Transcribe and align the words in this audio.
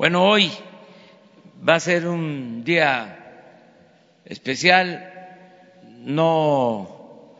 Bueno, 0.00 0.24
hoy 0.24 0.50
va 1.68 1.74
a 1.74 1.80
ser 1.80 2.08
un 2.08 2.64
día 2.64 3.18
especial, 4.24 5.12
no 5.98 7.36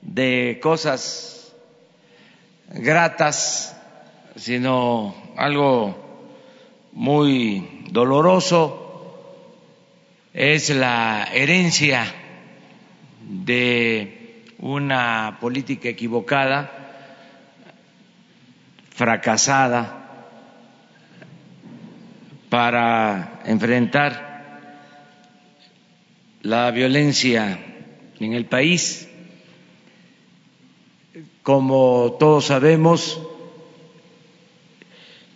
de 0.00 0.60
cosas 0.62 1.52
gratas, 2.68 3.76
sino 4.36 5.12
algo 5.36 6.30
muy 6.92 7.84
doloroso, 7.90 9.50
es 10.32 10.70
la 10.70 11.30
herencia 11.32 12.06
de 13.28 14.44
una 14.60 15.38
política 15.40 15.88
equivocada, 15.88 16.70
fracasada, 18.90 20.03
para 22.54 23.40
enfrentar 23.46 24.60
la 26.42 26.70
violencia 26.70 27.58
en 28.20 28.32
el 28.32 28.44
país. 28.44 29.08
Como 31.42 32.16
todos 32.20 32.44
sabemos, 32.44 33.20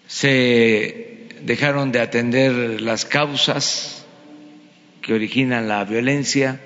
se 0.06 1.30
dejaron 1.42 1.91
de 1.91 2.02
atender 2.02 2.80
las 2.82 3.04
causas 3.04 4.06
que 5.02 5.12
originan 5.12 5.66
la 5.66 5.82
violencia, 5.82 6.60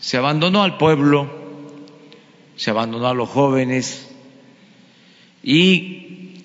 se 0.00 0.18
abandonó 0.18 0.64
al 0.64 0.76
pueblo, 0.76 1.32
se 2.56 2.68
abandonó 2.68 3.08
a 3.08 3.14
los 3.14 3.30
jóvenes 3.30 4.14
y 5.42 6.44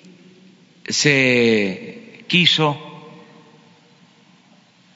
se 0.88 2.24
quiso 2.26 2.88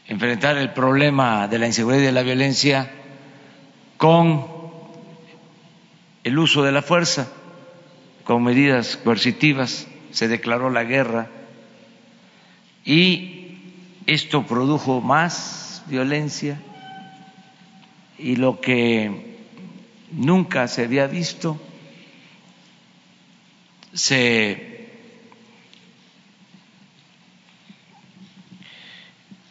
enfrentar 0.09 0.57
el 0.57 0.73
problema 0.73 1.49
de 1.49 1.59
la 1.59 1.67
inseguridad 1.67 2.03
y 2.03 2.07
de 2.07 2.13
la 2.13 2.23
violencia 2.23 2.91
con 3.97 4.47
el 6.23 6.39
uso 6.39 6.63
de 6.63 6.73
la 6.73 6.83
fuerza, 6.83 7.29
con 8.25 8.43
medidas 8.43 8.97
coercitivas, 8.97 9.87
se 10.11 10.29
declaró 10.29 10.71
la 10.71 10.85
guerra 10.85 11.29
y 12.85 13.59
esto 14.07 14.47
produjo 14.47 15.01
más 15.01 15.83
violencia 15.87 16.61
y 18.19 18.37
lo 18.37 18.61
que 18.61 19.37
nunca 20.13 20.69
se 20.69 20.85
había 20.85 21.07
visto 21.07 21.61
se 23.93 24.66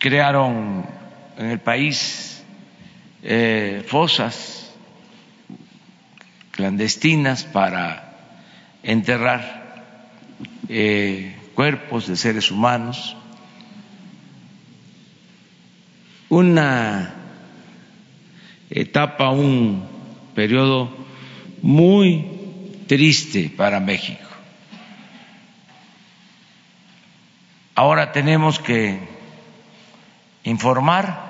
crearon 0.05 0.85
en 1.35 1.47
el 1.47 1.59
país 1.59 2.43
eh, 3.23 3.83
fosas 3.87 4.71
clandestinas 6.51 7.43
para 7.43 8.13
enterrar 8.83 9.83
eh, 10.69 11.35
cuerpos 11.55 12.05
de 12.05 12.17
seres 12.17 12.51
humanos, 12.51 13.17
una 16.29 17.15
etapa, 18.69 19.31
un 19.31 19.87
periodo 20.35 20.95
muy 21.63 22.27
triste 22.85 23.51
para 23.57 23.79
México. 23.79 24.29
Ahora 27.73 28.11
tenemos 28.11 28.59
que 28.59 29.14
informar 30.45 31.25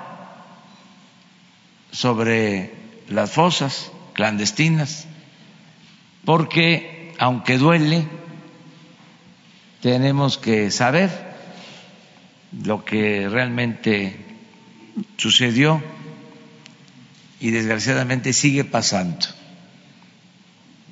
sobre 1.90 2.72
las 3.08 3.32
fosas 3.32 3.90
clandestinas, 4.12 5.06
porque 6.24 7.14
aunque 7.18 7.58
duele, 7.58 8.06
tenemos 9.80 10.38
que 10.38 10.70
saber 10.70 11.10
lo 12.64 12.84
que 12.84 13.28
realmente 13.28 14.16
sucedió 15.16 15.82
y 17.40 17.50
desgraciadamente 17.50 18.32
sigue 18.32 18.64
pasando, 18.64 19.26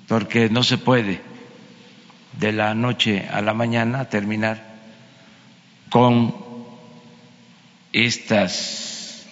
porque 0.09 0.49
no 0.49 0.63
se 0.63 0.79
puede 0.79 1.21
de 2.39 2.53
la 2.53 2.75
noche 2.75 3.29
a 3.31 3.43
la 3.43 3.55
mañana 3.55 4.09
terminar 4.09 4.75
con 5.91 6.44
estas 7.95 9.25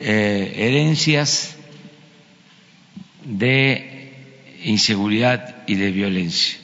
eh, 0.00 0.52
herencias 0.56 1.54
de 3.24 4.12
inseguridad 4.64 5.62
y 5.68 5.76
de 5.76 5.92
violencia. 5.92 6.58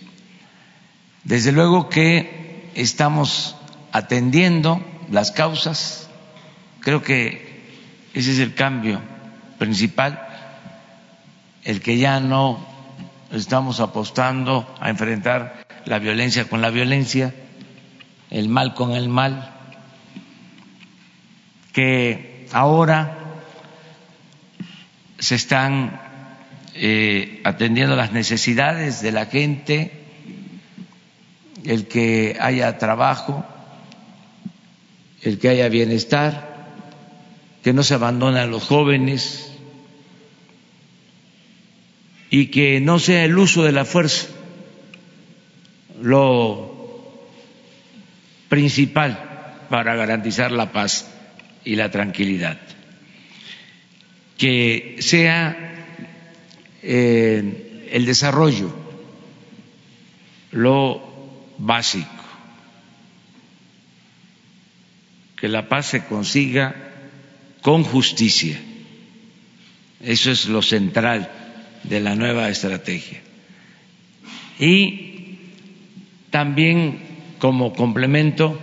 Desde 1.23 1.53
luego 1.53 1.89
que 1.89 2.71
estamos 2.75 3.57
atendiendo 3.93 4.85
las 5.11 5.31
causas, 5.31 6.11
creo 6.81 7.03
que 7.03 7.63
ese 8.13 8.33
es 8.33 8.41
el 8.41 8.55
cambio 8.55 9.01
principal, 9.59 10.27
el 11.63 11.81
que 11.81 11.99
ya 11.99 12.19
no 12.19 12.67
estamos 13.31 13.79
apostando 13.79 14.75
a 14.81 14.91
enfrentar 14.91 15.67
la 15.85 16.01
violencia 16.01 16.49
con 16.49 16.63
la 16.63 16.71
violencia, 16.71 17.33
el 18.31 18.49
mal 18.49 18.75
con 18.75 18.93
el 18.93 19.09
mal, 19.09 19.56
que 21.77 22.47
ahora 22.53 23.19
se 25.19 25.35
están 25.35 26.01
eh, 26.73 27.43
atendiendo 27.45 27.97
las 27.97 28.13
necesidades 28.13 29.03
de 29.03 29.13
la 29.13 29.27
gente, 29.27 29.91
el 31.67 31.87
que 31.87 32.39
haya 32.41 32.79
trabajo, 32.79 33.45
el 35.21 35.39
que 35.39 35.51
haya 35.51 35.69
bienestar, 35.69 36.73
que 37.63 37.75
no 37.75 37.83
se 37.83 37.93
abandonen 37.93 38.41
a 38.41 38.47
los 38.47 38.65
jóvenes 38.65 39.53
y 42.31 42.47
que 42.47 42.81
no 42.81 42.99
sea 42.99 43.23
el 43.27 43.37
uso 43.37 43.65
de 43.65 43.73
la 43.73 43.85
fuerza 43.85 44.29
lo 46.01 47.35
principal 48.49 49.67
para 49.69 49.95
garantizar 49.95 50.53
la 50.53 50.73
paz 50.73 51.13
y 51.67 51.75
la 51.75 51.91
tranquilidad. 51.91 52.59
Que 54.39 54.97
sea 55.01 55.85
eh, 56.83 57.89
el 57.91 58.07
desarrollo 58.07 58.75
lo 60.53 61.03
básico. 61.59 62.09
Que 65.37 65.49
la 65.49 65.69
paz 65.69 65.87
se 65.87 66.05
consiga 66.05 66.75
con 67.61 67.83
justicia. 67.83 68.59
Eso 70.01 70.31
es 70.31 70.47
lo 70.47 70.63
central 70.63 71.31
de 71.83 72.01
la 72.01 72.15
nueva 72.15 72.49
estrategia. 72.49 73.21
Y 74.61 75.39
también 76.31 77.01
como 77.39 77.73
complemento 77.75 78.59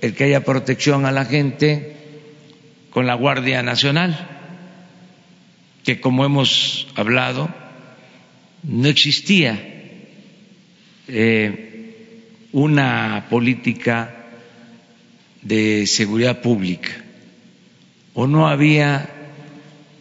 el 0.00 0.14
que 0.14 0.24
haya 0.24 0.44
protección 0.44 1.04
a 1.04 1.12
la 1.12 1.24
gente 1.24 1.91
con 2.92 3.06
la 3.06 3.14
Guardia 3.14 3.62
Nacional, 3.62 4.14
que 5.82 5.98
como 6.00 6.26
hemos 6.26 6.86
hablado, 6.94 7.48
no 8.62 8.88
existía 8.88 9.58
eh, 11.08 11.96
una 12.52 13.26
política 13.30 14.14
de 15.40 15.86
seguridad 15.86 16.42
pública 16.42 16.92
o 18.14 18.26
no 18.26 18.46
había 18.46 19.08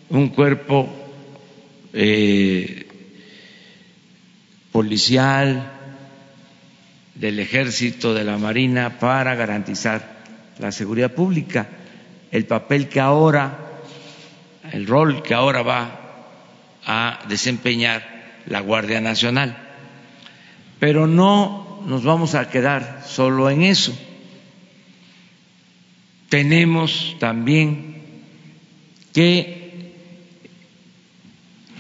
un 0.10 0.28
cuerpo 0.28 0.90
eh, 1.94 2.88
policial 4.74 5.72
del 7.16 7.40
ejército, 7.40 8.14
de 8.14 8.26
la 8.26 8.38
marina 8.38 9.00
para 9.00 9.34
garantizar 9.36 10.24
la 10.60 10.74
seguridad 10.74 11.14
pública 11.14 11.70
el 12.32 12.46
papel 12.46 12.88
que 12.88 13.00
ahora, 13.00 13.82
el 14.72 14.88
rol 14.88 15.22
que 15.22 15.34
ahora 15.34 15.62
va 15.62 16.00
a 16.86 17.20
desempeñar 17.28 18.04
la 18.46 18.62
Guardia 18.62 19.02
Nacional. 19.02 19.58
Pero 20.80 21.08
no 21.08 21.84
nos 21.86 22.04
vamos 22.04 22.36
a 22.36 22.50
quedar 22.50 23.04
solo 23.06 23.50
en 23.50 23.64
eso. 23.64 23.94
Tenemos 26.30 27.18
también 27.20 28.02
que 29.14 29.92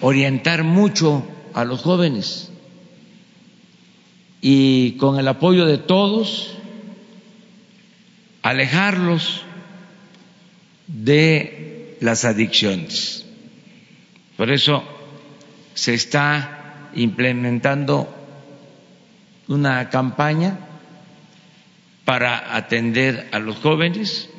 orientar 0.01 0.63
mucho 0.63 1.25
a 1.53 1.63
los 1.63 1.81
jóvenes 1.81 2.51
y 4.41 4.93
con 4.93 5.19
el 5.19 5.27
apoyo 5.27 5.65
de 5.65 5.77
todos 5.77 6.57
alejarlos 8.41 9.43
de 10.93 11.97
las 12.01 12.25
adicciones. 12.25 13.25
Por 14.37 14.51
eso 14.51 14.83
se 15.73 15.93
está 15.93 16.89
implementando 16.93 18.13
una 19.47 19.89
campaña 19.89 20.59
para 22.05 22.55
atender 22.55 23.29
a 23.31 23.39
los 23.39 23.57
jóvenes 23.57 24.29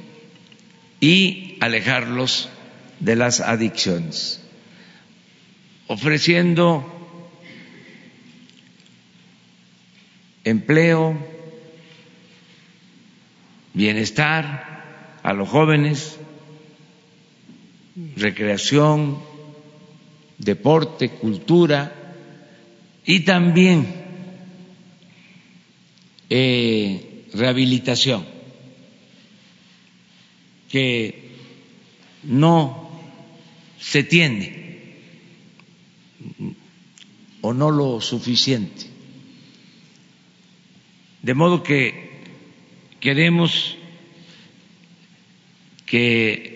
y 1.00 1.56
alejarlos 1.60 2.48
de 3.00 3.16
las 3.16 3.40
adicciones, 3.40 4.42
ofreciendo 5.86 6.84
empleo, 10.44 11.16
bienestar 13.74 15.18
a 15.22 15.32
los 15.32 15.48
jóvenes, 15.48 16.18
recreación, 18.16 19.18
deporte, 20.38 21.10
cultura 21.10 22.14
y 23.04 23.20
también 23.20 23.86
eh, 26.30 27.26
rehabilitación, 27.34 28.26
que 30.70 31.30
no 32.24 32.90
se 33.78 34.04
tiene 34.04 34.62
o 37.40 37.52
no 37.52 37.70
lo 37.70 38.00
suficiente. 38.00 38.86
De 41.22 41.34
modo 41.34 41.62
que 41.62 42.10
queremos 43.00 43.76
que 45.84 46.51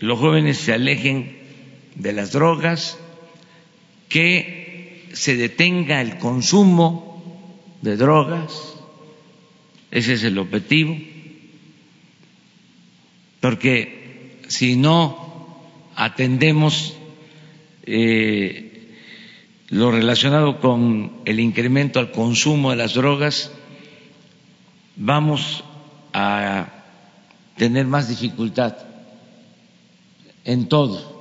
los 0.00 0.18
jóvenes 0.18 0.58
se 0.58 0.72
alejen 0.72 1.36
de 1.94 2.12
las 2.12 2.32
drogas, 2.32 2.98
que 4.08 5.08
se 5.12 5.36
detenga 5.36 6.00
el 6.00 6.18
consumo 6.18 7.48
de 7.82 7.96
drogas, 7.96 8.74
ese 9.90 10.14
es 10.14 10.24
el 10.24 10.38
objetivo, 10.38 10.96
porque 13.40 14.40
si 14.48 14.76
no 14.76 15.56
atendemos 15.94 16.96
eh, 17.84 18.92
lo 19.68 19.90
relacionado 19.90 20.60
con 20.60 21.12
el 21.24 21.40
incremento 21.40 21.98
al 21.98 22.12
consumo 22.12 22.70
de 22.70 22.76
las 22.76 22.94
drogas, 22.94 23.52
vamos 24.96 25.64
a 26.12 26.68
tener 27.56 27.86
más 27.86 28.08
dificultad 28.08 28.76
en 30.46 30.68
todo. 30.68 31.14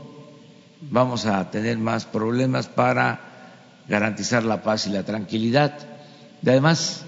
Vamos 0.80 1.25
a 1.25 1.51
tener 1.51 1.77
más 1.77 2.06
problemas 2.06 2.68
para 2.68 3.19
garantizar 3.89 4.44
la 4.44 4.62
paz 4.62 4.88
y 4.88 4.92
la 4.92 5.04
tranquilidad. 5.04 5.77
Y 6.42 6.50
además, 6.50 7.06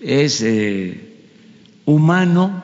es 0.00 0.42
eh, 0.42 1.14
humano, 1.86 2.62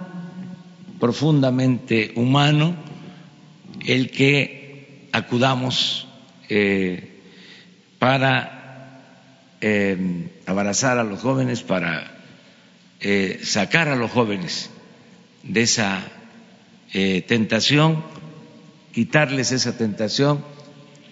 profundamente 0.98 2.12
humano, 2.16 2.74
el 3.86 4.10
que 4.10 5.08
acudamos 5.12 6.08
eh, 6.48 7.20
para 7.98 9.00
eh, 9.60 10.30
abrazar 10.46 10.98
a 10.98 11.04
los 11.04 11.20
jóvenes, 11.20 11.62
para 11.62 12.10
sacar 13.42 13.88
a 13.88 13.96
los 13.96 14.10
jóvenes 14.10 14.70
de 15.42 15.60
esa 15.60 16.00
tentación, 17.26 18.02
quitarles 18.94 19.50
esa 19.50 19.76
tentación 19.76 20.44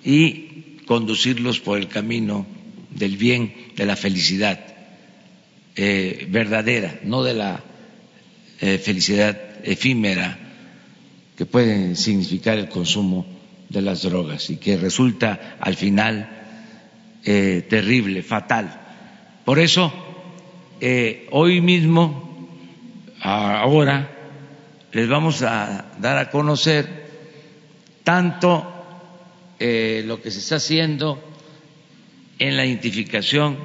y 0.05 0.79
conducirlos 0.87 1.59
por 1.59 1.79
el 1.79 1.89
camino 1.89 2.47
del 2.91 3.17
bien, 3.17 3.55
de 3.77 3.87
la 3.87 3.97
felicidad 3.97 4.61
eh, 5.75 6.27
verdadera, 6.31 7.01
no 7.03 7.25
de 7.25 7.35
la 7.35 7.63
eh, 8.61 8.79
felicidad 8.79 9.37
efímera 9.65 10.39
que 11.37 11.47
puede 11.47 11.97
significar 11.97 12.59
el 12.59 12.69
consumo 12.69 13.27
de 13.69 13.83
las 13.83 14.03
drogas 14.03 14.51
y 14.51 14.59
que 14.59 14.77
resulta 14.77 15.57
al 15.59 15.75
final 15.75 16.29
eh, 17.25 17.67
terrible, 17.69 18.23
fatal. 18.23 18.81
Por 19.45 19.59
eso, 19.59 19.93
hoy 21.31 21.61
mismo, 21.61 22.49
ahora, 23.21 24.11
les 24.93 25.09
vamos 25.09 25.43
a 25.43 25.93
dar 25.99 26.19
a 26.19 26.31
conocer 26.31 27.02
tanto 28.05 28.69
lo 29.61 30.21
que 30.21 30.31
se 30.33 30.41
está 30.41 30.57
haciendo 30.57 31.23
en 32.39 32.57
la 32.57 32.67
identificación 32.67 33.57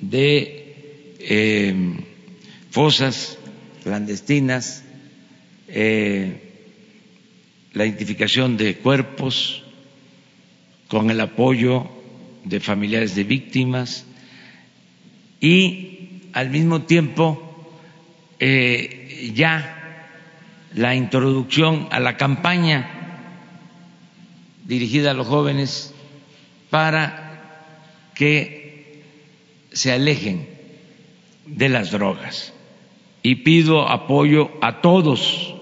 de 0.00 1.14
eh, 1.18 1.74
fosas 2.70 3.38
clandestinas, 3.82 4.84
eh, 5.68 6.40
la 7.74 7.84
identificación 7.84 8.56
de 8.56 8.76
cuerpos 8.76 9.62
con 10.88 11.10
el 11.10 11.20
apoyo 11.20 11.86
de 12.44 12.60
familiares 12.60 13.14
de 13.14 13.24
víctimas 13.24 14.06
y 15.40 16.30
al 16.32 16.48
mismo 16.50 16.82
tiempo 16.82 17.42
eh, 18.38 19.32
ya 19.34 20.08
la 20.74 20.94
introducción 20.94 21.88
a 21.90 22.00
la 22.00 22.16
campaña 22.16 22.95
dirigida 24.66 25.12
a 25.12 25.14
los 25.14 25.26
jóvenes 25.26 25.94
para 26.70 27.62
que 28.14 29.02
se 29.72 29.92
alejen 29.92 30.48
de 31.46 31.68
las 31.68 31.90
drogas 31.90 32.52
y 33.22 33.36
pido 33.36 33.88
apoyo 33.88 34.50
a 34.60 34.80
todos 34.80 35.54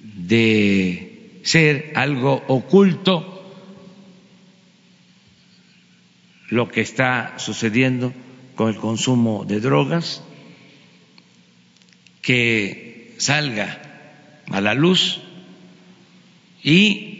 de 0.00 1.40
ser 1.42 1.92
algo 1.96 2.44
oculto 2.46 3.35
lo 6.48 6.68
que 6.68 6.80
está 6.80 7.34
sucediendo 7.38 8.12
con 8.54 8.68
el 8.68 8.76
consumo 8.76 9.44
de 9.44 9.60
drogas, 9.60 10.22
que 12.22 13.14
salga 13.18 13.82
a 14.50 14.60
la 14.60 14.74
luz 14.74 15.20
y 16.62 17.16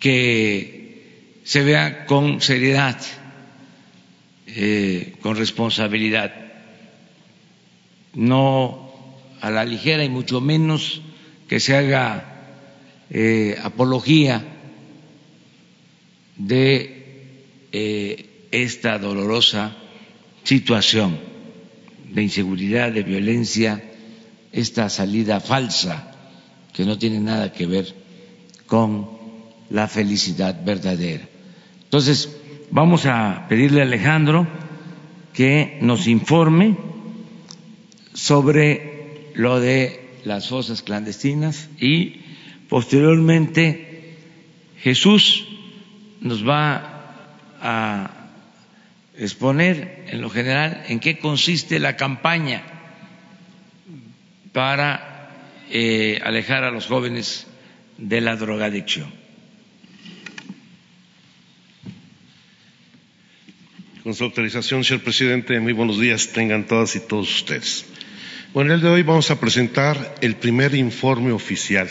que 0.00 1.40
se 1.44 1.62
vea 1.62 2.06
con 2.06 2.40
seriedad, 2.40 3.00
eh, 4.46 5.14
con 5.20 5.36
responsabilidad, 5.36 6.34
no 8.14 8.86
a 9.40 9.50
la 9.50 9.64
ligera 9.64 10.04
y 10.04 10.08
mucho 10.08 10.40
menos 10.40 11.02
que 11.48 11.60
se 11.60 11.76
haga 11.76 12.36
eh, 13.10 13.58
apología 13.62 14.44
de 16.36 16.95
eh, 17.78 18.48
esta 18.52 18.98
dolorosa 18.98 19.76
situación 20.44 21.18
de 22.10 22.22
inseguridad, 22.22 22.90
de 22.90 23.02
violencia 23.02 23.84
esta 24.50 24.88
salida 24.88 25.40
falsa 25.40 26.10
que 26.72 26.86
no 26.86 26.96
tiene 26.96 27.20
nada 27.20 27.52
que 27.52 27.66
ver 27.66 27.94
con 28.64 29.10
la 29.68 29.88
felicidad 29.88 30.64
verdadera. 30.64 31.28
Entonces, 31.82 32.34
vamos 32.70 33.04
a 33.04 33.44
pedirle 33.46 33.80
a 33.80 33.84
Alejandro 33.84 34.48
que 35.34 35.76
nos 35.82 36.06
informe 36.06 36.78
sobre 38.14 39.32
lo 39.34 39.60
de 39.60 40.14
las 40.24 40.48
fosas 40.48 40.80
clandestinas 40.80 41.68
y 41.78 42.22
posteriormente 42.70 44.16
Jesús 44.78 45.46
nos 46.22 46.48
va 46.48 46.95
a 47.60 48.10
exponer 49.18 50.04
en 50.08 50.20
lo 50.20 50.30
general 50.30 50.84
en 50.88 51.00
qué 51.00 51.18
consiste 51.18 51.78
la 51.78 51.96
campaña 51.96 52.62
para 54.52 55.30
eh, 55.70 56.20
alejar 56.24 56.64
a 56.64 56.70
los 56.70 56.86
jóvenes 56.86 57.46
de 57.98 58.20
la 58.20 58.36
drogadicción. 58.36 59.10
Con 64.02 64.14
su 64.14 64.22
autorización, 64.24 64.84
señor 64.84 65.02
presidente, 65.02 65.58
muy 65.58 65.72
buenos 65.72 65.98
días 65.98 66.28
tengan 66.28 66.66
todas 66.66 66.94
y 66.94 67.00
todos 67.00 67.28
ustedes. 67.34 67.86
Bueno, 68.54 68.72
el 68.72 68.80
día 68.80 68.90
de 68.90 68.96
hoy 68.96 69.02
vamos 69.02 69.30
a 69.30 69.40
presentar 69.40 70.14
el 70.20 70.36
primer 70.36 70.74
informe 70.74 71.32
oficial 71.32 71.90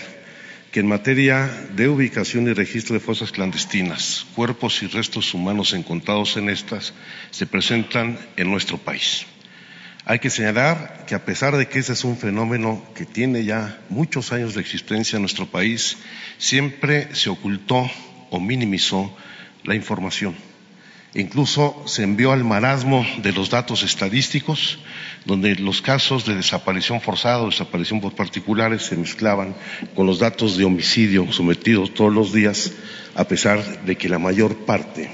que 0.75 0.81
en 0.81 0.87
materia 0.87 1.49
de 1.73 1.87
ubicación 1.87 2.49
y 2.49 2.53
registro 2.53 2.95
de 2.95 2.99
fosas 2.99 3.31
clandestinas, 3.31 4.25
cuerpos 4.35 4.83
y 4.83 4.87
restos 4.87 5.33
humanos 5.33 5.71
encontrados 5.71 6.35
en 6.35 6.49
estas 6.49 6.93
se 7.31 7.45
presentan 7.45 8.19
en 8.35 8.51
nuestro 8.51 8.77
país. 8.77 9.25
Hay 10.03 10.19
que 10.19 10.29
señalar 10.29 11.05
que 11.07 11.15
a 11.15 11.23
pesar 11.23 11.55
de 11.55 11.69
que 11.69 11.79
ese 11.79 11.93
es 11.93 12.03
un 12.03 12.17
fenómeno 12.17 12.83
que 12.93 13.05
tiene 13.05 13.45
ya 13.45 13.79
muchos 13.87 14.33
años 14.33 14.53
de 14.53 14.59
existencia 14.59 15.15
en 15.15 15.21
nuestro 15.21 15.45
país, 15.45 15.95
siempre 16.39 17.15
se 17.15 17.29
ocultó 17.29 17.89
o 18.29 18.41
minimizó 18.41 19.15
la 19.63 19.75
información. 19.75 20.35
Incluso 21.13 21.83
se 21.87 22.03
envió 22.03 22.33
al 22.33 22.43
marasmo 22.43 23.05
de 23.23 23.31
los 23.31 23.49
datos 23.49 23.83
estadísticos, 23.83 24.79
donde 25.25 25.55
los 25.55 25.81
casos 25.81 26.25
de 26.25 26.35
desaparición 26.35 27.01
forzada 27.01 27.41
o 27.41 27.49
desaparición 27.49 27.99
por 27.99 28.13
particulares 28.13 28.83
se 28.83 28.95
mezclaban 28.95 29.55
con 29.95 30.05
los 30.05 30.19
datos 30.19 30.55
de 30.55 30.63
homicidio 30.63 31.31
sometidos 31.31 31.93
todos 31.93 32.13
los 32.13 32.31
días, 32.31 32.71
a 33.15 33.27
pesar 33.27 33.85
de 33.85 33.95
que 33.95 34.07
la 34.07 34.19
mayor 34.19 34.65
parte 34.65 35.09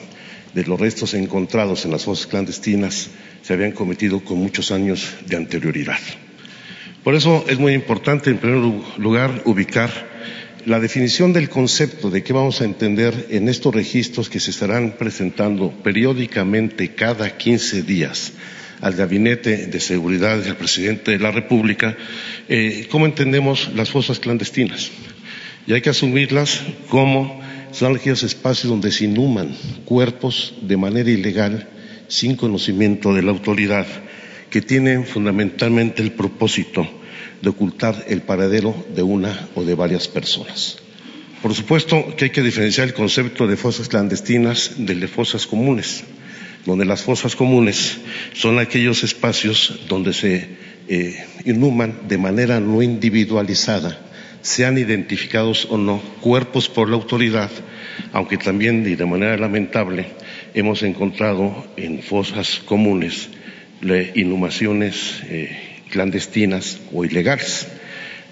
de 0.53 0.65
los 0.65 0.79
restos 0.79 1.13
encontrados 1.13 1.85
en 1.85 1.91
las 1.91 2.03
fosas 2.03 2.27
clandestinas 2.27 3.09
se 3.41 3.53
habían 3.53 3.71
cometido 3.71 4.19
con 4.19 4.37
muchos 4.37 4.71
años 4.71 5.15
de 5.25 5.37
anterioridad. 5.37 5.99
Por 7.05 7.15
eso 7.15 7.45
es 7.47 7.57
muy 7.57 7.73
importante, 7.73 8.29
en 8.29 8.37
primer 8.37 8.59
lugar, 8.97 9.41
ubicar 9.45 10.11
la 10.65 10.79
definición 10.79 11.33
del 11.33 11.49
concepto 11.49 12.11
de 12.11 12.21
qué 12.21 12.33
vamos 12.33 12.61
a 12.61 12.65
entender 12.65 13.27
en 13.31 13.49
estos 13.49 13.73
registros 13.73 14.29
que 14.29 14.39
se 14.39 14.51
estarán 14.51 14.91
presentando 14.99 15.71
periódicamente 15.71 16.93
cada 16.93 17.37
15 17.37 17.81
días 17.81 18.33
al 18.81 18.95
Gabinete 18.95 19.67
de 19.67 19.79
Seguridad 19.79 20.37
del 20.39 20.55
Presidente 20.55 21.11
de 21.11 21.19
la 21.19 21.31
República, 21.31 21.95
eh, 22.49 22.87
cómo 22.89 23.05
entendemos 23.05 23.69
las 23.75 23.91
fosas 23.91 24.19
clandestinas. 24.19 24.91
Y 25.67 25.73
hay 25.73 25.81
que 25.81 25.91
asumirlas 25.91 26.61
como 26.89 27.39
son 27.71 27.95
aquellos 27.95 28.23
espacios 28.23 28.69
donde 28.69 28.91
se 28.91 29.05
inhuman 29.05 29.55
cuerpos 29.85 30.55
de 30.61 30.77
manera 30.77 31.09
ilegal 31.09 31.69
sin 32.07 32.35
conocimiento 32.35 33.13
de 33.13 33.21
la 33.21 33.31
autoridad, 33.31 33.85
que 34.49 34.61
tienen 34.61 35.05
fundamentalmente 35.05 36.01
el 36.01 36.11
propósito 36.11 36.85
de 37.41 37.49
ocultar 37.49 38.05
el 38.09 38.21
paradero 38.21 38.75
de 38.93 39.01
una 39.01 39.47
o 39.55 39.63
de 39.63 39.75
varias 39.75 40.07
personas. 40.07 40.77
Por 41.41 41.53
supuesto 41.55 42.15
que 42.17 42.25
hay 42.25 42.31
que 42.31 42.43
diferenciar 42.43 42.87
el 42.87 42.93
concepto 42.93 43.47
de 43.47 43.57
fosas 43.57 43.87
clandestinas 43.87 44.73
del 44.77 44.99
de 44.99 45.07
fosas 45.07 45.47
comunes, 45.47 46.03
donde 46.65 46.85
las 46.85 47.03
fosas 47.03 47.35
comunes 47.35 47.99
son 48.33 48.59
aquellos 48.59 49.03
espacios 49.03 49.81
donde 49.87 50.13
se 50.13 50.47
eh, 50.87 51.25
inhuman 51.45 52.07
de 52.07 52.17
manera 52.17 52.59
no 52.59 52.81
individualizada, 52.81 53.99
sean 54.41 54.77
identificados 54.77 55.67
o 55.69 55.77
no 55.77 56.01
cuerpos 56.21 56.69
por 56.69 56.89
la 56.89 56.95
autoridad, 56.95 57.49
aunque 58.13 58.37
también 58.37 58.85
y 58.87 58.95
de 58.95 59.05
manera 59.05 59.37
lamentable 59.37 60.07
hemos 60.53 60.83
encontrado 60.83 61.65
en 61.77 62.01
fosas 62.01 62.61
comunes 62.65 63.29
inhumaciones 64.15 65.21
eh, 65.25 65.57
clandestinas 65.89 66.79
o 66.93 67.03
ilegales, 67.03 67.67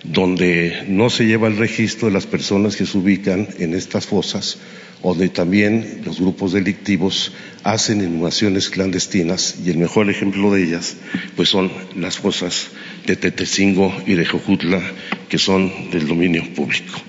donde 0.03 0.83
no 0.87 1.09
se 1.09 1.25
lleva 1.25 1.47
el 1.47 1.57
registro 1.57 2.07
de 2.07 2.13
las 2.13 2.25
personas 2.25 2.75
que 2.75 2.85
se 2.85 2.97
ubican 2.97 3.47
en 3.57 3.73
estas 3.73 4.05
fosas, 4.05 4.59
donde 5.03 5.29
también 5.29 6.01
los 6.05 6.19
grupos 6.19 6.53
delictivos 6.53 7.31
hacen 7.63 8.01
inhumaciones 8.01 8.69
clandestinas 8.69 9.55
y 9.65 9.69
el 9.69 9.77
mejor 9.77 10.09
ejemplo 10.09 10.51
de 10.51 10.63
ellas 10.63 10.97
pues 11.35 11.49
son 11.49 11.71
las 11.95 12.17
fosas 12.17 12.69
de 13.05 13.15
Tetecingo 13.15 13.93
y 14.05 14.13
de 14.13 14.25
Jojutla 14.25 14.81
que 15.29 15.37
son 15.37 15.89
del 15.91 16.07
dominio 16.07 16.43
público. 16.53 16.99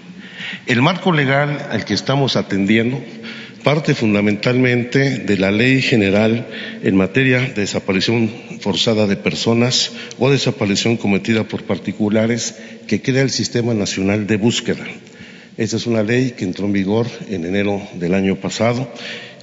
El 0.66 0.82
marco 0.82 1.12
legal 1.12 1.68
al 1.70 1.84
que 1.84 1.94
estamos 1.94 2.36
atendiendo 2.36 3.02
parte 3.62 3.94
fundamentalmente 3.94 5.18
de 5.18 5.36
la 5.36 5.50
Ley 5.50 5.82
General 5.82 6.46
en 6.82 6.96
materia 6.96 7.40
de 7.40 7.54
desaparición 7.54 8.30
forzada 8.60 9.06
de 9.06 9.16
personas 9.16 9.92
o 10.18 10.30
desaparición 10.30 10.96
cometida 10.96 11.44
por 11.44 11.64
particulares 11.64 12.56
que 12.86 13.02
crea 13.02 13.22
el 13.22 13.30
Sistema 13.30 13.74
Nacional 13.74 14.26
de 14.26 14.36
Búsqueda. 14.36 14.84
Esta 15.60 15.76
es 15.76 15.86
una 15.86 16.02
ley 16.02 16.30
que 16.30 16.46
entró 16.46 16.64
en 16.64 16.72
vigor 16.72 17.06
en 17.28 17.44
enero 17.44 17.86
del 17.92 18.14
año 18.14 18.36
pasado 18.36 18.90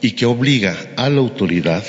y 0.02 0.14
que 0.14 0.26
obliga 0.26 0.76
a 0.96 1.12
la 1.12 1.20
autoridad 1.20 1.84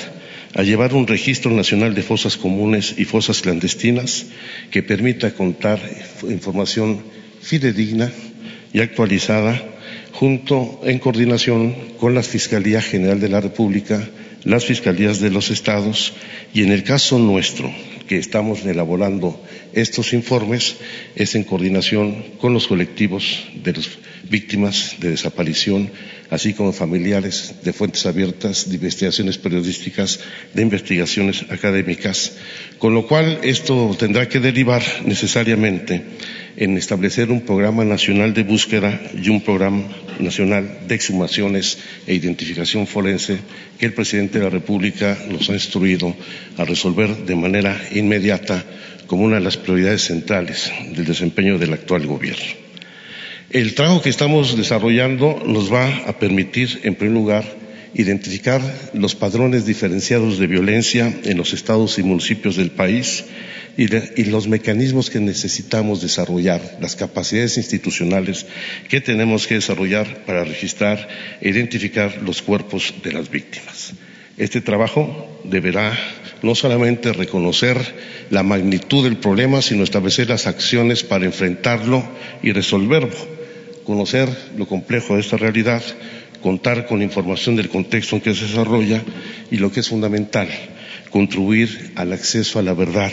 a 0.54 0.62
llevar 0.62 0.92
un 0.92 1.06
registro 1.06 1.50
nacional 1.50 1.94
de 1.94 2.02
fosas 2.02 2.36
comunes 2.36 2.94
y 2.98 3.06
fosas 3.06 3.40
clandestinas 3.40 4.26
que 4.70 4.82
permita 4.82 5.32
contar 5.32 5.80
información 6.28 7.02
fidedigna 7.40 8.12
y 8.74 8.80
actualizada 8.80 9.62
junto 10.12 10.78
en 10.84 10.98
coordinación 10.98 11.74
con 11.98 12.14
la 12.14 12.22
Fiscalía 12.22 12.82
General 12.82 13.20
de 13.20 13.30
la 13.30 13.40
República, 13.40 14.10
las 14.44 14.66
fiscalías 14.66 15.20
de 15.20 15.30
los 15.30 15.48
estados 15.50 16.12
y 16.52 16.64
en 16.64 16.72
el 16.72 16.84
caso 16.84 17.18
nuestro, 17.18 17.72
que 18.06 18.18
estamos 18.18 18.62
elaborando 18.66 19.42
estos 19.72 20.12
informes, 20.12 20.76
es 21.16 21.34
en 21.34 21.44
coordinación 21.44 22.24
con 22.38 22.52
los 22.52 22.66
colectivos 22.66 23.46
de 23.62 23.72
las 23.72 23.88
víctimas 24.30 24.96
de 25.00 25.10
desaparición, 25.10 25.90
así 26.30 26.52
como 26.54 26.72
familiares 26.72 27.54
de 27.64 27.72
fuentes 27.72 28.06
abiertas, 28.06 28.68
de 28.68 28.76
investigaciones 28.76 29.38
periodísticas, 29.38 30.20
de 30.54 30.62
investigaciones 30.62 31.44
académicas, 31.50 32.32
con 32.78 32.94
lo 32.94 33.06
cual 33.06 33.40
esto 33.42 33.94
tendrá 33.98 34.28
que 34.28 34.40
derivar 34.40 34.82
necesariamente 35.04 36.02
en 36.56 36.76
establecer 36.76 37.30
un 37.30 37.42
programa 37.42 37.84
nacional 37.84 38.34
de 38.34 38.42
búsqueda 38.42 39.00
y 39.14 39.28
un 39.28 39.40
programa 39.42 39.84
nacional 40.18 40.80
de 40.88 40.94
exhumaciones 40.96 41.78
e 42.06 42.14
identificación 42.14 42.86
forense 42.86 43.38
que 43.78 43.86
el 43.86 43.94
presidente 43.94 44.38
de 44.38 44.44
la 44.44 44.50
República 44.50 45.16
nos 45.30 45.48
ha 45.50 45.54
instruido 45.54 46.14
a 46.56 46.64
resolver 46.64 47.14
de 47.24 47.36
manera 47.36 47.80
inmediata 47.94 48.64
como 49.06 49.22
una 49.24 49.36
de 49.36 49.44
las 49.44 49.56
prioridades 49.56 50.02
centrales 50.02 50.70
del 50.94 51.04
desempeño 51.06 51.58
del 51.58 51.72
actual 51.72 52.06
gobierno. 52.06 52.67
El 53.50 53.74
trabajo 53.74 54.02
que 54.02 54.10
estamos 54.10 54.58
desarrollando 54.58 55.42
nos 55.46 55.72
va 55.72 56.04
a 56.06 56.18
permitir, 56.18 56.80
en 56.82 56.94
primer 56.94 57.14
lugar, 57.14 57.44
identificar 57.94 58.60
los 58.92 59.14
padrones 59.14 59.64
diferenciados 59.64 60.38
de 60.38 60.46
violencia 60.46 61.10
en 61.24 61.38
los 61.38 61.54
estados 61.54 61.98
y 61.98 62.02
municipios 62.02 62.56
del 62.56 62.70
país 62.70 63.24
y, 63.78 63.86
los 64.24 64.48
mecanismos 64.48 65.08
que 65.08 65.20
necesitamos 65.20 66.02
desarrollar, 66.02 66.76
las 66.82 66.94
capacidades 66.94 67.56
institucionales 67.56 68.44
que 68.86 69.00
tenemos 69.00 69.46
que 69.46 69.54
desarrollar 69.54 70.26
para 70.26 70.44
registrar 70.44 71.08
e 71.40 71.48
identificar 71.48 72.20
los 72.20 72.42
cuerpos 72.42 72.92
de 73.02 73.12
las 73.12 73.30
víctimas. 73.30 73.94
Este 74.36 74.60
trabajo 74.60 75.40
deberá 75.44 75.98
no 76.42 76.54
solamente 76.54 77.14
reconocer 77.14 77.78
la 78.28 78.42
magnitud 78.42 79.04
del 79.04 79.16
problema, 79.16 79.62
sino 79.62 79.84
establecer 79.84 80.28
las 80.28 80.46
acciones 80.46 81.02
para 81.02 81.24
enfrentarlo 81.24 82.06
y 82.42 82.52
resolverlo, 82.52 83.37
conocer 83.88 84.28
lo 84.58 84.66
complejo 84.68 85.14
de 85.14 85.22
esta 85.22 85.38
realidad, 85.38 85.82
contar 86.42 86.86
con 86.86 87.00
información 87.00 87.56
del 87.56 87.70
contexto 87.70 88.16
en 88.16 88.20
que 88.20 88.34
se 88.34 88.44
desarrolla 88.44 89.02
y 89.50 89.56
lo 89.56 89.72
que 89.72 89.80
es 89.80 89.88
fundamental, 89.88 90.46
contribuir 91.08 91.92
al 91.94 92.12
acceso 92.12 92.58
a 92.58 92.62
la 92.62 92.74
verdad 92.74 93.10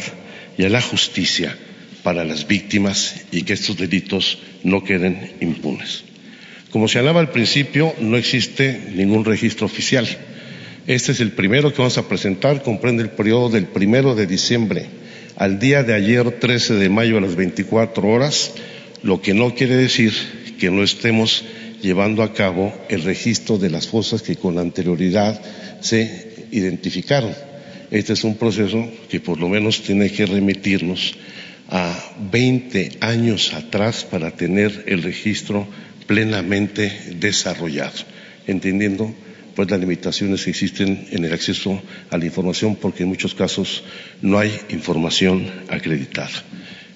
y 0.57 0.65
a 0.65 0.69
la 0.69 0.81
justicia 0.81 1.55
para 2.03 2.25
las 2.25 2.45
víctimas 2.45 3.23
y 3.31 3.43
que 3.43 3.53
estos 3.53 3.77
delitos 3.77 4.39
no 4.63 4.83
queden 4.83 5.35
impunes. 5.39 6.03
Como 6.71 6.89
señalaba 6.89 7.21
al 7.21 7.31
principio, 7.31 7.95
no 8.01 8.17
existe 8.17 8.91
ningún 8.93 9.23
registro 9.23 9.67
oficial. 9.67 10.05
Este 10.87 11.13
es 11.13 11.21
el 11.21 11.31
primero 11.31 11.71
que 11.71 11.77
vamos 11.77 11.97
a 11.97 12.09
presentar, 12.09 12.63
comprende 12.63 13.01
el 13.01 13.11
periodo 13.11 13.47
del 13.47 13.67
primero 13.67 14.13
de 14.13 14.27
diciembre 14.27 14.87
al 15.37 15.57
día 15.57 15.83
de 15.83 15.93
ayer, 15.93 16.37
13 16.37 16.73
de 16.73 16.89
mayo 16.89 17.17
a 17.17 17.21
las 17.21 17.35
24 17.35 18.05
horas, 18.07 18.51
lo 19.05 19.21
que 19.21 19.35
no 19.35 19.53
quiere 19.53 19.75
decir 19.75 20.11
que 20.59 20.71
no 20.71 20.81
estemos 20.83 21.45
llevando 21.83 22.23
a 22.23 22.33
cabo 22.33 22.73
el 22.89 23.03
registro 23.03 23.59
de 23.59 23.69
las 23.69 23.87
fosas 23.87 24.23
que 24.23 24.35
con 24.35 24.57
anterioridad 24.57 25.39
se 25.79 26.47
identificaron. 26.51 27.31
Este 27.91 28.13
es 28.13 28.23
un 28.23 28.35
proceso 28.35 28.83
que 29.07 29.19
por 29.19 29.39
lo 29.39 29.47
menos 29.47 29.83
tiene 29.83 30.11
que 30.11 30.25
remitirnos 30.25 31.13
a 31.69 31.95
20 32.31 32.97
años 33.01 33.53
atrás 33.53 34.03
para 34.09 34.31
tener 34.31 34.85
el 34.87 35.03
registro 35.03 35.67
plenamente 36.07 36.91
desarrollado, 37.19 37.99
entendiendo 38.47 39.13
pues 39.55 39.69
las 39.69 39.79
limitaciones 39.79 40.43
que 40.43 40.49
existen 40.49 41.07
en 41.11 41.23
el 41.25 41.31
acceso 41.31 41.79
a 42.09 42.17
la 42.17 42.25
información 42.25 42.75
porque 42.75 43.03
en 43.03 43.09
muchos 43.09 43.35
casos 43.35 43.83
no 44.23 44.39
hay 44.39 44.51
información 44.69 45.45
acreditada. 45.69 46.43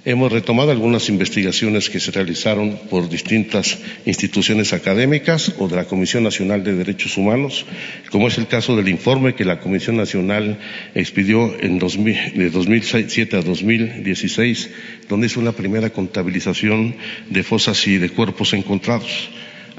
Hemos 0.06 0.32
retomado 0.32 0.72
algunas 0.72 1.10
investigaciones 1.10 1.90
que 1.90 2.00
se 2.00 2.12
realizaron 2.12 2.80
por 2.90 3.10
distintas 3.10 3.80
instituciones 4.06 4.72
académicas 4.72 5.54
o 5.60 5.68
de 5.68 5.76
la 5.76 5.86
Comisión 5.86 6.24
Nacional 6.24 6.64
de 6.64 6.74
Derechos 6.74 7.18
Humanos, 7.18 7.66
como 8.10 8.30
es 8.30 8.38
el 8.38 8.48
caso 8.48 8.78
del 8.78 8.88
informe 8.88 9.36
que 9.36 9.44
la 9.44 9.60
Comisión 9.60 9.98
Nacional 9.98 10.58
expidió 10.96 11.54
en 11.60 11.80
de 11.80 12.50
2007 12.50 13.36
a 13.36 13.42
2016, 13.42 14.70
donde 15.10 15.28
hizo 15.28 15.42
una 15.42 15.52
primera 15.52 15.90
contabilización 15.90 16.96
de 17.30 17.44
fosas 17.44 17.86
y 17.86 17.98
de 17.98 18.10
cuerpos 18.10 18.54
encontrados 18.54 19.30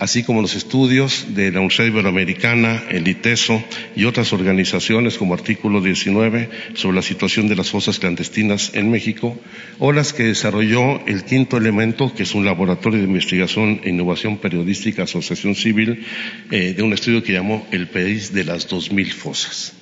así 0.01 0.23
como 0.23 0.41
los 0.41 0.57
estudios 0.57 1.27
de 1.35 1.53
la 1.53 1.59
Universidad 1.59 1.89
Iberoamericana, 1.89 2.85
el 2.89 3.07
ITESO 3.07 3.63
y 3.95 4.07
otras 4.07 4.33
organizaciones 4.33 5.19
como 5.19 5.35
Artículo 5.35 5.83
19 5.83 6.49
sobre 6.75 6.97
la 6.97 7.03
situación 7.03 7.49
de 7.49 7.57
las 7.57 7.69
fosas 7.69 7.99
clandestinas 7.99 8.71
en 8.73 8.91
México, 8.91 9.39
o 9.79 9.93
las 9.93 10.15
que 10.15 10.25
desarrolló 10.25 11.07
el 11.07 11.25
quinto 11.25 11.59
elemento, 11.59 12.15
que 12.15 12.23
es 12.23 12.35
un 12.35 12.47
laboratorio 12.47 12.99
de 12.99 13.05
investigación 13.05 13.83
e 13.85 13.91
innovación 13.91 14.39
periodística, 14.39 15.03
Asociación 15.03 15.55
Civil, 15.55 16.07
eh, 16.51 16.73
de 16.75 16.83
un 16.83 16.95
estudio 16.95 17.23
que 17.23 17.35
llamó 17.35 17.67
El 17.71 17.87
País 17.89 18.33
de 18.33 18.45
las 18.45 18.71
2.000 18.71 19.13
fosas. 19.13 19.75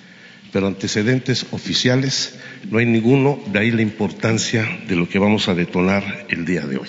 Pero 0.53 0.67
antecedentes 0.67 1.47
oficiales 1.53 2.37
no 2.69 2.79
hay 2.79 2.87
ninguno, 2.87 3.39
de 3.53 3.61
ahí 3.61 3.71
la 3.71 3.83
importancia 3.83 4.81
de 4.89 4.97
lo 4.97 5.09
que 5.09 5.21
vamos 5.21 5.49
a 5.49 5.55
detonar 5.55 6.27
el 6.29 6.45
día 6.45 6.67
de 6.67 6.79
hoy. 6.79 6.89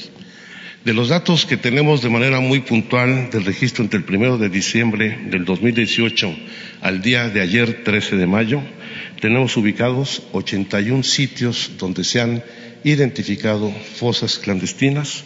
De 0.85 0.93
los 0.93 1.09
datos 1.09 1.45
que 1.45 1.57
tenemos 1.57 2.01
de 2.01 2.09
manera 2.09 2.39
muy 2.39 2.61
puntual 2.61 3.29
del 3.31 3.43
registro 3.43 3.83
entre 3.83 3.97
el 3.99 4.05
primero 4.05 4.37
de 4.37 4.47
diciembre 4.47 5.19
del 5.29 5.43
2018 5.43 6.33
al 6.81 7.01
día 7.01 7.27
de 7.27 7.41
ayer, 7.41 7.83
13 7.83 8.15
de 8.15 8.25
mayo, 8.25 8.61
tenemos 9.19 9.57
ubicados 9.57 10.23
81 10.31 11.03
sitios 11.03 11.71
donde 11.77 12.05
se 12.05 12.21
han 12.21 12.43
identificado 12.85 13.69
fosas 13.71 14.39
clandestinas, 14.39 15.25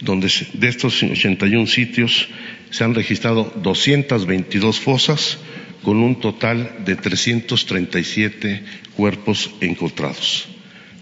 donde 0.00 0.32
de 0.54 0.68
estos 0.68 1.02
81 1.02 1.66
sitios 1.66 2.28
se 2.70 2.82
han 2.82 2.94
registrado 2.94 3.52
222 3.62 4.80
fosas 4.80 5.36
con 5.82 5.98
un 5.98 6.20
total 6.20 6.84
de 6.86 6.96
337 6.96 8.62
cuerpos 8.96 9.50
encontrados. 9.60 10.55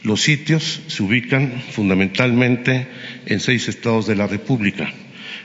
Los 0.04 0.20
sitios 0.20 0.82
se 0.86 1.02
ubican 1.02 1.62
fundamentalmente 1.72 2.86
en 3.24 3.40
seis 3.40 3.68
estados 3.68 4.06
de 4.06 4.14
la 4.14 4.26
República, 4.26 4.92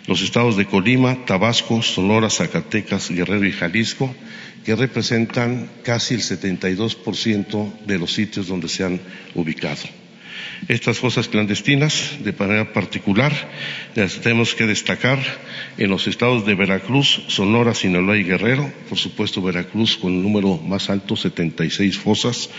los 0.05 0.21
estados 0.21 0.57
de 0.57 0.65
Colima, 0.65 1.25
Tabasco, 1.25 1.81
Sonora, 1.81 2.29
Zacatecas, 2.29 3.09
Guerrero 3.09 3.45
y 3.45 3.53
Jalisco, 3.53 4.13
que 4.65 4.75
representan 4.75 5.69
casi 5.83 6.15
el 6.15 6.21
72% 6.21 7.85
de 7.85 7.99
los 7.99 8.11
sitios 8.11 8.47
donde 8.47 8.67
se 8.67 8.83
han 8.83 8.99
ubicado. 9.33 9.83
Estas 10.67 10.99
fosas 10.99 11.29
clandestinas, 11.29 12.17
de 12.23 12.33
manera 12.33 12.73
particular, 12.73 13.33
las 13.95 14.21
tenemos 14.21 14.53
que 14.53 14.67
destacar 14.67 15.17
en 15.77 15.89
los 15.89 16.07
estados 16.07 16.45
de 16.45 16.53
Veracruz, 16.53 17.23
Sonora, 17.27 17.73
Sinaloa 17.73 18.17
y 18.17 18.23
Guerrero. 18.23 18.71
Por 18.87 18.97
supuesto, 18.97 19.41
Veracruz 19.41 19.97
con 19.97 20.13
el 20.13 20.21
número 20.21 20.57
más 20.57 20.89
alto, 20.89 21.15
76 21.15 21.97
fosas, 21.97 22.49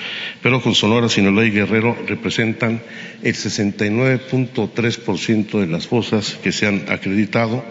pero 0.42 0.62
con 0.62 0.75
Sonora, 0.75 1.08
Sinaloa 1.08 1.46
y 1.46 1.50
Guerrero 1.50 1.96
representan 2.06 2.82
el 3.22 3.34
69.3% 3.34 5.60
de 5.60 5.66
las 5.66 5.87
fosas 5.87 6.38
que 6.42 6.52
se 6.52 6.66
han 6.66 6.87
acreditado, 6.88 7.62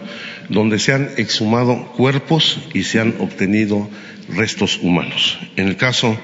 donde 0.48 0.78
se 0.78 0.94
han 0.94 1.10
exhumado 1.16 1.92
cuerpos 1.92 2.60
y 2.72 2.84
se 2.84 3.00
han 3.00 3.16
obtenido 3.18 3.90
restos 4.28 4.78
humanos. 4.80 5.38
En 5.56 5.66
el 5.68 5.76
caso 5.76 6.16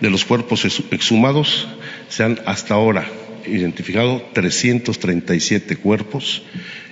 de 0.00 0.10
los 0.10 0.24
cuerpos 0.24 0.64
exhumados, 0.90 1.66
se 2.08 2.22
han 2.22 2.38
hasta 2.46 2.74
ahora 2.74 3.04
identificado 3.46 4.22
337 4.32 5.76
cuerpos. 5.76 6.42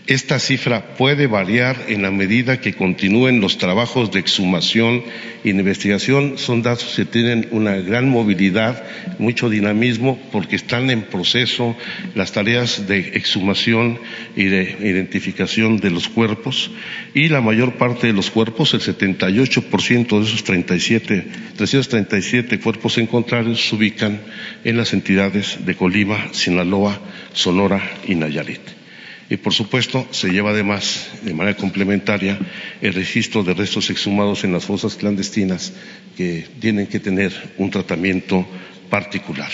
Esta 0.08 0.40
cifra 0.40 0.96
puede 0.96 1.28
variar 1.28 1.76
en 1.86 2.02
la 2.02 2.10
medida 2.10 2.60
que 2.60 2.74
continúen 2.74 3.40
los 3.40 3.58
trabajos 3.58 4.10
de 4.10 4.18
exhumación 4.18 5.04
y 5.44 5.50
investigación. 5.50 6.38
Son 6.38 6.60
datos 6.60 6.94
que 6.96 7.04
tienen 7.04 7.46
una 7.52 7.76
gran 7.76 8.08
movilidad, 8.08 8.82
mucho 9.20 9.48
dinamismo, 9.48 10.18
porque 10.32 10.56
están 10.56 10.90
en 10.90 11.02
proceso 11.02 11.76
las 12.16 12.32
tareas 12.32 12.88
de 12.88 13.12
exhumación 13.14 14.00
y 14.34 14.46
de 14.46 14.76
identificación 14.80 15.76
de 15.76 15.90
los 15.90 16.08
cuerpos. 16.08 16.72
Y 17.14 17.28
la 17.28 17.40
mayor 17.40 17.74
parte 17.74 18.08
de 18.08 18.12
los 18.12 18.32
cuerpos, 18.32 18.74
el 18.74 18.80
78% 18.80 20.18
de 20.18 20.24
esos 20.24 20.42
37, 20.42 21.26
337 21.56 22.58
cuerpos 22.58 22.98
encontrados, 22.98 23.68
se 23.68 23.76
ubican 23.76 24.20
en 24.64 24.76
las 24.76 24.94
entidades 24.94 25.64
de 25.64 25.76
Colima, 25.76 26.32
Sinaloa, 26.32 26.98
Sonora 27.34 27.80
y 28.08 28.16
Nayarit. 28.16 28.81
Y 29.30 29.36
por 29.38 29.54
supuesto 29.54 30.06
se 30.10 30.30
lleva 30.30 30.50
además 30.50 31.10
de 31.22 31.34
manera 31.34 31.56
complementaria 31.56 32.38
el 32.80 32.92
registro 32.92 33.42
de 33.42 33.54
restos 33.54 33.88
exhumados 33.90 34.44
en 34.44 34.52
las 34.52 34.64
fosas 34.64 34.96
clandestinas 34.96 35.72
que 36.16 36.46
tienen 36.60 36.86
que 36.86 37.00
tener 37.00 37.32
un 37.58 37.70
tratamiento 37.70 38.46
particular. 38.90 39.50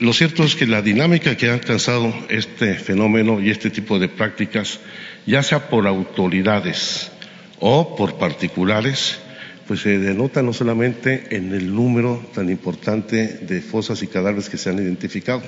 Lo 0.00 0.12
cierto 0.12 0.44
es 0.44 0.54
que 0.54 0.66
la 0.66 0.82
dinámica 0.82 1.36
que 1.36 1.48
ha 1.48 1.54
alcanzado 1.54 2.14
este 2.28 2.74
fenómeno 2.74 3.40
y 3.40 3.50
este 3.50 3.70
tipo 3.70 3.98
de 3.98 4.08
prácticas, 4.08 4.78
ya 5.26 5.42
sea 5.42 5.68
por 5.68 5.88
autoridades 5.88 7.10
o 7.58 7.96
por 7.96 8.16
particulares, 8.16 9.18
pues 9.66 9.80
se 9.80 9.98
denota 9.98 10.42
no 10.42 10.52
solamente 10.52 11.36
en 11.36 11.52
el 11.52 11.74
número 11.74 12.24
tan 12.32 12.48
importante 12.48 13.38
de 13.42 13.60
fosas 13.60 14.02
y 14.02 14.06
cadáveres 14.06 14.48
que 14.48 14.56
se 14.56 14.70
han 14.70 14.78
identificado, 14.78 15.42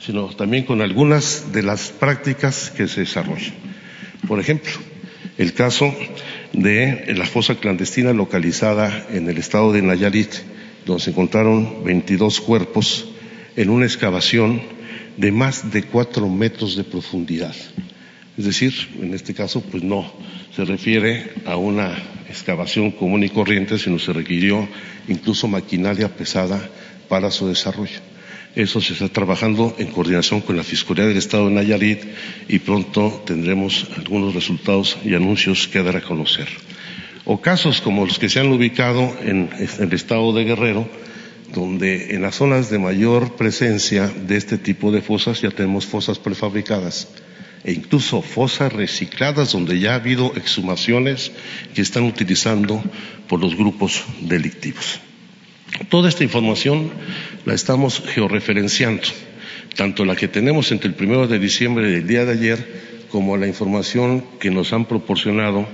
sino 0.00 0.28
también 0.28 0.64
con 0.64 0.80
algunas 0.80 1.52
de 1.52 1.62
las 1.62 1.90
prácticas 1.90 2.70
que 2.70 2.88
se 2.88 3.00
desarrollan. 3.00 3.54
Por 4.26 4.40
ejemplo, 4.40 4.72
el 5.36 5.52
caso 5.54 5.94
de 6.52 7.14
la 7.16 7.26
fosa 7.26 7.56
clandestina 7.56 8.12
localizada 8.12 9.06
en 9.10 9.28
el 9.28 9.38
estado 9.38 9.72
de 9.72 9.82
Nayarit, 9.82 10.32
donde 10.86 11.02
se 11.02 11.10
encontraron 11.10 11.84
22 11.84 12.40
cuerpos 12.40 13.08
en 13.56 13.70
una 13.70 13.86
excavación 13.86 14.62
de 15.16 15.32
más 15.32 15.70
de 15.70 15.82
cuatro 15.82 16.28
metros 16.28 16.76
de 16.76 16.84
profundidad. 16.84 17.54
Es 18.36 18.44
decir, 18.44 18.72
en 19.02 19.14
este 19.14 19.34
caso, 19.34 19.60
pues 19.60 19.82
no 19.82 20.12
se 20.54 20.64
refiere 20.64 21.32
a 21.44 21.56
una 21.56 21.96
excavación 22.28 22.92
común 22.92 23.24
y 23.24 23.30
corriente, 23.30 23.78
sino 23.78 23.98
se 23.98 24.12
requirió 24.12 24.68
incluso 25.08 25.48
maquinaria 25.48 26.08
pesada 26.08 26.70
para 27.08 27.30
su 27.32 27.48
desarrollo. 27.48 28.00
Eso 28.58 28.80
se 28.80 28.94
está 28.94 29.08
trabajando 29.08 29.76
en 29.78 29.86
coordinación 29.86 30.40
con 30.40 30.56
la 30.56 30.64
Fiscalía 30.64 31.06
del 31.06 31.16
Estado 31.16 31.46
de 31.46 31.54
Nayarit 31.54 32.02
y 32.48 32.58
pronto 32.58 33.22
tendremos 33.24 33.86
algunos 33.96 34.34
resultados 34.34 34.98
y 35.04 35.14
anuncios 35.14 35.68
que 35.68 35.80
dar 35.80 35.96
a 35.96 36.00
conocer. 36.00 36.48
O 37.24 37.40
casos 37.40 37.80
como 37.80 38.04
los 38.04 38.18
que 38.18 38.28
se 38.28 38.40
han 38.40 38.50
ubicado 38.50 39.14
en 39.22 39.48
el 39.78 39.92
Estado 39.92 40.32
de 40.32 40.42
Guerrero, 40.42 40.88
donde 41.54 42.16
en 42.16 42.22
las 42.22 42.34
zonas 42.34 42.68
de 42.68 42.80
mayor 42.80 43.36
presencia 43.36 44.08
de 44.08 44.36
este 44.36 44.58
tipo 44.58 44.90
de 44.90 45.02
fosas 45.02 45.40
ya 45.40 45.52
tenemos 45.52 45.86
fosas 45.86 46.18
prefabricadas 46.18 47.06
e 47.62 47.70
incluso 47.70 48.22
fosas 48.22 48.72
recicladas 48.72 49.52
donde 49.52 49.78
ya 49.78 49.92
ha 49.92 50.02
habido 50.02 50.34
exhumaciones 50.34 51.30
que 51.76 51.82
están 51.82 52.02
utilizando 52.02 52.82
por 53.28 53.38
los 53.38 53.54
grupos 53.54 54.02
delictivos. 54.20 54.98
Toda 55.88 56.08
esta 56.08 56.24
información 56.24 56.90
la 57.46 57.54
estamos 57.54 58.02
georreferenciando, 58.06 59.02
tanto 59.76 60.04
la 60.04 60.16
que 60.16 60.28
tenemos 60.28 60.70
entre 60.72 60.88
el 60.88 60.94
primero 60.94 61.26
de 61.26 61.38
diciembre 61.38 61.88
del 61.88 62.06
día 62.06 62.24
de 62.24 62.32
ayer 62.32 62.98
como 63.10 63.36
la 63.36 63.46
información 63.46 64.24
que 64.38 64.50
nos 64.50 64.72
han 64.72 64.84
proporcionado 64.84 65.66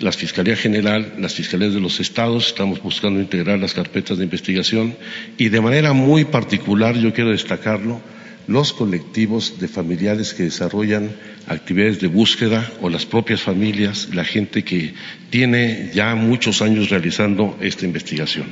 la 0.00 0.12
Fiscalía 0.12 0.56
General, 0.56 1.14
las 1.18 1.34
Fiscalías 1.34 1.72
de 1.72 1.80
los 1.80 2.00
Estados, 2.00 2.48
estamos 2.48 2.82
buscando 2.82 3.18
integrar 3.18 3.58
las 3.58 3.72
carpetas 3.72 4.18
de 4.18 4.24
investigación 4.24 4.94
y 5.38 5.48
de 5.48 5.60
manera 5.60 5.94
muy 5.94 6.26
particular, 6.26 6.96
yo 6.98 7.14
quiero 7.14 7.30
destacarlo, 7.30 8.00
los 8.46 8.72
colectivos 8.72 9.58
de 9.58 9.68
familiares 9.68 10.34
que 10.34 10.44
desarrollan 10.44 11.10
actividades 11.48 12.00
de 12.00 12.08
búsqueda 12.08 12.70
o 12.80 12.90
las 12.90 13.06
propias 13.06 13.42
familias, 13.42 14.10
la 14.12 14.24
gente 14.24 14.62
que 14.62 14.94
tiene 15.30 15.90
ya 15.94 16.14
muchos 16.14 16.62
años 16.62 16.90
realizando 16.90 17.56
esta 17.60 17.86
investigación. 17.86 18.46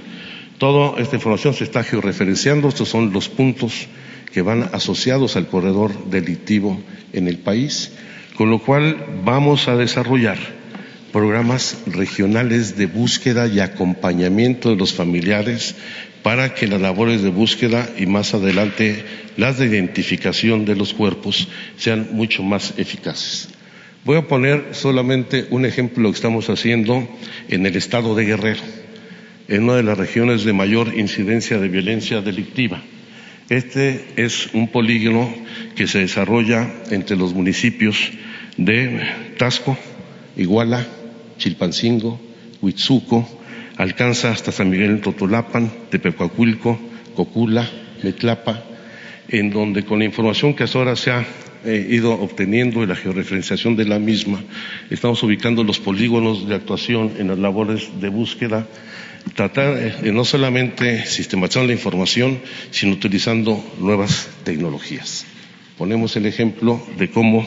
Toda 0.58 1.00
esta 1.00 1.16
información 1.16 1.54
se 1.54 1.64
está 1.64 1.82
georreferenciando, 1.82 2.68
estos 2.68 2.88
son 2.88 3.12
los 3.12 3.28
puntos 3.28 3.88
que 4.32 4.42
van 4.42 4.70
asociados 4.72 5.36
al 5.36 5.48
corredor 5.48 6.10
delictivo 6.10 6.80
en 7.12 7.28
el 7.28 7.38
país, 7.38 7.92
con 8.36 8.50
lo 8.50 8.60
cual 8.60 9.22
vamos 9.24 9.68
a 9.68 9.76
desarrollar 9.76 10.38
programas 11.12 11.78
regionales 11.86 12.76
de 12.76 12.86
búsqueda 12.86 13.46
y 13.46 13.60
acompañamiento 13.60 14.70
de 14.70 14.76
los 14.76 14.92
familiares 14.92 15.74
para 16.22 16.54
que 16.54 16.66
las 16.66 16.80
labores 16.80 17.22
de 17.22 17.30
búsqueda 17.30 17.88
y 17.98 18.06
más 18.06 18.34
adelante 18.34 19.04
las 19.36 19.58
de 19.58 19.66
identificación 19.66 20.64
de 20.64 20.76
los 20.76 20.94
cuerpos 20.94 21.48
sean 21.76 22.08
mucho 22.12 22.42
más 22.42 22.74
eficaces. 22.76 23.48
Voy 24.04 24.16
a 24.16 24.26
poner 24.26 24.68
solamente 24.72 25.46
un 25.50 25.64
ejemplo 25.64 26.10
que 26.10 26.16
estamos 26.16 26.48
haciendo 26.50 27.08
en 27.48 27.66
el 27.66 27.76
estado 27.76 28.14
de 28.14 28.24
Guerrero 28.24 28.83
en 29.48 29.64
una 29.64 29.76
de 29.76 29.82
las 29.82 29.98
regiones 29.98 30.44
de 30.44 30.52
mayor 30.52 30.96
incidencia 30.96 31.58
de 31.58 31.68
violencia 31.68 32.20
delictiva. 32.20 32.82
Este 33.50 34.04
es 34.16 34.48
un 34.54 34.68
polígono 34.68 35.32
que 35.76 35.86
se 35.86 35.98
desarrolla 35.98 36.70
entre 36.90 37.16
los 37.16 37.34
municipios 37.34 38.10
de 38.56 39.02
Tasco, 39.36 39.76
Iguala, 40.36 40.86
Chilpancingo, 41.36 42.20
Huitzuco, 42.62 43.28
alcanza 43.76 44.30
hasta 44.30 44.52
San 44.52 44.70
Miguel 44.70 45.00
Totolapan, 45.00 45.70
Tepecuacuilco, 45.90 46.78
Cocula, 47.14 47.68
Metlapa, 48.02 48.64
en 49.28 49.50
donde 49.50 49.84
con 49.84 49.98
la 49.98 50.04
información 50.04 50.54
que 50.54 50.64
hasta 50.64 50.78
ahora 50.78 50.96
se 50.96 51.10
ha 51.10 51.26
eh, 51.64 51.86
ido 51.90 52.12
obteniendo 52.12 52.82
y 52.82 52.86
la 52.86 52.96
georreferenciación 52.96 53.76
de 53.76 53.86
la 53.86 53.98
misma, 53.98 54.42
estamos 54.90 55.22
ubicando 55.22 55.64
los 55.64 55.80
polígonos 55.80 56.48
de 56.48 56.54
actuación 56.54 57.12
en 57.18 57.28
las 57.28 57.38
labores 57.38 57.88
de 58.00 58.08
búsqueda, 58.08 58.66
tratar 59.34 60.00
de 60.02 60.12
no 60.12 60.24
solamente 60.24 61.06
sistematizar 61.06 61.64
la 61.64 61.72
información, 61.72 62.40
sino 62.70 62.92
utilizando 62.92 63.62
nuevas 63.78 64.28
tecnologías. 64.44 65.26
Ponemos 65.78 66.14
el 66.14 66.26
ejemplo 66.26 66.80
de 66.98 67.10
cómo 67.10 67.44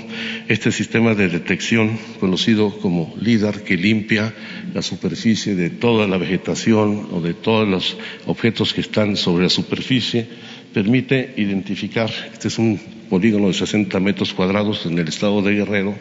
este 0.49 0.73
sistema 0.73 1.15
de 1.15 1.29
detección, 1.29 1.97
conocido 2.19 2.77
como 2.79 3.15
LIDAR, 3.21 3.63
que 3.63 3.77
limpia 3.77 4.33
la 4.73 4.81
superficie 4.81 5.55
de 5.55 5.69
toda 5.69 6.07
la 6.07 6.17
vegetación 6.17 7.07
o 7.13 7.21
de 7.21 7.33
todos 7.33 7.65
los 7.65 7.97
objetos 8.25 8.73
que 8.73 8.81
están 8.81 9.15
sobre 9.15 9.43
la 9.43 9.49
superficie, 9.49 10.27
permite 10.73 11.35
identificar, 11.37 12.11
este 12.33 12.49
es 12.49 12.57
un 12.59 12.77
polígono 13.09 13.47
de 13.47 13.53
60 13.53 13.97
metros 14.01 14.33
cuadrados 14.33 14.85
en 14.85 14.99
el 14.99 15.07
estado 15.07 15.41
de 15.41 15.55
Guerrero, 15.55 15.97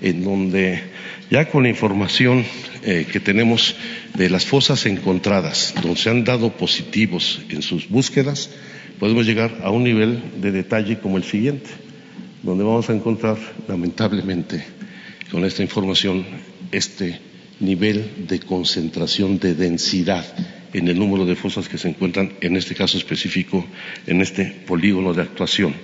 en 0.00 0.24
donde 0.24 0.82
ya 1.30 1.48
con 1.48 1.62
la 1.64 1.68
información 1.68 2.44
eh, 2.82 3.06
que 3.10 3.20
tenemos 3.20 3.76
de 4.14 4.30
las 4.30 4.46
fosas 4.46 4.86
encontradas, 4.86 5.74
donde 5.82 6.00
se 6.00 6.10
han 6.10 6.24
dado 6.24 6.56
positivos 6.56 7.42
en 7.50 7.62
sus 7.62 7.88
búsquedas, 7.88 8.50
podemos 8.98 9.26
llegar 9.26 9.60
a 9.62 9.70
un 9.70 9.84
nivel 9.84 10.40
de 10.40 10.52
detalle 10.52 10.98
como 10.98 11.16
el 11.16 11.24
siguiente, 11.24 11.70
donde 12.42 12.64
vamos 12.64 12.88
a 12.88 12.94
encontrar, 12.94 13.36
lamentablemente, 13.66 14.64
con 15.30 15.44
esta 15.44 15.62
información, 15.62 16.24
este 16.72 17.20
nivel 17.60 18.26
de 18.26 18.40
concentración 18.40 19.38
de 19.38 19.54
densidad 19.54 20.24
en 20.72 20.88
el 20.88 20.98
número 20.98 21.26
de 21.26 21.36
fosas 21.36 21.68
que 21.68 21.78
se 21.78 21.88
encuentran, 21.88 22.32
en 22.40 22.56
este 22.56 22.74
caso 22.74 22.98
específico, 22.98 23.66
en 24.06 24.20
este 24.20 24.44
polígono 24.66 25.12
de 25.14 25.22
actuación, 25.22 25.74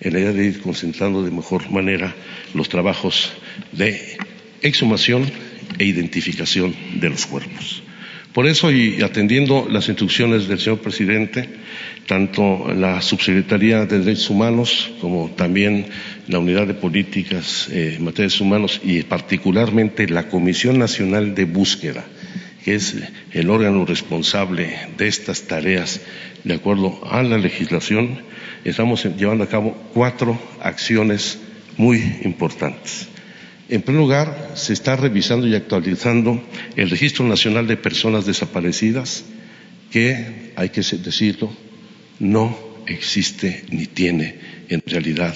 en 0.00 0.12
la 0.12 0.20
idea 0.20 0.32
de 0.32 0.46
ir 0.46 0.60
concentrando 0.60 1.22
de 1.22 1.30
mejor 1.30 1.70
manera 1.70 2.14
los 2.52 2.68
trabajos 2.68 3.32
de 3.72 4.18
exhumación 4.64 5.30
e 5.78 5.84
identificación 5.84 6.74
de 6.98 7.10
los 7.10 7.26
cuerpos. 7.26 7.82
Por 8.32 8.48
eso, 8.48 8.72
y 8.72 9.00
atendiendo 9.02 9.68
las 9.70 9.88
instrucciones 9.88 10.48
del 10.48 10.58
señor 10.58 10.80
presidente, 10.80 11.48
tanto 12.06 12.66
la 12.74 13.00
Subsecretaría 13.00 13.86
de 13.86 14.00
Derechos 14.00 14.28
Humanos 14.28 14.90
como 15.00 15.30
también 15.30 15.86
la 16.26 16.40
Unidad 16.40 16.66
de 16.66 16.74
Políticas 16.74 17.68
eh, 17.70 17.94
en 17.96 18.04
Materias 18.04 18.40
Humanos 18.40 18.80
y 18.82 19.02
particularmente 19.02 20.08
la 20.08 20.28
Comisión 20.28 20.80
Nacional 20.80 21.36
de 21.36 21.44
Búsqueda, 21.44 22.04
que 22.64 22.74
es 22.74 22.96
el 23.32 23.50
órgano 23.50 23.86
responsable 23.86 24.78
de 24.98 25.06
estas 25.06 25.42
tareas 25.42 26.00
de 26.42 26.54
acuerdo 26.54 27.00
a 27.08 27.22
la 27.22 27.38
legislación, 27.38 28.18
estamos 28.64 29.04
llevando 29.16 29.44
a 29.44 29.48
cabo 29.48 29.76
cuatro 29.94 30.36
acciones 30.60 31.38
muy 31.76 32.02
importantes. 32.24 33.14
En 33.68 33.82
primer 33.82 34.00
lugar, 34.02 34.52
se 34.54 34.72
está 34.72 34.96
revisando 34.96 35.46
y 35.46 35.54
actualizando 35.54 36.42
el 36.76 36.90
Registro 36.90 37.24
Nacional 37.26 37.66
de 37.66 37.76
Personas 37.76 38.26
Desaparecidas, 38.26 39.24
que, 39.90 40.52
hay 40.56 40.68
que 40.68 40.82
decirlo, 40.82 41.50
no 42.18 42.58
existe 42.86 43.64
ni 43.70 43.86
tiene 43.86 44.34
en 44.68 44.82
realidad 44.86 45.34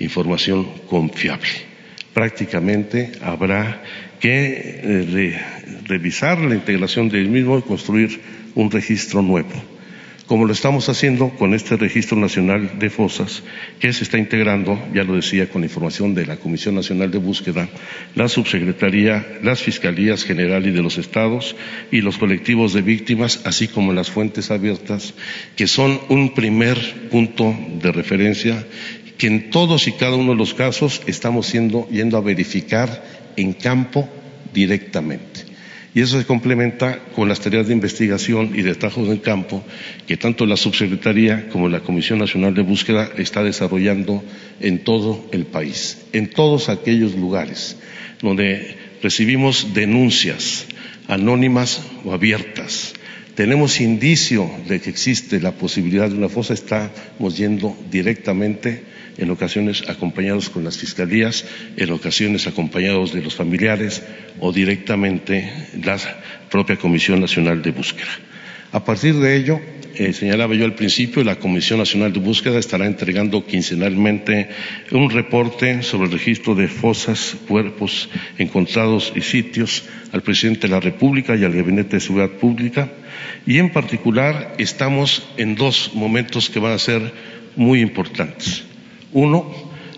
información 0.00 0.66
confiable. 0.88 1.48
Prácticamente 2.12 3.12
habrá 3.22 3.82
que 4.18 4.80
eh, 4.82 5.40
revisar 5.86 6.40
la 6.40 6.54
integración 6.54 7.08
del 7.08 7.28
mismo 7.28 7.58
y 7.58 7.62
construir 7.62 8.20
un 8.56 8.70
registro 8.70 9.22
nuevo 9.22 9.77
como 10.28 10.44
lo 10.44 10.52
estamos 10.52 10.90
haciendo 10.90 11.30
con 11.30 11.54
este 11.54 11.76
Registro 11.78 12.18
Nacional 12.18 12.78
de 12.78 12.90
Fosas, 12.90 13.42
que 13.80 13.94
se 13.94 14.04
está 14.04 14.18
integrando, 14.18 14.78
ya 14.94 15.02
lo 15.02 15.14
decía, 15.14 15.48
con 15.48 15.64
información 15.64 16.14
de 16.14 16.26
la 16.26 16.36
Comisión 16.36 16.74
Nacional 16.74 17.10
de 17.10 17.16
Búsqueda, 17.16 17.66
la 18.14 18.28
Subsecretaría, 18.28 19.26
las 19.42 19.62
Fiscalías 19.62 20.24
Generales 20.24 20.74
de 20.74 20.82
los 20.82 20.98
Estados 20.98 21.56
y 21.90 22.02
los 22.02 22.18
colectivos 22.18 22.74
de 22.74 22.82
víctimas, 22.82 23.40
así 23.46 23.68
como 23.68 23.94
las 23.94 24.10
fuentes 24.10 24.50
abiertas, 24.50 25.14
que 25.56 25.66
son 25.66 25.98
un 26.10 26.34
primer 26.34 27.08
punto 27.10 27.56
de 27.80 27.90
referencia 27.90 28.66
que 29.16 29.28
en 29.28 29.50
todos 29.50 29.88
y 29.88 29.92
cada 29.92 30.16
uno 30.16 30.32
de 30.32 30.38
los 30.38 30.52
casos 30.52 31.00
estamos 31.06 31.50
yendo 31.52 32.16
a 32.16 32.20
verificar 32.20 33.02
en 33.36 33.54
campo 33.54 34.06
directamente. 34.52 35.47
Y 35.94 36.00
eso 36.02 36.18
se 36.18 36.26
complementa 36.26 36.98
con 37.14 37.28
las 37.28 37.40
tareas 37.40 37.66
de 37.66 37.72
investigación 37.72 38.52
y 38.54 38.62
de 38.62 38.74
trabajo 38.74 39.06
en 39.06 39.18
campo 39.18 39.64
que 40.06 40.16
tanto 40.16 40.44
la 40.46 40.56
Subsecretaría 40.56 41.48
como 41.48 41.68
la 41.68 41.80
Comisión 41.80 42.18
Nacional 42.18 42.54
de 42.54 42.62
Búsqueda 42.62 43.10
está 43.16 43.42
desarrollando 43.42 44.22
en 44.60 44.84
todo 44.84 45.26
el 45.32 45.46
país, 45.46 45.98
en 46.12 46.28
todos 46.28 46.68
aquellos 46.68 47.14
lugares 47.14 47.76
donde 48.20 48.76
recibimos 49.02 49.74
denuncias 49.74 50.66
anónimas 51.06 51.80
o 52.04 52.12
abiertas. 52.12 52.94
Tenemos 53.34 53.80
indicio 53.80 54.50
de 54.66 54.80
que 54.80 54.90
existe 54.90 55.40
la 55.40 55.52
posibilidad 55.52 56.08
de 56.08 56.16
una 56.16 56.28
fosa, 56.28 56.54
estamos 56.54 57.36
yendo 57.36 57.76
directamente 57.90 58.82
en 59.18 59.30
ocasiones 59.30 59.84
acompañados 59.88 60.48
con 60.48 60.64
las 60.64 60.78
fiscalías, 60.78 61.44
en 61.76 61.90
ocasiones 61.90 62.46
acompañados 62.46 63.12
de 63.12 63.22
los 63.22 63.34
familiares 63.34 64.02
o 64.40 64.52
directamente 64.52 65.52
la 65.84 65.98
propia 66.48 66.76
Comisión 66.76 67.20
Nacional 67.20 67.60
de 67.60 67.72
Búsqueda. 67.72 68.08
A 68.70 68.84
partir 68.84 69.14
de 69.16 69.36
ello, 69.36 69.60
eh, 69.94 70.12
señalaba 70.12 70.54
yo 70.54 70.64
al 70.64 70.74
principio, 70.74 71.24
la 71.24 71.40
Comisión 71.40 71.80
Nacional 71.80 72.12
de 72.12 72.20
Búsqueda 72.20 72.58
estará 72.58 72.86
entregando 72.86 73.44
quincenalmente 73.44 74.48
un 74.92 75.10
reporte 75.10 75.82
sobre 75.82 76.06
el 76.06 76.12
registro 76.12 76.54
de 76.54 76.68
fosas, 76.68 77.36
cuerpos 77.48 78.08
encontrados 78.38 79.12
y 79.16 79.22
sitios 79.22 79.84
al 80.12 80.22
presidente 80.22 80.68
de 80.68 80.74
la 80.74 80.80
República 80.80 81.34
y 81.34 81.44
al 81.44 81.52
Gabinete 81.52 81.96
de 81.96 82.00
Seguridad 82.00 82.30
Pública. 82.30 82.92
Y 83.44 83.58
en 83.58 83.72
particular 83.72 84.54
estamos 84.58 85.26
en 85.36 85.56
dos 85.56 85.92
momentos 85.94 86.48
que 86.48 86.60
van 86.60 86.72
a 86.72 86.78
ser 86.78 87.12
muy 87.56 87.80
importantes. 87.80 88.68
Uno, 89.12 89.50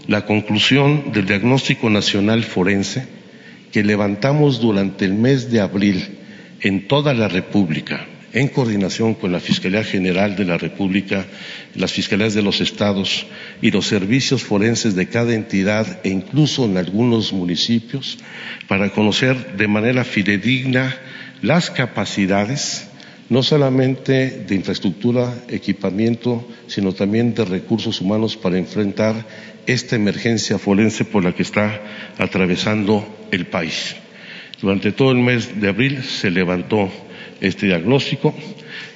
la 0.06 0.24
conclusión 0.24 1.12
del 1.12 1.26
diagnóstico 1.26 1.90
nacional 1.90 2.44
forense 2.44 3.06
que 3.72 3.84
levantamos 3.84 4.60
durante 4.60 5.04
el 5.04 5.14
mes 5.14 5.50
de 5.50 5.60
abril 5.60 6.18
en 6.60 6.86
toda 6.88 7.14
la 7.14 7.28
República, 7.28 8.06
en 8.32 8.48
coordinación 8.48 9.14
con 9.14 9.32
la 9.32 9.40
Fiscalía 9.40 9.82
General 9.82 10.36
de 10.36 10.44
la 10.44 10.58
República, 10.58 11.26
las 11.74 11.92
fiscalías 11.92 12.34
de 12.34 12.42
los 12.42 12.60
estados 12.60 13.26
y 13.60 13.70
los 13.70 13.86
servicios 13.86 14.42
forenses 14.42 14.94
de 14.94 15.08
cada 15.08 15.34
entidad 15.34 16.00
e 16.04 16.10
incluso 16.10 16.64
en 16.64 16.76
algunos 16.76 17.32
municipios, 17.32 18.18
para 18.68 18.90
conocer 18.90 19.56
de 19.56 19.68
manera 19.68 20.04
fidedigna 20.04 20.96
las 21.42 21.70
capacidades 21.70 22.89
no 23.30 23.44
solamente 23.44 24.42
de 24.46 24.54
infraestructura, 24.56 25.44
equipamiento, 25.48 26.46
sino 26.66 26.92
también 26.92 27.32
de 27.32 27.44
recursos 27.44 28.00
humanos 28.00 28.36
para 28.36 28.58
enfrentar 28.58 29.24
esta 29.66 29.94
emergencia 29.94 30.58
forense 30.58 31.04
por 31.04 31.24
la 31.24 31.32
que 31.32 31.44
está 31.44 31.80
atravesando 32.18 33.06
el 33.30 33.46
país. 33.46 33.94
Durante 34.60 34.90
todo 34.90 35.12
el 35.12 35.18
mes 35.18 35.60
de 35.60 35.68
abril 35.68 36.02
se 36.02 36.30
levantó 36.30 36.90
este 37.40 37.66
diagnóstico. 37.66 38.34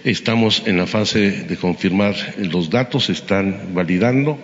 Estamos 0.02 0.64
en 0.66 0.78
la 0.78 0.86
fase 0.86 1.44
de 1.44 1.56
confirmar 1.56 2.14
los 2.38 2.70
datos, 2.70 3.04
se 3.04 3.12
están 3.12 3.72
validando 3.72 4.36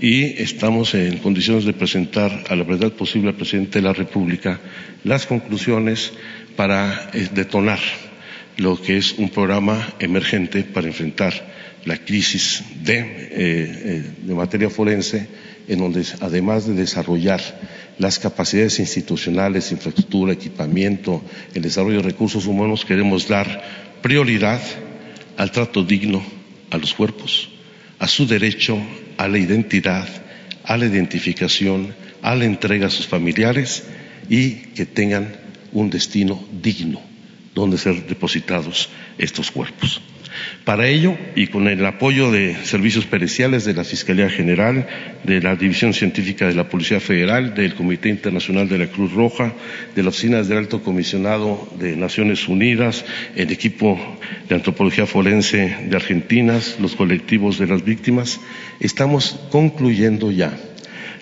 y 0.00 0.40
estamos 0.42 0.94
en 0.94 1.16
condiciones 1.16 1.64
de 1.64 1.72
presentar 1.72 2.44
a 2.48 2.54
la 2.54 2.64
verdad 2.64 2.92
posible 2.92 3.30
al 3.30 3.36
presidente 3.36 3.80
de 3.80 3.86
la 3.88 3.94
República 3.94 4.60
las 5.02 5.26
conclusiones 5.26 6.12
para 6.56 7.10
eh, 7.14 7.28
detonar 7.32 7.78
lo 8.60 8.76
que 8.80 8.98
es 8.98 9.14
un 9.16 9.30
programa 9.30 9.94
emergente 10.00 10.64
para 10.64 10.86
enfrentar 10.86 11.32
la 11.86 11.96
crisis 11.96 12.62
de, 12.84 12.98
eh, 12.98 13.04
eh, 13.32 14.04
de, 14.20 14.34
materia 14.34 14.68
forense, 14.68 15.28
en 15.66 15.78
donde 15.78 16.04
además 16.20 16.66
de 16.66 16.74
desarrollar 16.74 17.40
las 17.96 18.18
capacidades 18.18 18.78
institucionales, 18.78 19.72
infraestructura, 19.72 20.34
equipamiento, 20.34 21.24
el 21.54 21.62
desarrollo 21.62 22.02
de 22.02 22.10
recursos 22.10 22.44
humanos, 22.44 22.84
queremos 22.84 23.26
dar 23.28 23.48
prioridad 24.02 24.60
al 25.38 25.52
trato 25.52 25.82
digno 25.82 26.22
a 26.70 26.76
los 26.76 26.92
cuerpos, 26.92 27.48
a 27.98 28.08
su 28.08 28.26
derecho 28.26 28.78
a 29.16 29.26
la 29.26 29.38
identidad, 29.38 30.06
a 30.64 30.76
la 30.76 30.84
identificación, 30.84 31.94
a 32.20 32.34
la 32.34 32.44
entrega 32.44 32.88
a 32.88 32.90
sus 32.90 33.06
familiares 33.06 33.84
y 34.28 34.50
que 34.74 34.84
tengan 34.84 35.34
un 35.72 35.88
destino 35.88 36.44
digno 36.60 37.09
donde 37.60 37.78
ser 37.78 38.06
depositados 38.06 38.88
estos 39.18 39.50
cuerpos. 39.50 40.00
Para 40.64 40.88
ello, 40.88 41.16
y 41.34 41.48
con 41.48 41.68
el 41.68 41.84
apoyo 41.84 42.30
de 42.30 42.54
servicios 42.64 43.04
periciales 43.04 43.64
de 43.64 43.74
la 43.74 43.84
Fiscalía 43.84 44.30
General, 44.30 44.86
de 45.24 45.40
la 45.40 45.56
División 45.56 45.92
Científica 45.92 46.46
de 46.46 46.54
la 46.54 46.68
Policía 46.68 47.00
Federal, 47.00 47.54
del 47.54 47.74
Comité 47.74 48.08
Internacional 48.08 48.68
de 48.68 48.78
la 48.78 48.86
Cruz 48.86 49.12
Roja, 49.12 49.52
de 49.94 50.02
la 50.02 50.10
Oficina 50.10 50.42
del 50.42 50.58
Alto 50.58 50.82
Comisionado 50.82 51.68
de 51.78 51.96
Naciones 51.96 52.46
Unidas, 52.48 53.04
el 53.34 53.50
equipo 53.50 53.98
de 54.48 54.54
antropología 54.54 55.06
forense 55.06 55.76
de 55.88 55.96
Argentina, 55.96 56.58
los 56.78 56.94
colectivos 56.94 57.58
de 57.58 57.66
las 57.66 57.84
víctimas, 57.84 58.40
estamos 58.78 59.40
concluyendo 59.50 60.30
ya 60.30 60.56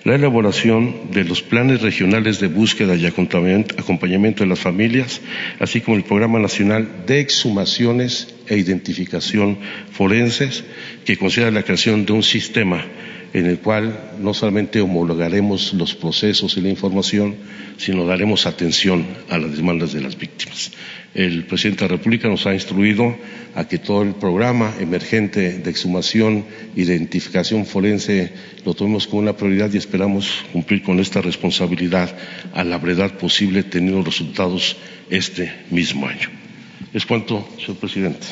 la 0.03 0.15
elaboración 0.15 1.11
de 1.11 1.23
los 1.25 1.41
planes 1.41 1.81
regionales 1.81 2.39
de 2.39 2.47
búsqueda 2.47 2.95
y 2.95 3.05
acompañamiento 3.05 4.43
de 4.43 4.49
las 4.49 4.59
familias, 4.59 5.21
así 5.59 5.81
como 5.81 5.97
el 5.97 6.03
Programa 6.03 6.39
Nacional 6.39 6.87
de 7.05 7.19
Exhumaciones 7.19 8.33
e 8.47 8.57
Identificación 8.57 9.57
Forenses, 9.91 10.63
que 11.05 11.17
considera 11.17 11.51
la 11.51 11.63
creación 11.63 12.05
de 12.05 12.13
un 12.13 12.23
sistema 12.23 12.85
en 13.33 13.45
el 13.45 13.59
cual 13.59 14.11
no 14.19 14.33
solamente 14.33 14.81
homologaremos 14.81 15.73
los 15.73 15.93
procesos 15.93 16.57
y 16.57 16.61
la 16.61 16.69
información, 16.69 17.35
sino 17.77 18.05
daremos 18.05 18.45
atención 18.45 19.05
a 19.29 19.37
las 19.37 19.55
demandas 19.55 19.93
de 19.93 20.01
las 20.01 20.17
víctimas. 20.17 20.71
El 21.13 21.45
presidente 21.45 21.85
de 21.85 21.89
la 21.89 21.97
República 21.97 22.27
nos 22.27 22.45
ha 22.45 22.53
instruido 22.53 23.17
a 23.55 23.67
que 23.67 23.79
todo 23.79 24.03
el 24.03 24.13
programa 24.13 24.75
emergente 24.79 25.57
de 25.57 25.69
exhumación, 25.69 26.45
identificación 26.75 27.65
forense 27.65 28.31
lo 28.63 28.75
tomemos 28.75 29.07
como 29.07 29.23
una 29.23 29.35
prioridad 29.35 29.73
y 29.73 29.77
esperamos 29.77 30.45
cumplir 30.53 30.83
con 30.83 30.99
esta 30.99 31.21
responsabilidad 31.21 32.15
a 32.53 32.63
la 32.63 32.77
brevedad 32.77 33.17
posible, 33.17 33.63
teniendo 33.63 34.03
resultados 34.03 34.77
este 35.09 35.51
mismo 35.71 36.07
año. 36.07 36.29
Es 36.93 37.05
cuanto, 37.07 37.47
señor 37.57 37.77
presidente. 37.77 38.27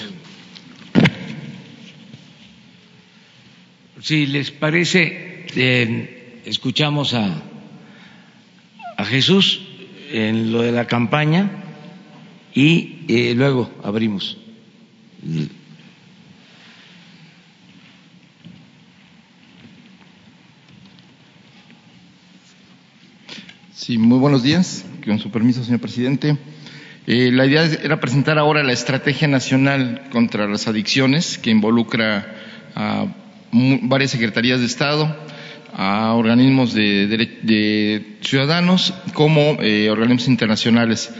Si 3.99 4.27
les 4.27 4.51
parece, 4.51 5.47
eh, 5.55 6.41
escuchamos 6.45 7.15
a, 7.15 7.41
a 8.97 9.05
Jesús 9.05 9.61
en 10.11 10.51
lo 10.51 10.61
de 10.61 10.71
la 10.71 10.85
campaña 10.85 11.63
y 12.53 13.05
eh, 13.07 13.33
luego 13.35 13.69
abrimos. 13.83 14.37
Sí, 23.87 23.97
muy 23.97 24.19
buenos 24.19 24.43
días. 24.43 24.85
Con 25.05 25.19
su 25.19 25.31
permiso, 25.31 25.63
señor 25.63 25.79
presidente. 25.79 26.37
Eh, 27.05 27.31
la 27.31 27.45
idea 27.45 27.63
era 27.63 28.01
presentar 28.01 28.37
ahora 28.37 28.61
la 28.63 28.73
Estrategia 28.73 29.29
Nacional 29.29 30.09
contra 30.11 30.45
las 30.45 30.67
Adicciones, 30.67 31.37
que 31.37 31.51
involucra 31.51 32.35
a 32.75 33.05
varias 33.53 34.11
secretarías 34.11 34.59
de 34.59 34.65
Estado, 34.65 35.15
a 35.73 36.13
organismos 36.15 36.73
de, 36.73 38.17
ciudadanos 38.19 38.93
como 39.13 39.57
eh, 39.61 39.89
organismos 39.89 40.27
internacionales. 40.27 41.13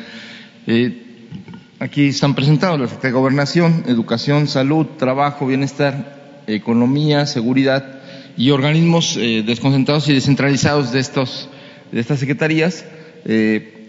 Aquí 1.79 2.07
están 2.07 2.35
presentados 2.35 2.79
la 2.79 2.87
Secretaría 2.87 3.13
de 3.13 3.19
Gobernación, 3.19 3.83
Educación, 3.87 4.47
Salud, 4.47 4.85
Trabajo, 4.97 5.47
Bienestar, 5.47 6.43
Economía, 6.47 7.25
Seguridad 7.25 7.99
y 8.35 8.51
organismos 8.51 9.17
eh, 9.17 9.43
desconcentrados 9.45 10.07
y 10.09 10.13
descentralizados 10.13 10.91
de, 10.91 10.99
estos, 10.99 11.49
de 11.91 11.99
estas 11.99 12.19
secretarías, 12.19 12.85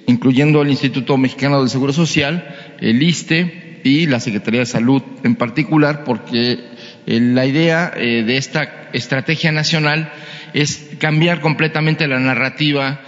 incluyendo 0.06 0.62
el 0.62 0.70
Instituto 0.70 1.16
Mexicano 1.16 1.60
del 1.60 1.68
Seguro 1.68 1.92
Social, 1.92 2.76
el 2.80 3.02
ISTE 3.02 3.80
y 3.84 4.06
la 4.06 4.20
Secretaría 4.20 4.60
de 4.60 4.66
Salud 4.66 5.02
en 5.22 5.36
particular, 5.36 6.02
porque 6.04 6.58
la 7.06 7.46
idea 7.46 7.92
eh, 7.96 8.22
de 8.22 8.36
esta 8.36 8.90
estrategia 8.92 9.52
nacional 9.52 10.12
es 10.52 10.90
cambiar 10.98 11.40
completamente 11.40 12.06
la 12.06 12.18
narrativa, 12.18 13.00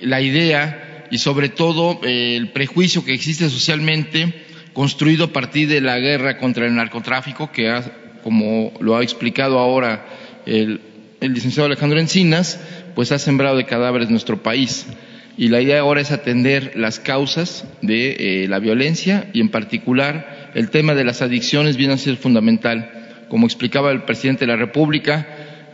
la 0.00 0.20
idea 0.20 0.87
y 1.10 1.18
sobre 1.18 1.48
todo 1.48 2.00
eh, 2.04 2.36
el 2.36 2.50
prejuicio 2.50 3.04
que 3.04 3.14
existe 3.14 3.48
socialmente 3.48 4.46
construido 4.72 5.26
a 5.26 5.32
partir 5.32 5.68
de 5.68 5.80
la 5.80 5.98
guerra 5.98 6.38
contra 6.38 6.66
el 6.66 6.74
narcotráfico 6.74 7.50
que 7.50 7.82
como 8.22 8.72
lo 8.80 8.96
ha 8.96 9.02
explicado 9.02 9.58
ahora 9.58 10.06
el, 10.46 10.80
licenciado 11.20 11.66
Alejandro 11.66 11.98
Encinas, 11.98 12.60
pues 12.94 13.12
ha 13.12 13.18
sembrado 13.18 13.56
de 13.56 13.66
cadáveres 13.66 14.10
nuestro 14.10 14.42
país. 14.42 14.86
Y 15.36 15.48
la 15.48 15.60
idea 15.60 15.80
ahora 15.80 16.00
es 16.00 16.10
atender 16.10 16.72
las 16.76 16.98
causas 16.98 17.64
de 17.80 18.44
eh, 18.44 18.48
la 18.48 18.58
violencia 18.58 19.30
y 19.32 19.40
en 19.40 19.50
particular 19.50 20.50
el 20.54 20.70
tema 20.70 20.94
de 20.94 21.04
las 21.04 21.22
adicciones 21.22 21.76
viene 21.76 21.94
a 21.94 21.98
ser 21.98 22.16
fundamental 22.16 23.24
como 23.28 23.46
explicaba 23.46 23.92
el 23.92 24.02
presidente 24.02 24.46
de 24.46 24.52
la 24.52 24.56
República, 24.56 25.26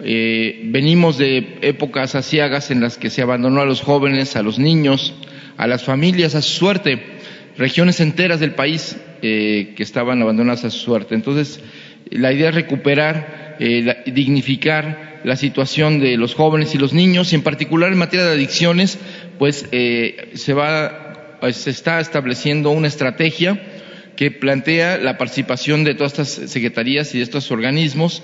eh, 0.02 0.60
venimos 0.66 1.18
de 1.18 1.58
épocas 1.62 2.14
asiagas 2.14 2.70
en 2.70 2.80
las 2.80 2.98
que 2.98 3.10
se 3.10 3.22
abandonó 3.22 3.60
a 3.60 3.66
los 3.66 3.80
jóvenes, 3.80 4.36
a 4.36 4.42
los 4.42 4.58
niños, 4.58 5.14
a 5.56 5.66
las 5.66 5.84
familias, 5.84 6.34
a 6.34 6.42
su 6.42 6.58
suerte, 6.58 7.00
regiones 7.56 8.00
enteras 8.00 8.40
del 8.40 8.54
país 8.54 8.96
eh, 9.22 9.74
que 9.76 9.82
estaban 9.82 10.20
abandonadas 10.20 10.64
a 10.64 10.70
su 10.70 10.78
suerte. 10.78 11.14
Entonces, 11.14 11.60
la 12.10 12.32
idea 12.32 12.48
es 12.48 12.54
recuperar, 12.54 13.56
eh, 13.60 14.02
dignificar 14.06 15.20
la 15.24 15.36
situación 15.36 16.00
de 16.00 16.16
los 16.16 16.34
jóvenes 16.34 16.74
y 16.74 16.78
los 16.78 16.92
niños, 16.92 17.32
y 17.32 17.36
en 17.36 17.42
particular 17.42 17.92
en 17.92 17.98
materia 17.98 18.26
de 18.26 18.34
adicciones, 18.34 18.98
pues 19.38 19.66
se 19.70 20.52
va, 20.52 21.38
se 21.50 21.70
está 21.70 21.98
estableciendo 22.00 22.70
una 22.70 22.88
estrategia 22.88 23.58
que 24.16 24.30
plantea 24.30 24.98
la 24.98 25.16
participación 25.16 25.82
de 25.82 25.94
todas 25.94 26.12
estas 26.12 26.50
secretarías 26.50 27.14
y 27.14 27.18
de 27.18 27.24
estos 27.24 27.50
organismos 27.50 28.22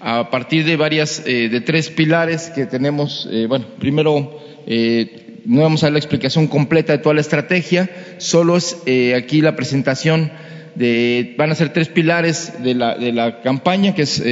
a 0.00 0.30
partir 0.30 0.64
de 0.64 0.76
varias, 0.76 1.22
eh, 1.26 1.48
de 1.48 1.60
tres 1.60 1.90
pilares 1.90 2.50
que 2.54 2.66
tenemos. 2.66 3.28
Eh, 3.30 3.46
bueno, 3.48 3.66
primero, 3.78 4.40
eh, 4.66 5.40
no 5.44 5.62
vamos 5.62 5.82
a 5.82 5.86
dar 5.86 5.92
la 5.92 5.98
explicación 5.98 6.48
completa 6.48 6.92
de 6.92 6.98
toda 6.98 7.14
la 7.14 7.20
estrategia, 7.20 7.88
solo 8.18 8.56
es 8.56 8.82
aquí 9.14 9.40
la 9.40 9.54
presentación 9.54 10.32
de, 10.74 11.34
van 11.38 11.50
a 11.50 11.54
ser 11.54 11.72
tres 11.72 11.88
pilares 11.88 12.62
de 12.62 12.74
la, 12.74 12.96
de 12.96 13.12
la 13.12 13.40
campaña, 13.42 13.94
que 13.94 14.02
es, 14.02 14.22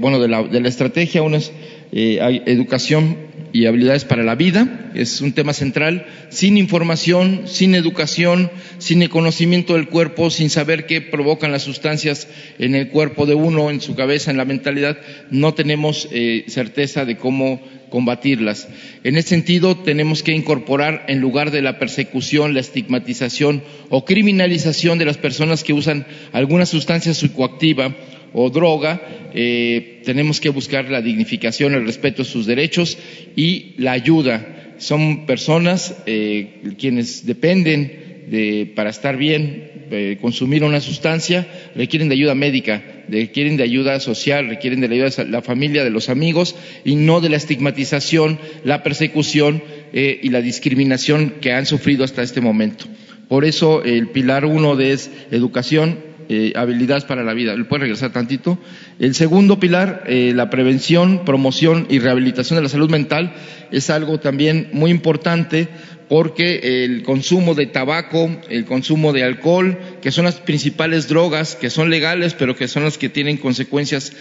bueno, 0.00 0.18
de 0.20 0.28
la, 0.28 0.42
de 0.42 0.60
la 0.60 0.68
estrategia. 0.68 1.22
Uno 1.22 1.36
es 1.36 1.52
educación 1.92 3.18
y 3.54 3.66
habilidades 3.66 4.04
para 4.04 4.24
la 4.24 4.34
vida, 4.34 4.90
es 4.96 5.20
un 5.20 5.32
tema 5.32 5.52
central, 5.52 6.06
sin 6.28 6.58
información, 6.58 7.42
sin 7.44 7.76
educación, 7.76 8.50
sin 8.78 9.00
el 9.00 9.10
conocimiento 9.10 9.74
del 9.74 9.88
cuerpo, 9.88 10.28
sin 10.28 10.50
saber 10.50 10.86
qué 10.86 11.00
provocan 11.00 11.52
las 11.52 11.62
sustancias 11.62 12.26
en 12.58 12.74
el 12.74 12.88
cuerpo 12.88 13.26
de 13.26 13.36
uno, 13.36 13.70
en 13.70 13.80
su 13.80 13.94
cabeza, 13.94 14.32
en 14.32 14.38
la 14.38 14.44
mentalidad, 14.44 14.98
no 15.30 15.54
tenemos 15.54 16.08
eh, 16.10 16.44
certeza 16.48 17.04
de 17.04 17.16
cómo 17.16 17.62
combatirlas. 17.90 18.68
En 19.04 19.16
ese 19.16 19.28
sentido, 19.28 19.76
tenemos 19.76 20.24
que 20.24 20.32
incorporar, 20.32 21.04
en 21.06 21.20
lugar 21.20 21.52
de 21.52 21.62
la 21.62 21.78
persecución, 21.78 22.54
la 22.54 22.60
estigmatización 22.60 23.62
o 23.88 24.04
criminalización 24.04 24.98
de 24.98 25.04
las 25.04 25.16
personas 25.16 25.62
que 25.62 25.74
usan 25.74 26.08
alguna 26.32 26.66
sustancia 26.66 27.14
psicoactiva 27.14 27.94
o 28.34 28.50
droga, 28.50 29.00
eh, 29.32 30.02
tenemos 30.04 30.40
que 30.40 30.50
buscar 30.50 30.90
la 30.90 31.00
dignificación, 31.00 31.74
el 31.74 31.86
respeto 31.86 32.22
a 32.22 32.24
sus 32.24 32.46
derechos 32.46 32.98
y 33.36 33.74
la 33.78 33.92
ayuda. 33.92 34.74
Son 34.78 35.24
personas 35.24 36.02
eh, 36.04 36.60
quienes 36.76 37.24
dependen 37.24 38.26
de, 38.28 38.72
para 38.74 38.90
estar 38.90 39.16
bien, 39.16 39.86
eh, 39.90 40.18
consumir 40.20 40.64
una 40.64 40.80
sustancia, 40.80 41.46
requieren 41.76 42.08
de 42.08 42.16
ayuda 42.16 42.34
médica, 42.34 42.82
requieren 43.08 43.56
de 43.56 43.62
ayuda 43.62 44.00
social, 44.00 44.48
requieren 44.48 44.80
de 44.80 44.88
la 44.88 44.94
ayuda 44.94 45.24
de 45.24 45.30
la 45.30 45.42
familia, 45.42 45.84
de 45.84 45.90
los 45.90 46.08
amigos 46.08 46.56
y 46.84 46.96
no 46.96 47.20
de 47.20 47.28
la 47.28 47.36
estigmatización, 47.36 48.40
la 48.64 48.82
persecución 48.82 49.62
y 49.92 50.28
la 50.30 50.40
discriminación 50.40 51.34
que 51.40 51.52
han 51.52 51.66
sufrido 51.66 52.02
hasta 52.02 52.22
este 52.22 52.40
momento. 52.40 52.86
Por 53.28 53.44
eso 53.44 53.84
el 53.84 54.08
pilar 54.08 54.44
uno 54.44 54.74
de 54.74 54.92
es 54.92 55.10
educación, 55.30 56.13
eh, 56.28 56.52
habilidades 56.56 57.04
para 57.04 57.22
la 57.22 57.34
vida. 57.34 57.54
¿Le 57.56 57.64
regresar 57.64 58.12
tantito? 58.12 58.58
El 58.98 59.14
segundo 59.14 59.58
pilar, 59.58 60.04
eh, 60.06 60.32
la 60.34 60.50
prevención, 60.50 61.24
promoción 61.24 61.86
y 61.90 61.98
rehabilitación 61.98 62.56
de 62.56 62.62
la 62.62 62.68
salud 62.68 62.90
mental, 62.90 63.34
es 63.70 63.90
algo 63.90 64.20
también 64.20 64.68
muy 64.72 64.90
importante 64.90 65.68
porque 66.08 66.84
el 66.84 67.02
consumo 67.02 67.54
de 67.54 67.66
tabaco, 67.66 68.30
el 68.48 68.64
consumo 68.64 69.12
de 69.12 69.24
alcohol, 69.24 69.78
que 70.02 70.10
son 70.10 70.24
las 70.24 70.36
principales 70.36 71.08
drogas, 71.08 71.56
que 71.56 71.70
son 71.70 71.90
legales, 71.90 72.34
pero 72.34 72.56
que 72.56 72.68
son 72.68 72.84
las 72.84 72.98
que 72.98 73.08
tienen 73.08 73.36
consecuencias 73.36 74.12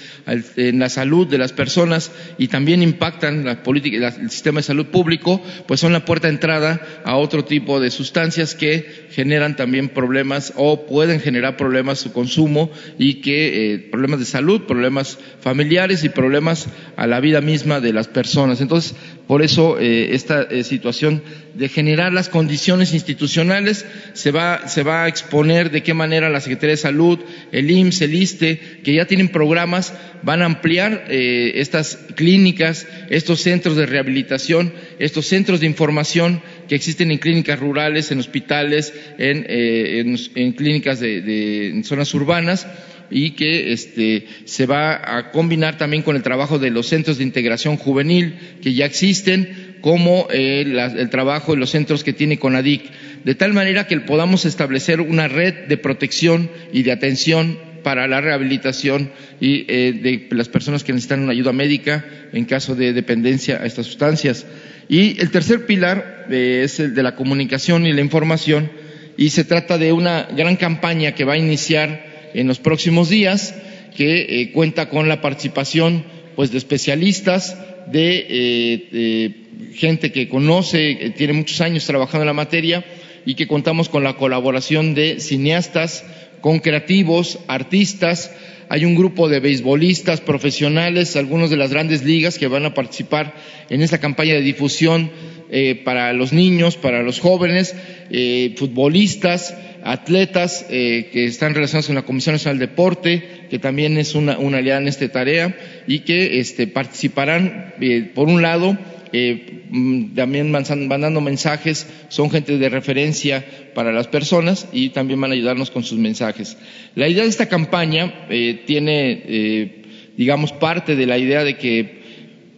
en 0.56 0.80
la 0.80 0.90
salud 0.90 1.28
de 1.28 1.38
las 1.38 1.52
personas 1.52 2.12
y 2.38 2.48
también 2.48 2.82
impactan 2.82 3.44
la 3.46 3.62
el 3.66 4.30
sistema 4.30 4.60
de 4.60 4.64
salud 4.64 4.88
público, 4.88 5.42
pues 5.68 5.80
son 5.80 5.94
la 5.94 6.06
puerta 6.06 6.28
de 6.28 6.34
entrada 6.34 6.82
a 7.04 7.18
otro 7.18 7.44
tipo 7.44 7.80
de 7.80 7.92
sustancias 7.92 8.56
que 8.56 9.08
generan 9.12 9.56
también 9.56 9.90
problemas 9.90 10.54
o 10.56 10.86
pueden 10.86 11.20
generar 11.20 11.58
problemas 11.58 12.00
su 12.00 12.14
consumo 12.14 12.72
y 12.98 13.16
que 13.16 13.74
eh, 13.74 13.80
problemas 13.80 14.20
de 14.20 14.26
salud, 14.26 14.62
problemas 14.64 15.18
familiares 15.40 16.04
y 16.04 16.10
problemas 16.10 16.68
a 16.96 17.08
la 17.08 17.20
vida 17.20 17.42
misma 17.42 17.80
de 17.80 17.94
las 17.94 18.08
personas. 18.08 18.62
Entonces, 18.62 18.96
por 19.28 19.42
eso 19.42 19.80
eh, 19.80 20.14
esta 20.14 20.44
eh, 20.44 20.64
situación 20.64 21.24
de 21.54 21.70
generar 21.70 22.12
las 22.12 22.30
condiciones 22.30 22.94
institucionales 22.94 23.86
se 24.14 24.32
va, 24.32 24.68
se 24.68 24.84
va 24.84 25.04
a 25.04 25.08
exponer 25.08 25.72
de 25.72 25.84
qué 25.84 25.94
manera 25.94 26.30
la 26.30 26.42
Secretaría 26.42 26.72
de 26.72 26.78
Salud, 26.78 27.20
el 27.52 27.72
IMSS, 27.72 28.02
el 28.02 28.16
ISTE, 28.16 28.60
que 28.84 28.94
ya 28.94 29.06
tienen 29.06 29.30
programas, 29.30 29.94
van 30.24 30.42
a 30.42 30.46
ampliar 30.46 31.06
eh, 31.10 31.54
estas 31.56 31.98
clínicas, 32.16 32.88
estos 33.10 33.42
centros 33.42 33.78
de 33.78 33.86
rehabilitación, 33.86 34.74
estos 35.00 35.28
centros 35.28 35.62
de 35.62 35.68
información 35.68 36.42
que 36.68 36.76
existen 36.76 37.12
en 37.12 37.20
clínicas 37.20 37.60
rurales, 37.60 38.12
en 38.12 38.20
hospitales, 38.20 38.94
en, 39.18 39.46
eh, 39.48 40.54
clínicas 40.58 41.00
de, 41.00 41.82
zonas 41.86 42.14
urbanas 42.14 42.68
y 43.14 43.32
que 43.32 43.72
este, 43.72 44.26
se 44.46 44.66
va 44.66 45.18
a 45.18 45.32
combinar 45.32 45.78
también 45.78 46.02
con 46.02 46.16
el 46.16 46.24
trabajo 46.24 46.58
de 46.58 46.72
los 46.72 46.88
centros 46.88 47.20
de 47.20 47.24
integración 47.24 47.78
juvenil 47.78 48.36
que 48.62 48.74
ya 48.74 48.86
existen, 48.86 49.78
como 49.82 50.28
eh, 50.32 50.62
el 50.98 51.10
trabajo 51.10 51.54
en 51.54 51.60
los 51.60 51.70
centros 51.70 52.04
que 52.04 52.14
tiene 52.14 52.40
CONADIC, 52.40 52.84
de 53.24 53.36
tal 53.36 53.54
manera 53.54 53.86
que 53.86 54.00
podamos 54.00 54.46
establecer 54.46 55.00
una 55.00 55.28
red 55.28 55.68
de 55.68 55.78
protección 55.78 56.50
y 56.72 56.84
de 56.84 56.92
atención 56.92 57.60
para 57.84 58.08
la 58.08 58.22
rehabilitación 58.22 59.12
y 59.40 59.66
eh, 59.68 59.94
de 59.94 60.28
las 60.36 60.50
personas 60.50 60.84
que 60.84 60.94
necesitan 60.94 61.22
una 61.22 61.34
ayuda 61.34 61.52
médica 61.52 62.06
en 62.32 62.46
caso 62.46 62.76
de 62.76 62.94
dependencia 62.94 63.62
a 63.62 63.66
estas 63.66 63.86
sustancias. 63.86 64.48
Y 64.90 65.20
el 65.22 65.30
tercer 65.32 65.66
pilar 65.66 66.28
eh, 66.32 66.62
es 66.64 66.80
el 66.80 66.96
de 66.96 67.04
la 67.04 67.16
comunicación 67.16 67.86
y 67.86 67.94
la 67.94 68.02
información 68.02 68.72
y 69.18 69.30
se 69.30 69.44
trata 69.44 69.78
de 69.78 69.92
una 69.92 70.28
gran 70.36 70.56
campaña 70.56 71.14
que 71.14 71.26
va 71.26 71.34
a 71.34 71.38
iniciar 71.38 72.13
en 72.34 72.48
los 72.48 72.60
próximos 72.60 73.10
días 73.10 73.56
que 73.96 74.50
cuenta 74.54 74.90
con 74.90 75.08
la 75.08 75.22
participación 75.22 76.04
pues 76.36 76.52
de 76.52 76.58
especialistas, 76.58 77.58
de 77.92 79.34
gente 79.76 80.12
que 80.12 80.30
conoce, 80.30 81.14
tiene 81.18 81.34
muchos 81.34 81.62
años 81.62 81.86
trabajando 81.86 82.24
en 82.24 82.28
la 82.28 82.34
materia 82.34 82.84
y 83.26 83.36
que 83.36 83.48
contamos 83.48 83.90
con 83.90 84.04
la 84.04 84.14
colaboración 84.14 84.94
de 84.94 85.20
cineastas, 85.20 86.06
con 86.42 86.60
creativos, 86.60 87.40
artistas. 87.48 88.32
Hay 88.70 88.86
un 88.86 88.96
grupo 88.96 89.30
de 89.30 89.40
beisbolistas 89.40 90.22
profesionales, 90.22 91.16
algunos 91.16 91.50
de 91.50 91.58
las 91.58 91.72
grandes 91.72 92.04
ligas 92.04 92.38
que 92.38 92.48
van 92.48 92.66
a 92.66 92.74
participar 92.74 93.34
en 93.70 93.82
esta 93.82 94.00
campaña 94.00 94.34
de 94.34 94.42
difusión 94.42 95.12
eh, 95.52 95.76
para 95.84 96.14
los 96.14 96.34
niños, 96.34 96.78
para 96.78 97.04
los 97.04 97.20
jóvenes, 97.20 97.76
eh, 98.10 98.54
futbolistas, 98.58 99.56
atletas 99.84 100.66
eh, 100.70 101.10
que 101.12 101.26
están 101.26 101.54
relacionados 101.54 101.88
con 101.88 101.96
la 101.96 102.04
Comisión 102.04 102.36
Nacional 102.36 102.60
de 102.60 102.68
Deporte, 102.68 103.24
que 103.50 103.60
también 103.60 103.98
es 103.98 104.16
una, 104.16 104.34
aliada 104.34 104.82
en 104.82 104.88
esta 104.88 105.08
tarea 105.10 105.56
y 105.88 106.00
que 106.00 106.40
este, 106.40 106.68
participarán, 106.68 107.74
por 108.16 108.28
un 108.28 108.42
lado, 108.42 108.78
eh, 109.16 109.62
mm, 109.70 110.16
también 110.16 110.52
van, 110.52 110.64
dando 110.90 111.22
mensajes, 111.22 111.88
son 112.10 112.32
gente 112.32 112.58
de 112.58 112.68
referencia 112.68 113.46
para 113.76 113.92
las 113.92 114.08
personas 114.08 114.68
y 114.74 114.90
también 114.90 115.22
van 115.22 115.30
a 115.30 115.36
ayudarnos 115.36 115.70
con 115.70 115.84
sus 115.84 116.00
mensajes. 116.00 116.58
La 116.96 117.08
idea 117.08 117.22
de 117.22 117.30
esta 117.30 117.48
campaña 117.48 118.26
eh, 118.32 118.64
tiene, 118.66 119.22
eh, 119.28 119.84
digamos, 120.18 120.52
parte 120.52 120.96
de 120.96 121.06
la 121.06 121.20
idea 121.20 121.44
de 121.44 121.58
que 121.58 122.02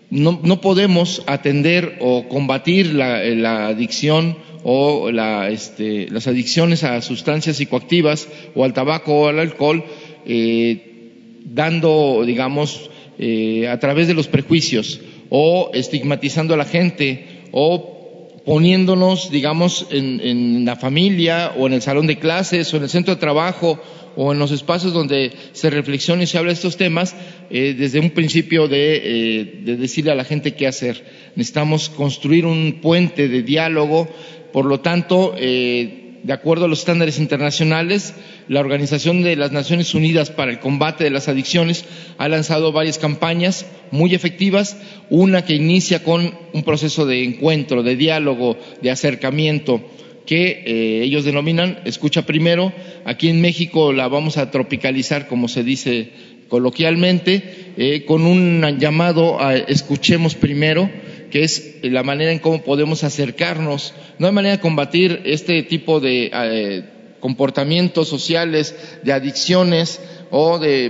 no, 0.09 0.61
podemos 0.61 1.23
atender 1.27 1.97
o 1.99 2.29
combatir 2.29 2.93
la, 2.93 3.67
adicción 3.67 4.37
o 4.67 5.09
este, 5.47 6.09
las 6.09 6.25
adicciones 6.27 6.83
a 6.83 6.99
sustancias 7.01 7.57
psicoactivas 7.57 8.27
o 8.55 8.63
al 8.63 8.73
tabaco 8.73 9.13
o 9.13 9.27
al 9.27 9.39
alcohol, 9.39 9.85
dando, 11.45 12.23
digamos, 12.25 12.89
a 13.69 13.79
través 13.79 14.07
de 14.07 14.15
los 14.15 14.27
prejuicios 14.27 14.99
o 15.29 15.69
estigmatizando 15.73 16.55
a 16.55 16.57
la 16.57 16.65
gente 16.65 17.43
o 17.51 17.95
poniéndonos, 18.45 19.31
digamos, 19.31 19.87
en, 19.89 20.65
la 20.65 20.75
familia 20.75 21.53
o 21.57 21.67
en 21.67 21.73
el 21.73 21.81
salón 21.81 22.07
de 22.07 22.19
clases 22.19 22.73
o 22.73 22.77
en 22.77 22.83
el 22.83 22.89
centro 22.89 23.15
de 23.15 23.19
trabajo 23.19 23.79
o 24.15 24.31
en 24.31 24.39
los 24.39 24.51
espacios 24.51 24.93
donde 24.93 25.33
se 25.51 25.69
reflexiona 25.69 26.23
y 26.23 26.27
se 26.27 26.37
habla 26.37 26.49
de 26.49 26.53
estos 26.53 26.77
temas, 26.77 27.15
eh, 27.49 27.75
desde 27.77 27.99
un 27.99 28.11
principio 28.11 28.69
eh, 28.71 29.61
de, 29.63 29.75
decirle 29.75 30.11
a 30.11 30.15
la 30.15 30.23
gente 30.23 30.53
qué 30.53 30.67
hacer. 30.67 31.03
Necesitamos 31.35 31.89
construir 31.89 32.45
un 32.45 32.79
puente 32.81 33.27
de 33.27 33.43
diálogo, 33.43 34.07
por 34.55 34.63
lo 34.63 34.79
tanto, 34.79 35.35
eh, 35.37 36.21
de 36.23 36.31
acuerdo 36.31 36.63
a 36.63 36.67
los 36.69 36.79
estándares 36.79 37.19
internacionales, 37.19 38.13
la 38.47 38.61
Organización 38.61 39.21
de 39.21 39.35
las 39.35 39.51
Naciones 39.51 39.93
Unidas 39.93 40.29
para 40.29 40.49
el 40.49 40.59
Combate 40.59 41.03
de 41.03 41.09
las 41.09 41.27
Adicciones 41.27 41.83
ha 42.17 42.29
lanzado 42.29 42.71
varias 42.71 42.97
campañas 42.97 43.65
muy 43.91 44.15
efectivas, 44.15 44.77
una 45.09 45.43
que 45.43 45.55
inicia 45.55 46.05
con 46.05 46.33
un 46.53 46.63
proceso 46.63 47.05
de 47.05 47.25
encuentro, 47.25 47.83
de 47.83 47.97
diálogo, 47.97 48.57
de 48.81 48.91
acercamiento, 48.91 49.81
que 50.25 50.63
eh, 50.65 51.03
ellos 51.03 51.25
denominan 51.25 51.79
escucha 51.83 52.25
primero. 52.25 52.71
Aquí 53.03 53.27
en 53.27 53.41
México 53.41 53.91
la 53.91 54.07
vamos 54.07 54.37
a 54.37 54.51
tropicalizar, 54.51 55.27
como 55.27 55.49
se 55.49 55.65
dice 55.65 56.11
coloquialmente, 56.47 57.73
eh, 57.75 58.05
con 58.05 58.25
un 58.25 58.77
llamado 58.79 59.41
a 59.41 59.53
escuchemos 59.57 60.33
primero 60.35 60.89
que 61.35 61.43
es 61.43 61.79
la 61.81 62.01
manera 62.01 62.31
en 62.31 62.39
cómo 62.39 62.61
podemos 62.61 63.03
acercarnos. 63.03 63.93
No 64.19 64.27
hay 64.27 64.31
manera 64.31 64.55
de 64.55 64.61
combatir 64.61 65.21
este 65.25 65.63
tipo 65.63 65.99
de 65.99 66.31
eh, 66.33 67.17
comportamientos 67.19 68.07
sociales, 68.07 68.73
de 69.03 69.11
adicciones 69.11 69.99
o 70.31 70.59
de 70.59 70.85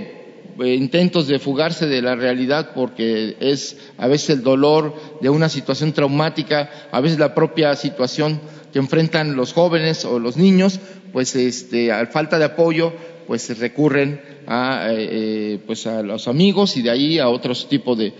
eh, 0.60 0.74
intentos 0.76 1.26
de 1.26 1.40
fugarse 1.40 1.88
de 1.88 2.00
la 2.00 2.14
realidad 2.14 2.70
porque 2.76 3.36
es 3.40 3.76
a 3.98 4.06
veces 4.06 4.30
el 4.30 4.44
dolor 4.44 4.94
de 5.20 5.30
una 5.30 5.48
situación 5.48 5.92
traumática, 5.92 6.70
a 6.92 7.00
veces 7.00 7.18
la 7.18 7.34
propia 7.34 7.74
situación 7.74 8.40
que 8.72 8.78
enfrentan 8.78 9.34
los 9.34 9.52
jóvenes 9.52 10.04
o 10.04 10.20
los 10.20 10.36
niños, 10.36 10.78
pues 11.12 11.34
este, 11.34 11.90
a 11.90 12.06
falta 12.06 12.38
de 12.38 12.44
apoyo, 12.44 12.92
pues 13.26 13.58
recurren 13.58 14.20
a, 14.46 14.92
eh, 14.92 15.08
eh, 15.10 15.58
pues 15.66 15.86
a 15.86 16.02
los 16.02 16.28
amigos 16.28 16.76
y 16.76 16.82
de 16.82 16.90
ahí 16.90 17.18
a 17.18 17.28
otros 17.28 17.68
tipos 17.68 17.98
de, 17.98 18.12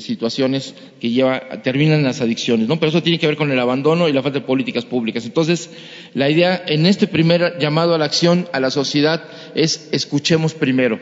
situaciones 0.00 0.74
que 1.00 1.10
lleva, 1.10 1.62
terminan 1.62 2.02
las 2.02 2.20
adicciones, 2.20 2.68
¿no? 2.68 2.78
Pero 2.78 2.90
eso 2.90 3.02
tiene 3.02 3.18
que 3.18 3.26
ver 3.26 3.36
con 3.36 3.50
el 3.50 3.58
abandono 3.58 4.08
y 4.08 4.12
la 4.12 4.22
falta 4.22 4.40
de 4.40 4.44
políticas 4.44 4.84
públicas. 4.84 5.24
Entonces, 5.24 5.70
la 6.12 6.28
idea 6.28 6.62
en 6.66 6.84
este 6.84 7.06
primer 7.06 7.58
llamado 7.58 7.94
a 7.94 7.98
la 7.98 8.04
acción 8.04 8.46
a 8.52 8.60
la 8.60 8.70
sociedad 8.70 9.24
es 9.54 9.88
escuchemos 9.92 10.52
primero, 10.52 11.00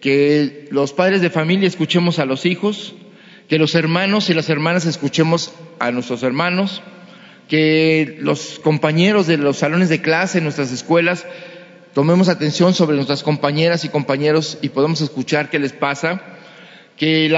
que 0.00 0.66
los 0.70 0.92
padres 0.92 1.22
de 1.22 1.30
familia 1.30 1.68
escuchemos 1.68 2.18
a 2.18 2.24
los 2.24 2.46
hijos, 2.46 2.94
que 3.48 3.58
los 3.58 3.74
hermanos 3.76 4.28
y 4.28 4.34
las 4.34 4.48
hermanas 4.48 4.86
escuchemos 4.86 5.52
a 5.78 5.92
nuestros 5.92 6.22
hermanos, 6.24 6.82
que 7.48 8.16
los 8.20 8.58
compañeros 8.58 9.26
de 9.26 9.36
los 9.36 9.58
salones 9.58 9.88
de 9.88 10.00
clase 10.00 10.38
en 10.38 10.44
nuestras 10.44 10.72
escuelas 10.72 11.26
tomemos 11.94 12.28
atención 12.28 12.74
sobre 12.74 12.96
nuestras 12.96 13.22
compañeras 13.22 13.84
y 13.84 13.88
compañeros 13.88 14.58
y 14.60 14.68
podamos 14.68 15.00
escuchar 15.00 15.48
qué 15.48 15.58
les 15.58 15.72
pasa, 15.72 16.20
que, 16.96 17.32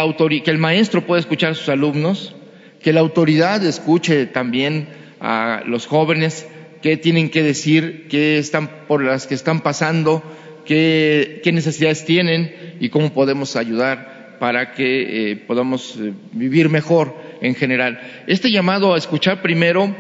que 0.45 0.51
el 0.51 0.59
maestro 0.59 1.07
pueda 1.07 1.21
escuchar 1.21 1.53
a 1.53 1.55
sus 1.55 1.69
alumnos, 1.69 2.35
que 2.83 2.93
la 2.93 3.01
autoridad 3.01 3.65
escuche 3.65 4.27
también 4.27 4.89
a 5.21 5.63
los 5.67 5.87
jóvenes 5.87 6.47
qué 6.83 6.97
tienen 6.97 7.31
que 7.31 7.43
decir, 7.43 8.07
qué 8.09 8.39
están 8.39 8.87
por 8.87 9.03
las 9.03 9.27
que 9.27 9.35
están 9.35 9.61
pasando, 9.61 10.23
qué, 10.65 11.41
necesidades 11.53 12.05
tienen 12.05 12.77
y 12.81 12.89
cómo 12.91 13.13
podemos 13.13 13.57
ayudar 13.57 14.37
para 14.39 14.73
que 14.73 15.33
eh, 15.33 15.37
podamos 15.37 15.97
eh, 15.99 16.13
vivir 16.33 16.69
mejor 16.69 17.17
en 17.41 17.55
general. 17.55 18.01
Este 18.27 18.51
llamado 18.51 18.95
a 18.95 18.99
escuchar 18.99 19.43
primero, 19.43 19.95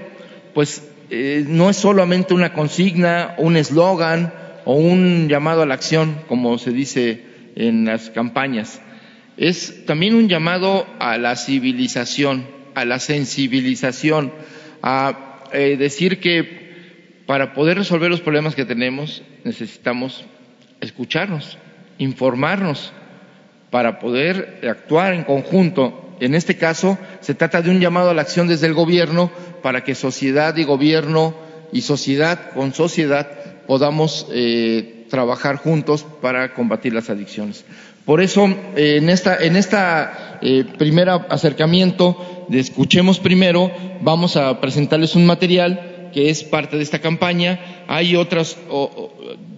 pues 0.54 0.82
eh, 1.10 1.44
no 1.46 1.70
es 1.70 1.76
solamente 1.76 2.34
una 2.34 2.52
consigna, 2.52 3.34
un 3.38 3.56
eslogan, 3.56 4.32
o 4.66 4.74
un 4.74 5.28
llamado 5.28 5.62
a 5.62 5.66
la 5.66 5.74
acción, 5.74 6.18
como 6.28 6.58
se 6.58 6.72
dice 6.72 7.22
en 7.54 7.86
las 7.86 8.10
campañas. 8.10 8.82
Es 9.36 9.86
también 9.86 10.14
un 10.14 10.28
llamado 10.28 10.86
a 10.98 11.16
la 11.18 11.36
civilización, 11.36 12.48
a 12.74 12.84
la 12.84 12.98
sensibilización, 12.98 14.32
a 14.82 15.40
eh, 15.52 15.76
decir 15.78 16.18
que 16.18 16.66
para 17.26 17.54
poder 17.54 17.78
resolver 17.78 18.10
los 18.10 18.20
problemas 18.20 18.56
que 18.56 18.64
tenemos 18.64 19.22
necesitamos 19.44 20.24
escucharnos, 20.80 21.58
informarnos, 21.98 22.92
para 23.70 24.00
poder 24.00 24.60
actuar 24.68 25.14
en 25.14 25.22
conjunto. 25.22 26.16
En 26.18 26.34
este 26.34 26.56
caso, 26.56 26.98
se 27.20 27.34
trata 27.34 27.62
de 27.62 27.70
un 27.70 27.78
llamado 27.78 28.10
a 28.10 28.14
la 28.14 28.22
acción 28.22 28.48
desde 28.48 28.66
el 28.66 28.74
gobierno 28.74 29.30
para 29.62 29.84
que 29.84 29.94
sociedad 29.94 30.56
y 30.56 30.64
gobierno 30.64 31.36
y 31.72 31.82
sociedad 31.82 32.50
con 32.52 32.74
sociedad 32.74 33.28
podamos 33.66 34.26
eh, 34.30 35.06
trabajar 35.10 35.56
juntos 35.56 36.04
para 36.20 36.54
combatir 36.54 36.92
las 36.92 37.10
adicciones. 37.10 37.64
Por 38.04 38.20
eso, 38.20 38.46
eh, 38.76 38.96
en 38.98 39.10
esta, 39.10 39.36
en 39.36 39.56
esta 39.56 40.38
eh, 40.40 40.64
primer 40.78 41.08
acercamiento 41.08 42.46
de 42.48 42.60
Escuchemos 42.60 43.18
Primero, 43.18 43.72
vamos 44.00 44.36
a 44.36 44.60
presentarles 44.60 45.16
un 45.16 45.26
material 45.26 46.10
que 46.16 46.30
es 46.30 46.44
parte 46.44 46.78
de 46.78 46.82
esta 46.82 47.00
campaña. 47.00 47.84
Hay 47.88 48.16
otras, 48.16 48.56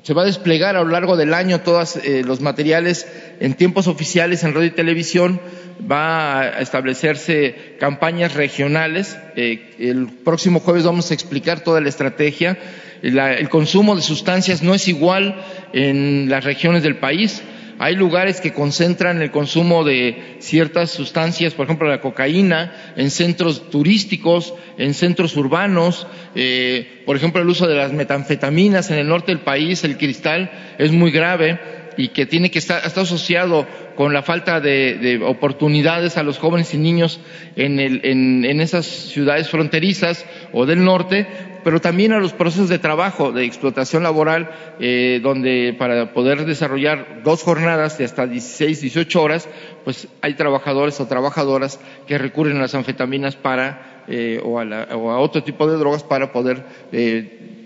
se 0.03 0.15
va 0.15 0.23
a 0.23 0.25
desplegar 0.25 0.75
a 0.75 0.83
lo 0.83 0.89
largo 0.89 1.17
del 1.17 1.35
año 1.35 1.61
todos 1.61 1.97
eh, 1.97 2.23
los 2.25 2.41
materiales 2.41 3.07
en 3.39 3.55
tiempos 3.55 3.87
oficiales 3.87 4.43
en 4.43 4.55
radio 4.55 4.67
y 4.67 4.73
televisión. 4.73 5.41
Va 5.89 6.41
a 6.41 6.61
establecerse 6.61 7.77
campañas 7.79 8.35
regionales. 8.35 9.17
Eh, 9.37 9.77
el 9.79 10.07
próximo 10.09 10.59
jueves 10.61 10.85
vamos 10.85 11.11
a 11.11 11.15
explicar 11.15 11.61
toda 11.61 11.81
la 11.81 11.89
estrategia. 11.89 12.59
El 13.03 13.49
consumo 13.49 13.97
de 13.97 14.03
sustancias 14.03 14.63
no 14.63 14.75
es 14.75 14.89
igual 14.89 15.43
en 15.73 16.29
las 16.29 16.45
regiones 16.45 16.83
del 16.83 16.97
país. 16.97 17.43
Hay 17.81 17.95
lugares 17.95 18.41
que 18.41 18.53
concentran 18.53 19.23
el 19.23 19.31
consumo 19.31 19.85
de 19.85 20.37
ciertas 20.41 20.91
sustancias, 20.91 21.55
por 21.55 21.67
ejemplo 21.67 21.89
la 21.89 22.01
cocaína, 22.01 22.93
en 22.97 23.11
centros 23.11 23.71
turísticos, 23.71 24.53
en 24.79 24.95
centros 24.95 25.37
urbanos, 25.37 26.09
eh, 26.35 27.03
por 27.07 27.15
ejemplo 27.17 27.41
el 27.41 27.49
uso 27.49 27.69
de 27.69 27.77
las 27.77 27.93
metanfetaminas 27.93 28.91
en 28.91 28.99
el 28.99 29.07
norte 29.07 29.31
del 29.31 29.43
país, 29.43 29.85
el 29.85 29.97
cristal 29.97 30.51
es 30.79 30.91
muy 30.91 31.13
grave 31.13 31.78
y 31.99 32.09
que 32.09 32.25
tiene 32.25 32.51
que 32.51 32.59
estar 32.59 32.87
está 32.87 33.03
asociado 33.03 33.67
con 33.95 34.15
la 34.15 34.23
falta 34.23 34.61
de, 34.61 35.21
oportunidades 35.23 36.17
a 36.17 36.23
los 36.23 36.39
jóvenes 36.39 36.73
y 36.73 36.79
niños 36.79 37.21
en, 37.57 37.79
en 37.81 38.61
esas 38.61 38.87
ciudades 38.87 39.51
fronterizas 39.51 40.25
o 40.53 40.65
del 40.65 40.85
norte, 40.85 41.27
pero 41.65 41.81
también 41.81 42.13
a 42.13 42.19
los 42.19 42.33
procesos 42.33 42.69
de 42.69 42.79
trabajo, 42.79 43.33
de 43.33 43.45
explotación 43.45 44.03
laboral, 44.03 44.51
eh, 44.81 45.21
donde 45.23 45.75
para 45.79 46.13
poder 46.13 46.47
desarrollar 46.47 47.23
dos 47.25 47.43
jornadas 47.43 47.99
de 47.99 48.05
hasta 48.05 48.27
16, 48.27 48.81
18 48.81 49.23
horas, 49.23 49.49
pues 49.85 50.09
hay 50.23 50.35
trabajadores 50.35 51.01
o 51.01 51.07
trabajadoras 51.07 51.81
que 52.07 52.17
recurren 52.17 52.57
a 52.59 52.63
las 52.63 52.75
anfetaminas 52.75 53.37
para, 53.37 54.05
eh, 54.09 54.41
o, 54.43 54.61
a 54.61 55.19
otro 55.19 55.43
tipo 55.43 55.69
de 55.71 55.77
drogas 55.77 56.05
para 56.05 56.33
poder 56.33 56.65
eh, 56.93 57.58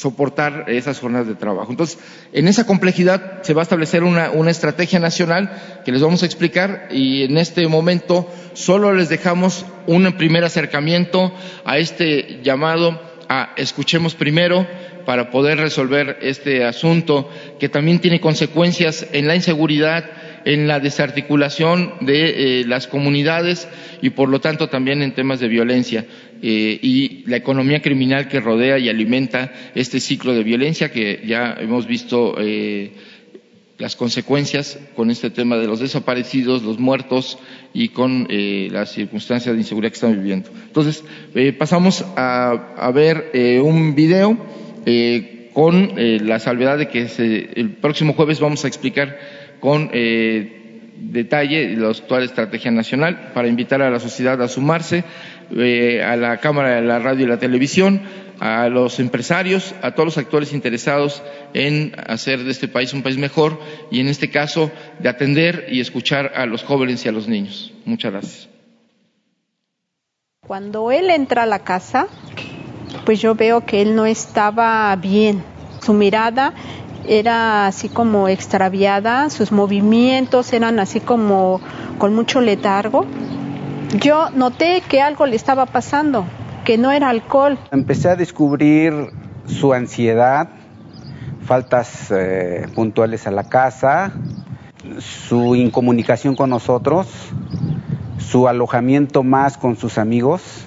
soportar 0.00 0.64
esas 0.68 0.98
jornadas 0.98 1.28
de 1.28 1.34
trabajo. 1.34 1.70
Entonces, 1.70 1.98
en 2.32 2.48
esa 2.48 2.64
complejidad 2.64 3.42
se 3.42 3.52
va 3.52 3.60
a 3.60 3.64
establecer 3.64 4.02
una, 4.02 4.30
una, 4.30 4.50
estrategia 4.50 4.98
nacional 4.98 5.50
que 5.84 5.92
les 5.92 6.00
vamos 6.00 6.22
a 6.22 6.26
explicar 6.26 6.88
y 6.90 7.24
en 7.24 7.36
este 7.36 7.68
momento 7.68 8.26
solo 8.54 8.94
les 8.94 9.10
dejamos 9.10 9.66
un 9.86 10.10
primer 10.14 10.44
acercamiento 10.44 11.34
a 11.66 11.76
este 11.76 12.40
llamado 12.42 12.98
a 13.28 13.50
escuchemos 13.56 14.14
primero 14.14 14.66
para 15.04 15.30
poder 15.30 15.58
resolver 15.58 16.18
este 16.22 16.64
asunto 16.64 17.28
que 17.58 17.68
también 17.68 17.98
tiene 18.00 18.20
consecuencias 18.20 19.06
en 19.12 19.26
la 19.26 19.36
inseguridad, 19.36 20.04
en 20.44 20.66
la 20.66 20.80
desarticulación 20.80 21.94
de 22.00 22.60
eh, 22.60 22.64
las 22.66 22.86
comunidades 22.86 23.68
y 24.00 24.10
por 24.10 24.30
lo 24.30 24.40
tanto 24.40 24.68
también 24.68 25.02
en 25.02 25.14
temas 25.14 25.40
de 25.40 25.48
violencia 25.48 26.06
eh, 26.42 26.78
y 26.80 27.22
la 27.26 27.36
economía 27.36 27.82
criminal 27.82 28.28
que 28.28 28.40
rodea 28.40 28.78
y 28.78 28.88
alimenta 28.88 29.52
este 29.74 30.00
ciclo 30.00 30.32
de 30.32 30.42
violencia 30.42 30.90
que 30.90 31.22
ya 31.26 31.54
hemos 31.60 31.86
visto 31.86 32.36
eh, 32.38 32.92
las 33.76 33.94
consecuencias 33.94 34.78
con 34.96 35.10
este 35.10 35.28
tema 35.28 35.58
de 35.58 35.66
los 35.66 35.80
desaparecidos, 35.80 36.62
los 36.62 36.78
muertos 36.78 37.38
y 37.74 37.88
con 37.88 38.26
eh, 38.30 38.68
las 38.72 38.92
circunstancias 38.92 39.54
de 39.54 39.60
inseguridad 39.60 39.90
que 39.90 39.96
estamos 39.96 40.16
viviendo. 40.16 40.50
Entonces, 40.66 41.04
pasamos 41.58 42.04
a, 42.16 42.90
ver 42.94 43.30
un 43.62 43.94
video 43.94 44.36
con 45.52 45.92
la 45.96 46.38
salvedad 46.38 46.78
de 46.78 46.88
que 46.88 47.06
el 47.54 47.70
próximo 47.72 48.14
jueves 48.14 48.40
vamos 48.40 48.64
a 48.64 48.68
explicar 48.68 49.18
con 49.60 49.90
detalle 51.00 51.76
la 51.76 51.88
actual 51.88 52.24
estrategia 52.24 52.70
nacional 52.70 53.30
para 53.34 53.48
invitar 53.48 53.82
a 53.82 53.90
la 53.90 53.98
sociedad 53.98 54.40
a 54.42 54.48
sumarse, 54.48 55.04
a 55.50 56.16
la 56.16 56.38
Cámara 56.38 56.76
de 56.76 56.82
la 56.82 56.98
Radio 56.98 57.26
y 57.26 57.28
la 57.28 57.38
Televisión, 57.38 58.02
a 58.40 58.68
los 58.68 59.00
empresarios, 59.00 59.74
a 59.82 59.92
todos 59.92 60.06
los 60.06 60.18
actores 60.18 60.52
interesados 60.52 61.22
en 61.52 61.92
hacer 62.06 62.42
de 62.42 62.50
este 62.50 62.68
país 62.68 62.92
un 62.94 63.02
país 63.02 63.18
mejor 63.18 63.60
y 63.90 64.00
en 64.00 64.08
este 64.08 64.30
caso 64.30 64.70
de 64.98 65.08
atender 65.08 65.66
y 65.68 65.80
escuchar 65.80 66.32
a 66.34 66.46
los 66.46 66.64
jóvenes 66.64 67.04
y 67.04 67.08
a 67.08 67.12
los 67.12 67.28
niños. 67.28 67.72
Muchas 67.84 68.12
gracias. 68.12 68.48
Cuando 70.46 70.90
él 70.90 71.10
entra 71.10 71.42
a 71.42 71.46
la 71.46 71.60
casa, 71.60 72.06
pues 73.04 73.20
yo 73.20 73.34
veo 73.34 73.64
que 73.66 73.82
él 73.82 73.94
no 73.94 74.06
estaba 74.06 74.96
bien. 74.96 75.44
Su 75.82 75.92
mirada 75.92 76.54
era 77.06 77.66
así 77.66 77.88
como 77.88 78.28
extraviada, 78.28 79.30
sus 79.30 79.52
movimientos 79.52 80.52
eran 80.52 80.78
así 80.78 81.00
como 81.00 81.60
con 81.98 82.14
mucho 82.14 82.40
letargo. 82.40 83.06
Yo 83.98 84.30
noté 84.30 84.82
que 84.88 85.00
algo 85.02 85.26
le 85.26 85.34
estaba 85.34 85.66
pasando, 85.66 86.24
que 86.64 86.78
no 86.78 86.92
era 86.92 87.08
alcohol. 87.08 87.58
Empecé 87.72 88.08
a 88.08 88.16
descubrir 88.16 88.94
su 89.46 89.72
ansiedad, 89.72 90.48
faltas 91.44 92.10
eh, 92.10 92.66
puntuales 92.74 93.26
a 93.26 93.32
la 93.32 93.44
casa, 93.44 94.12
su 94.98 95.56
incomunicación 95.56 96.36
con 96.36 96.50
nosotros, 96.50 97.08
su 98.18 98.46
alojamiento 98.46 99.24
más 99.24 99.58
con 99.58 99.76
sus 99.76 99.98
amigos 99.98 100.66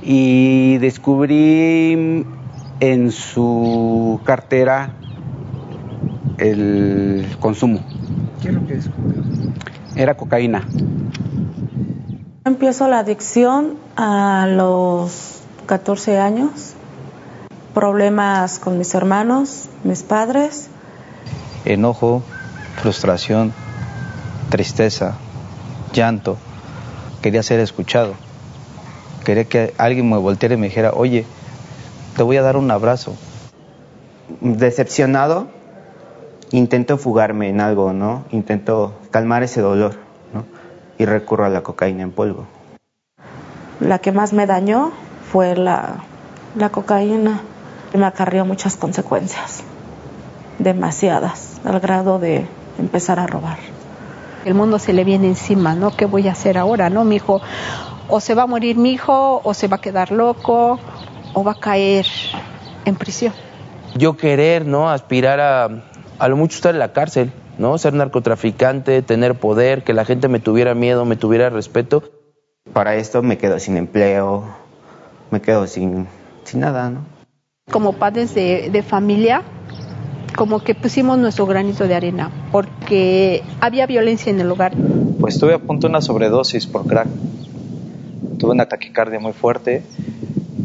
y 0.00 0.78
descubrí 0.78 2.24
en 2.78 3.10
su 3.10 4.20
cartera 4.24 4.90
el 6.38 7.26
consumo. 7.40 7.80
¿Qué 8.40 8.48
es 8.48 8.54
lo 8.54 8.64
que 8.64 8.74
descubrió? 8.74 9.22
Era 9.96 10.14
cocaína. 10.14 10.62
Empiezo 12.46 12.86
la 12.86 13.00
adicción 13.00 13.76
a 13.96 14.46
los 14.48 15.40
14 15.66 16.20
años, 16.20 16.74
problemas 17.74 18.60
con 18.60 18.78
mis 18.78 18.94
hermanos, 18.94 19.68
mis 19.82 20.04
padres. 20.04 20.68
Enojo, 21.64 22.22
frustración, 22.80 23.52
tristeza, 24.48 25.16
llanto. 25.92 26.36
Quería 27.20 27.42
ser 27.42 27.58
escuchado. 27.58 28.14
Quería 29.24 29.46
que 29.46 29.74
alguien 29.76 30.08
me 30.08 30.16
volteara 30.16 30.54
y 30.54 30.58
me 30.58 30.68
dijera, 30.68 30.92
oye, 30.92 31.26
te 32.16 32.22
voy 32.22 32.36
a 32.36 32.42
dar 32.42 32.56
un 32.56 32.70
abrazo. 32.70 33.16
Decepcionado, 34.40 35.48
intento 36.52 36.96
fugarme 36.96 37.48
en 37.48 37.60
algo, 37.60 37.92
¿no? 37.92 38.24
Intento 38.30 38.94
calmar 39.10 39.42
ese 39.42 39.60
dolor 39.60 40.05
y 40.98 41.04
recurro 41.04 41.44
a 41.44 41.48
la 41.48 41.62
cocaína 41.62 42.02
en 42.02 42.12
polvo. 42.12 42.46
La 43.80 43.98
que 43.98 44.12
más 44.12 44.32
me 44.32 44.46
dañó 44.46 44.92
fue 45.30 45.54
la, 45.56 45.96
la 46.54 46.70
cocaína. 46.70 47.40
Me 47.92 48.06
acarrió 48.06 48.44
muchas 48.44 48.76
consecuencias, 48.76 49.62
demasiadas, 50.58 51.60
al 51.64 51.80
grado 51.80 52.18
de 52.18 52.46
empezar 52.78 53.18
a 53.20 53.26
robar. 53.26 53.58
El 54.44 54.54
mundo 54.54 54.78
se 54.78 54.92
le 54.92 55.04
viene 55.04 55.28
encima, 55.28 55.74
¿no? 55.74 55.96
¿Qué 55.96 56.04
voy 56.06 56.28
a 56.28 56.32
hacer 56.32 56.58
ahora, 56.58 56.90
no? 56.90 57.04
Mi 57.04 57.16
hijo, 57.16 57.40
o 58.08 58.20
se 58.20 58.34
va 58.34 58.42
a 58.42 58.46
morir 58.46 58.76
mi 58.76 58.92
hijo, 58.92 59.40
o 59.42 59.54
se 59.54 59.68
va 59.68 59.76
a 59.76 59.80
quedar 59.80 60.12
loco, 60.12 60.78
o 61.32 61.44
va 61.44 61.52
a 61.52 61.60
caer 61.60 62.06
en 62.84 62.96
prisión. 62.96 63.32
Yo 63.94 64.16
querer, 64.16 64.66
¿no? 64.66 64.90
Aspirar 64.90 65.40
a, 65.40 65.68
a 66.18 66.28
lo 66.28 66.36
mucho 66.36 66.56
estar 66.56 66.74
en 66.74 66.80
la 66.80 66.92
cárcel, 66.92 67.32
¿no? 67.58 67.76
Ser 67.78 67.94
narcotraficante, 67.94 69.02
tener 69.02 69.34
poder, 69.34 69.82
que 69.84 69.92
la 69.92 70.04
gente 70.04 70.28
me 70.28 70.40
tuviera 70.40 70.74
miedo, 70.74 71.04
me 71.04 71.16
tuviera 71.16 71.50
respeto. 71.50 72.02
Para 72.72 72.96
esto 72.96 73.22
me 73.22 73.38
quedo 73.38 73.58
sin 73.58 73.76
empleo, 73.76 74.44
me 75.30 75.40
quedo 75.40 75.66
sin, 75.66 76.06
sin 76.44 76.60
nada, 76.60 76.90
¿no? 76.90 77.00
Como 77.70 77.94
padres 77.94 78.34
de, 78.34 78.70
de 78.70 78.82
familia, 78.82 79.42
como 80.36 80.60
que 80.60 80.74
pusimos 80.74 81.18
nuestro 81.18 81.46
granito 81.46 81.88
de 81.88 81.94
arena, 81.94 82.30
porque 82.52 83.42
había 83.60 83.86
violencia 83.86 84.30
en 84.30 84.40
el 84.40 84.50
hogar. 84.50 84.74
Pues 85.18 85.34
estuve 85.34 85.54
a 85.54 85.58
punto 85.58 85.86
de 85.86 85.92
una 85.92 86.00
sobredosis 86.00 86.66
por 86.66 86.86
crack. 86.86 87.08
Tuve 88.38 88.52
una 88.52 88.66
taquicardia 88.66 89.18
muy 89.18 89.32
fuerte. 89.32 89.82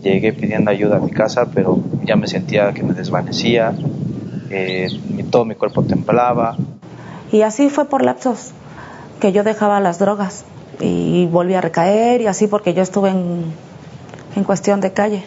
Llegué 0.03 0.33
pidiendo 0.33 0.71
ayuda 0.71 0.97
a 0.97 0.99
mi 0.99 1.11
casa, 1.11 1.49
pero 1.53 1.79
ya 2.03 2.15
me 2.15 2.27
sentía 2.27 2.73
que 2.73 2.83
me 2.83 2.93
desvanecía. 2.93 3.73
Eh, 4.49 4.89
todo 5.29 5.45
mi 5.45 5.55
cuerpo 5.55 5.83
temblaba. 5.83 6.57
Y 7.31 7.43
así 7.43 7.69
fue 7.69 7.85
por 7.85 8.03
lapsos 8.03 8.51
que 9.19 9.31
yo 9.31 9.43
dejaba 9.43 9.79
las 9.79 9.99
drogas 9.99 10.45
y 10.79 11.27
volví 11.27 11.53
a 11.53 11.61
recaer 11.61 12.21
y 12.21 12.27
así 12.27 12.47
porque 12.47 12.73
yo 12.73 12.81
estuve 12.81 13.09
en, 13.09 13.45
en 14.35 14.43
cuestión 14.43 14.81
de 14.81 14.91
calle. 14.91 15.23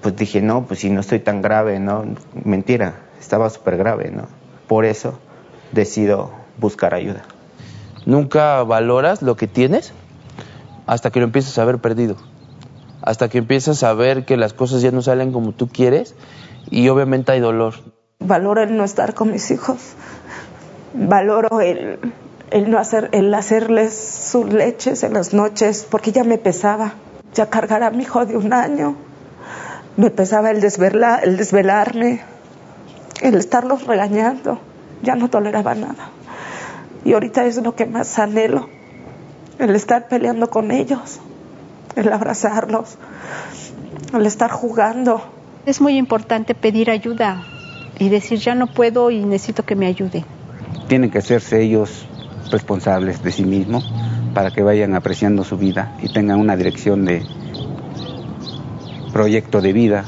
Pues 0.00 0.16
dije, 0.16 0.40
no, 0.42 0.66
pues 0.66 0.80
si 0.80 0.90
no 0.90 1.00
estoy 1.00 1.20
tan 1.20 1.42
grave, 1.42 1.80
¿no? 1.80 2.04
Mentira, 2.44 2.94
estaba 3.18 3.50
súper 3.50 3.76
grave, 3.76 4.10
¿no? 4.10 4.24
Por 4.66 4.84
eso 4.84 5.18
decido 5.72 6.30
buscar 6.58 6.94
ayuda. 6.94 7.22
Nunca 8.04 8.62
valoras 8.62 9.22
lo 9.22 9.36
que 9.36 9.46
tienes 9.46 9.92
hasta 10.86 11.10
que 11.10 11.20
lo 11.20 11.26
empiezas 11.26 11.58
a 11.58 11.64
ver 11.64 11.78
perdido. 11.78 12.16
Hasta 13.02 13.28
que 13.28 13.38
empiezas 13.38 13.82
a 13.82 13.92
ver 13.94 14.24
que 14.24 14.36
las 14.36 14.52
cosas 14.52 14.82
ya 14.82 14.90
no 14.90 15.02
salen 15.02 15.32
como 15.32 15.52
tú 15.52 15.68
quieres 15.68 16.14
y 16.70 16.88
obviamente 16.88 17.32
hay 17.32 17.40
dolor. 17.40 17.74
Valoro 18.18 18.62
el 18.62 18.76
no 18.76 18.84
estar 18.84 19.14
con 19.14 19.30
mis 19.30 19.50
hijos. 19.50 19.78
Valoro 20.94 21.60
el, 21.60 21.98
no 22.68 22.78
hacer, 22.78 23.10
el 23.12 23.32
hacerles 23.34 23.94
sus 23.94 24.52
leches 24.52 25.02
en 25.02 25.14
las 25.14 25.34
noches, 25.34 25.86
porque 25.88 26.12
ya 26.12 26.24
me 26.24 26.38
pesaba. 26.38 26.94
Ya 27.34 27.50
cargar 27.50 27.82
a 27.82 27.90
mi 27.90 28.04
hijo 28.04 28.24
de 28.24 28.36
un 28.36 28.52
año, 28.52 28.96
me 29.96 30.10
pesaba 30.10 30.50
el, 30.50 30.60
desvela, 30.60 31.16
el 31.16 31.36
desvelarme, 31.36 32.20
el 33.20 33.34
estarlos 33.34 33.86
regañando. 33.86 34.58
Ya 35.02 35.14
no 35.14 35.28
toleraba 35.28 35.74
nada. 35.74 36.10
Y 37.04 37.12
ahorita 37.12 37.44
es 37.44 37.62
lo 37.62 37.74
que 37.74 37.86
más 37.86 38.18
anhelo, 38.18 38.68
el 39.58 39.74
estar 39.74 40.08
peleando 40.08 40.50
con 40.50 40.70
ellos, 40.70 41.20
el 41.96 42.12
abrazarlos, 42.12 42.96
el 44.14 44.26
estar 44.26 44.50
jugando. 44.50 45.22
Es 45.66 45.80
muy 45.80 45.96
importante 45.96 46.54
pedir 46.54 46.90
ayuda 46.90 47.44
y 47.98 48.08
decir 48.08 48.38
ya 48.38 48.54
no 48.54 48.66
puedo 48.66 49.10
y 49.10 49.24
necesito 49.24 49.64
que 49.64 49.76
me 49.76 49.86
ayude. 49.86 50.24
Tienen 50.88 51.10
que 51.10 51.18
hacerse 51.18 51.62
ellos 51.62 52.06
responsables 52.50 53.22
de 53.22 53.32
sí 53.32 53.44
mismos 53.44 53.92
para 54.34 54.50
que 54.50 54.62
vayan 54.62 54.94
apreciando 54.94 55.44
su 55.44 55.56
vida 55.56 55.96
y 56.02 56.12
tengan 56.12 56.38
una 56.40 56.56
dirección 56.56 57.04
de 57.04 57.22
proyecto 59.12 59.60
de 59.60 59.72
vida. 59.72 60.04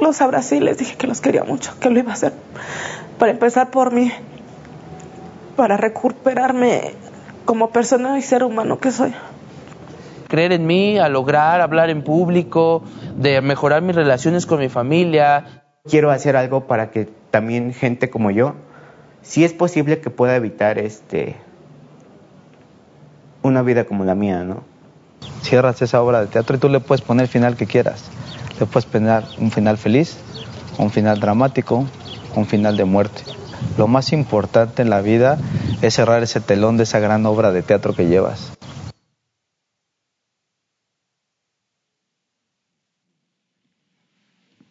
Los 0.00 0.20
abracé 0.20 0.56
y 0.56 0.60
les 0.60 0.78
dije 0.78 0.96
que 0.96 1.06
los 1.06 1.20
quería 1.20 1.44
mucho, 1.44 1.72
que 1.80 1.90
lo 1.90 1.98
iba 1.98 2.10
a 2.10 2.14
hacer 2.14 2.32
para 3.18 3.32
empezar 3.32 3.70
por 3.70 3.92
mí, 3.92 4.12
para 5.56 5.76
recuperarme 5.76 6.94
como 7.44 7.70
persona 7.70 8.18
y 8.18 8.22
ser 8.22 8.44
humano 8.44 8.78
que 8.78 8.90
soy. 8.90 9.14
Creer 10.28 10.52
en 10.52 10.66
mí, 10.66 10.98
a 10.98 11.08
lograr 11.08 11.60
hablar 11.60 11.88
en 11.88 12.02
público, 12.02 12.82
de 13.16 13.40
mejorar 13.40 13.82
mis 13.82 13.94
relaciones 13.94 14.44
con 14.44 14.58
mi 14.58 14.68
familia. 14.68 15.62
Quiero 15.84 16.10
hacer 16.10 16.36
algo 16.36 16.66
para 16.66 16.90
que 16.90 17.08
también 17.30 17.72
gente 17.72 18.10
como 18.10 18.30
yo, 18.32 18.54
si 19.26 19.44
es 19.44 19.52
posible 19.52 20.00
que 20.00 20.10
pueda 20.10 20.36
evitar 20.36 20.78
este 20.78 21.36
una 23.42 23.62
vida 23.62 23.84
como 23.84 24.04
la 24.04 24.14
mía, 24.14 24.44
¿no? 24.44 24.62
Cierras 25.42 25.82
esa 25.82 26.02
obra 26.02 26.20
de 26.20 26.26
teatro 26.26 26.56
y 26.56 26.58
tú 26.58 26.68
le 26.68 26.80
puedes 26.80 27.04
poner 27.04 27.24
el 27.24 27.28
final 27.28 27.56
que 27.56 27.66
quieras. 27.66 28.04
Le 28.58 28.66
puedes 28.66 28.86
poner 28.86 29.24
un 29.38 29.50
final 29.50 29.78
feliz, 29.78 30.16
un 30.78 30.90
final 30.90 31.20
dramático, 31.20 31.86
un 32.34 32.46
final 32.46 32.76
de 32.76 32.84
muerte. 32.84 33.22
Lo 33.76 33.86
más 33.88 34.12
importante 34.12 34.82
en 34.82 34.90
la 34.90 35.00
vida 35.00 35.38
es 35.82 35.94
cerrar 35.94 36.22
ese 36.22 36.40
telón 36.40 36.76
de 36.76 36.84
esa 36.84 36.98
gran 36.98 37.24
obra 37.26 37.52
de 37.52 37.62
teatro 37.62 37.94
que 37.94 38.06
llevas. 38.06 38.52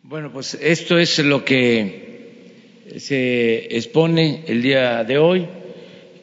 Bueno, 0.02 0.32
pues 0.32 0.54
esto 0.62 0.98
es 0.98 1.20
lo 1.20 1.44
que 1.44 2.05
se 2.98 3.76
expone 3.76 4.44
el 4.48 4.62
día 4.62 5.04
de 5.04 5.18
hoy. 5.18 5.48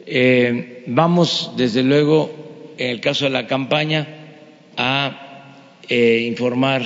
Eh, 0.07 0.85
vamos, 0.87 1.53
desde 1.57 1.83
luego, 1.83 2.75
en 2.79 2.91
el 2.91 3.01
caso 3.01 3.25
de 3.25 3.31
la 3.31 3.47
campaña, 3.47 4.09
a 4.77 5.55
eh, 5.89 6.25
informar 6.27 6.83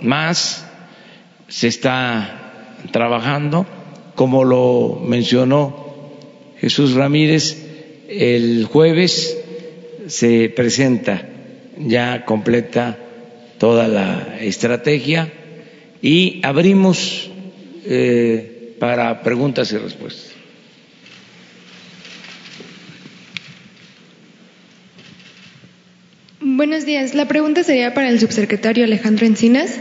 más. 0.00 0.68
Se 1.48 1.68
está 1.68 2.80
trabajando 2.90 3.66
como 4.14 4.44
lo 4.44 5.00
mencionó 5.04 5.84
Jesús 6.58 6.94
Ramírez, 6.94 7.66
el 8.08 8.64
jueves 8.64 9.38
se 10.06 10.48
presenta 10.50 11.28
ya 11.78 12.24
completa 12.24 12.98
toda 13.58 13.88
la 13.88 14.38
estrategia 14.40 15.32
y 16.00 16.40
abrimos 16.44 17.30
eh, 17.86 18.53
para 18.84 19.22
preguntas 19.22 19.72
y 19.72 19.78
respuestas. 19.78 20.32
Buenos 26.42 26.84
días. 26.84 27.14
La 27.14 27.26
pregunta 27.26 27.62
sería 27.62 27.94
para 27.94 28.10
el 28.10 28.20
subsecretario 28.20 28.84
Alejandro 28.84 29.24
Encinas. 29.24 29.80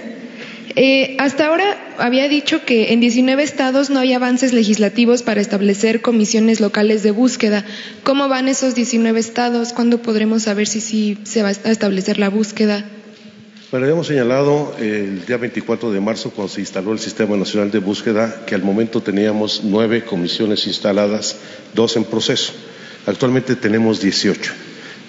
Eh, 0.78 1.18
hasta 1.20 1.48
ahora 1.48 1.96
había 1.98 2.30
dicho 2.30 2.64
que 2.64 2.94
en 2.94 3.02
19 3.02 3.44
estados 3.44 3.90
no 3.90 4.00
hay 4.00 4.14
avances 4.14 4.54
legislativos 4.54 5.22
para 5.22 5.42
establecer 5.42 6.02
comisiones 6.02 6.62
locales 6.62 7.04
de 7.04 7.12
búsqueda. 7.12 7.66
¿Cómo 8.04 8.30
van 8.30 8.48
esos 8.48 8.74
19 8.74 9.20
estados? 9.20 9.74
¿Cuándo 9.74 10.02
podremos 10.02 10.44
saber 10.44 10.66
si 10.66 10.80
sí 10.80 11.18
se 11.24 11.44
va 11.44 11.50
a 11.50 11.52
establecer 11.52 12.20
la 12.20 12.30
búsqueda? 12.30 12.86
Bueno, 13.74 13.86
habíamos 13.88 14.06
señalado 14.06 14.76
el 14.78 15.26
día 15.26 15.38
24 15.38 15.92
de 15.92 16.00
marzo, 16.00 16.30
cuando 16.30 16.54
se 16.54 16.60
instaló 16.62 16.92
el 16.92 17.00
Sistema 17.00 17.36
Nacional 17.36 17.72
de 17.72 17.80
Búsqueda, 17.80 18.46
que 18.46 18.54
al 18.54 18.62
momento 18.62 19.02
teníamos 19.02 19.62
nueve 19.64 20.06
comisiones 20.06 20.68
instaladas, 20.68 21.38
dos 21.74 21.96
en 21.96 22.04
proceso. 22.04 22.54
Actualmente 23.08 23.56
tenemos 23.56 24.00
18 24.00 24.54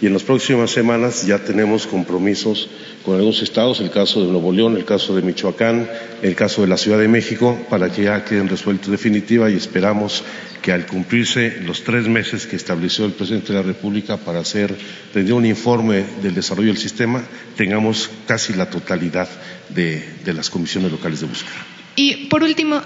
y 0.05 0.07
en 0.07 0.13
las 0.13 0.23
próximas 0.23 0.71
semanas 0.71 1.27
ya 1.27 1.39
tenemos 1.39 1.87
compromisos 1.87 2.69
con 3.07 3.15
algunos 3.15 3.41
estados, 3.41 3.81
el 3.81 3.91
caso 3.91 4.21
de 4.21 4.31
Nuevo 4.31 4.53
León, 4.53 4.77
el 4.77 4.85
caso 4.85 5.17
de 5.17 5.23
Michoacán, 5.23 5.89
el 6.21 6.35
caso 6.35 6.61
de 6.61 6.69
la 6.69 6.77
Ciudad 6.77 6.99
de 6.99 7.09
México, 7.09 7.59
para 7.71 7.91
que 7.91 8.03
ya 8.03 8.23
queden 8.23 8.51
resueltos 8.51 8.91
definitiva 8.91 9.49
y 9.49 9.55
esperamos 9.55 10.23
que 10.61 10.73
al 10.73 10.85
cumplirse 10.85 11.59
los 11.65 11.85
tres 11.85 12.07
meses 12.07 12.47
que 12.47 12.57
estableció 12.57 13.07
el 13.07 13.13
presidente 13.13 13.55
de 13.55 13.61
la 13.61 13.65
República 13.65 14.19
para 14.19 14.41
hacer 14.41 14.77
tener 15.15 15.33
un 15.33 15.47
informe 15.47 16.05
del 16.21 16.35
desarrollo 16.35 16.69
del 16.69 16.77
sistema, 16.77 17.25
tengamos 17.57 18.11
casi 18.27 18.53
la 18.53 18.69
totalidad 18.69 19.31
de, 19.71 20.07
de 20.23 20.35
las 20.35 20.51
comisiones 20.51 20.93
locales 20.93 21.21
de 21.21 21.29
búsqueda. 21.29 21.65
Y 21.97 22.27
por 22.27 22.43
último, 22.43 22.83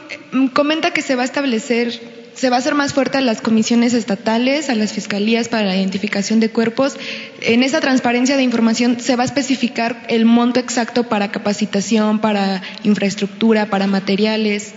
comenta 0.52 0.92
que 0.92 1.02
se 1.02 1.16
va 1.16 1.22
a 1.22 1.24
establecer 1.24 2.17
se 2.38 2.50
va 2.50 2.56
a 2.56 2.58
hacer 2.60 2.76
más 2.76 2.94
fuerte 2.94 3.18
a 3.18 3.20
las 3.20 3.40
comisiones 3.40 3.94
estatales, 3.94 4.70
a 4.70 4.76
las 4.76 4.92
fiscalías 4.92 5.48
para 5.48 5.66
la 5.66 5.76
identificación 5.76 6.38
de 6.38 6.50
cuerpos. 6.50 6.96
En 7.40 7.64
esa 7.64 7.80
transparencia 7.80 8.36
de 8.36 8.44
información 8.44 9.00
se 9.00 9.16
va 9.16 9.24
a 9.24 9.26
especificar 9.26 10.06
el 10.08 10.24
monto 10.24 10.60
exacto 10.60 11.08
para 11.08 11.32
capacitación, 11.32 12.20
para 12.20 12.62
infraestructura, 12.84 13.70
para 13.70 13.88
materiales. 13.88 14.72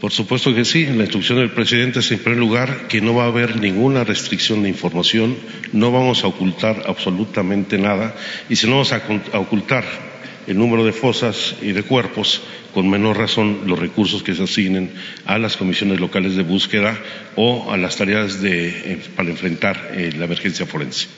Por 0.00 0.10
supuesto 0.10 0.52
que 0.54 0.64
sí. 0.64 0.86
La 0.86 1.04
instrucción 1.04 1.38
del 1.38 1.52
presidente 1.52 2.00
es 2.00 2.10
en 2.10 2.18
primer 2.18 2.38
lugar 2.38 2.88
que 2.88 3.00
no 3.00 3.14
va 3.14 3.24
a 3.24 3.28
haber 3.28 3.60
ninguna 3.60 4.02
restricción 4.02 4.64
de 4.64 4.68
información, 4.68 5.36
no 5.72 5.92
vamos 5.92 6.24
a 6.24 6.26
ocultar 6.26 6.82
absolutamente 6.88 7.78
nada 7.78 8.16
y 8.48 8.56
si 8.56 8.66
no 8.66 8.72
vamos 8.72 8.92
a 8.92 9.38
ocultar 9.38 10.13
el 10.46 10.58
número 10.58 10.84
de 10.84 10.92
fosas 10.92 11.56
y 11.62 11.72
de 11.72 11.82
cuerpos, 11.82 12.42
con 12.72 12.88
menor 12.88 13.16
razón 13.18 13.62
los 13.66 13.78
recursos 13.78 14.22
que 14.22 14.34
se 14.34 14.42
asignen 14.42 14.92
a 15.26 15.38
las 15.38 15.56
comisiones 15.56 16.00
locales 16.00 16.36
de 16.36 16.42
búsqueda 16.42 16.98
o 17.36 17.72
a 17.72 17.76
las 17.76 17.96
tareas 17.96 18.40
de, 18.40 18.68
eh, 18.68 19.02
para 19.16 19.30
enfrentar 19.30 19.92
eh, 19.94 20.12
la 20.16 20.24
emergencia 20.24 20.66
forense. 20.66 21.08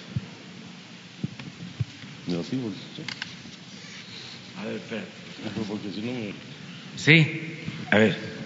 Sí, 6.97 7.31
a 7.91 7.99
ver. 7.99 8.37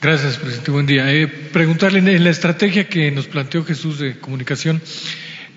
Gracias, 0.00 0.36
presidente. 0.36 0.70
Buen 0.70 0.86
día. 0.86 1.12
Eh, 1.12 1.26
preguntarle 1.26 1.98
en 1.98 2.22
la 2.22 2.30
estrategia 2.30 2.88
que 2.88 3.10
nos 3.10 3.26
planteó 3.26 3.64
Jesús 3.64 3.98
de 3.98 4.20
comunicación, 4.20 4.80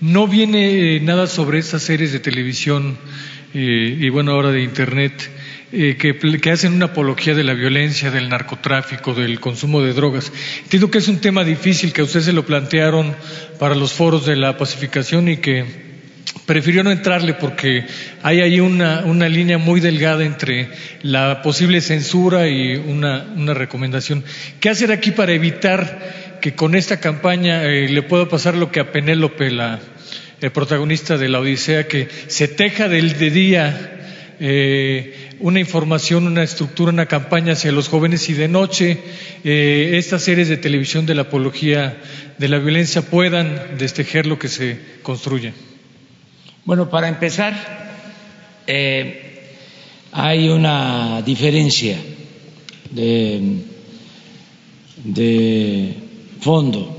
no 0.01 0.27
viene 0.27 0.99
nada 0.99 1.27
sobre 1.27 1.59
esas 1.59 1.83
series 1.83 2.11
de 2.11 2.19
televisión 2.19 2.97
eh, 3.53 3.97
y 3.99 4.09
bueno, 4.09 4.31
ahora 4.31 4.51
de 4.51 4.63
Internet 4.63 5.29
eh, 5.73 5.95
que, 5.95 6.51
hacen 6.51 6.73
una 6.73 6.87
apología 6.87 7.33
de 7.33 7.45
la 7.45 7.53
violencia, 7.53 8.11
del 8.11 8.27
narcotráfico, 8.27 9.13
del 9.13 9.39
consumo 9.39 9.81
de 9.81 9.93
drogas. 9.93 10.31
Entiendo 10.63 10.91
que 10.91 10.97
es 10.97 11.07
un 11.07 11.19
tema 11.19 11.45
difícil, 11.45 11.93
que 11.93 12.01
a 12.01 12.03
usted 12.03 12.19
se 12.19 12.33
lo 12.33 12.45
plantearon 12.45 13.15
para 13.57 13.75
los 13.75 13.93
foros 13.93 14.25
de 14.25 14.35
la 14.35 14.57
pacificación 14.57 15.29
y 15.29 15.37
que 15.37 15.91
prefirió 16.45 16.83
no 16.83 16.91
entrarle 16.91 17.35
porque 17.35 17.85
hay 18.23 18.41
ahí 18.41 18.59
una, 18.59 19.01
línea 19.29 19.57
muy 19.57 19.79
delgada 19.79 20.25
entre 20.25 20.69
la 21.03 21.41
posible 21.41 21.79
censura 21.79 22.49
y 22.49 22.75
una, 22.75 23.27
una 23.35 23.53
recomendación. 23.53 24.25
¿Qué 24.59 24.69
hacer 24.69 24.91
aquí 24.91 25.11
para 25.11 25.31
evitar 25.31 26.39
que 26.41 26.53
con 26.55 26.75
esta 26.75 26.99
campaña 26.99 27.63
eh, 27.63 27.87
le 27.87 28.01
pueda 28.01 28.27
pasar 28.27 28.55
lo 28.55 28.71
que 28.71 28.79
a 28.79 28.91
Penélope, 28.91 29.51
la, 29.51 29.79
el 30.41 30.51
protagonista 30.51 31.17
de 31.17 31.29
la 31.29 31.39
Odisea, 31.39 31.87
que 31.87 32.07
se 32.27 32.47
teja 32.47 32.89
del 32.89 33.17
de 33.17 33.29
día 33.29 33.97
eh, 34.39 35.29
una 35.39 35.59
información, 35.59 36.25
una 36.25 36.41
estructura, 36.41 36.91
una 36.91 37.05
campaña 37.05 37.53
hacia 37.53 37.71
los 37.71 37.87
jóvenes 37.87 38.27
y 38.27 38.33
de 38.33 38.47
noche 38.47 38.97
eh, 39.43 39.91
estas 39.93 40.23
series 40.23 40.49
de 40.49 40.57
televisión 40.57 41.05
de 41.05 41.13
la 41.13 41.23
apología 41.23 42.01
de 42.39 42.47
la 42.47 42.57
violencia 42.57 43.03
puedan 43.03 43.77
destejer 43.77 44.25
lo 44.25 44.39
que 44.39 44.47
se 44.47 44.79
construye? 45.03 45.53
Bueno, 46.65 46.89
para 46.89 47.07
empezar, 47.07 47.53
eh, 48.65 49.55
hay 50.11 50.49
una 50.49 51.21
diferencia 51.21 51.97
de, 52.89 53.59
fondo. 56.39 56.97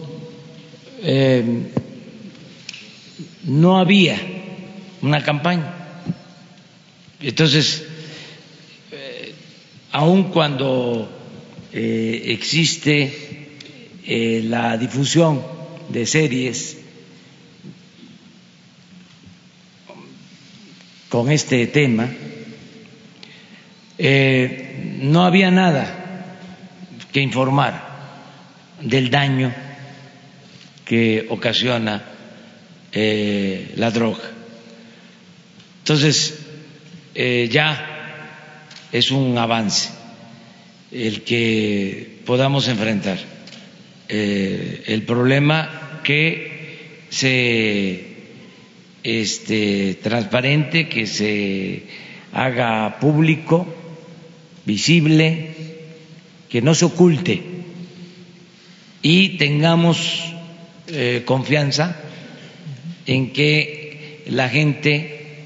No 3.45 3.79
había 3.79 4.19
una 5.01 5.23
campaña. 5.23 5.75
Entonces, 7.21 7.85
eh, 8.91 9.35
aun 9.93 10.25
cuando 10.25 11.09
eh, 11.73 12.23
existe 12.27 13.49
eh, 14.05 14.43
la 14.45 14.77
difusión 14.77 15.43
de 15.89 16.07
series 16.07 16.79
con 21.09 21.31
este 21.31 21.67
tema, 21.67 22.09
no 25.01 25.25
había 25.25 25.51
nada 25.51 26.37
que 27.13 27.21
informar 27.21 27.87
del 28.81 29.11
daño 29.11 29.55
que 30.85 31.27
ocasiona 31.29 32.12
eh, 32.93 33.73
la 33.77 33.91
droga. 33.91 34.23
Entonces, 35.79 36.39
eh, 37.15 37.49
ya 37.51 38.67
es 38.93 39.11
un 39.11 39.37
avance 39.39 39.91
el 40.91 41.23
que 41.23 42.21
podamos 42.27 42.69
enfrentar 42.69 43.19
el 44.09 45.05
problema 45.07 46.01
que 46.05 47.07
se 47.09 48.13
este, 49.03 49.95
transparente, 50.03 50.89
que 50.89 51.07
se 51.07 51.85
haga 52.33 52.99
público, 53.01 53.67
visible, 54.65 55.55
que 56.49 56.63
no 56.63 56.75
se 56.75 56.85
oculte 56.85 57.43
y 59.03 59.37
tengamos 59.39 60.23
eh, 60.89 61.23
confianza 61.25 61.97
en 63.07 63.33
que 63.33 64.23
la 64.27 64.49
gente 64.49 65.45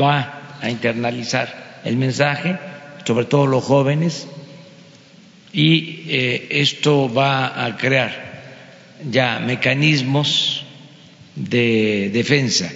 va 0.00 0.58
a 0.60 0.70
internalizar 0.70 1.80
el 1.84 1.96
mensaje, 1.96 2.56
sobre 3.04 3.26
todo 3.26 3.46
los 3.46 3.64
jóvenes, 3.64 4.26
y 5.52 6.04
eh, 6.08 6.46
esto 6.50 7.12
va 7.12 7.64
a 7.64 7.76
crear 7.76 8.34
ya 9.10 9.38
mecanismos 9.38 10.64
de 11.36 12.10
defensa 12.12 12.70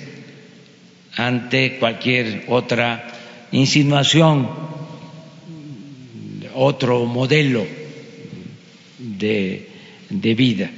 ante 1.17 1.79
cualquier 1.79 2.45
otra 2.49 3.09
insinuación, 3.51 4.49
otro 6.55 7.05
modelo 7.07 7.67
de, 8.99 9.67
vida. 10.11 10.71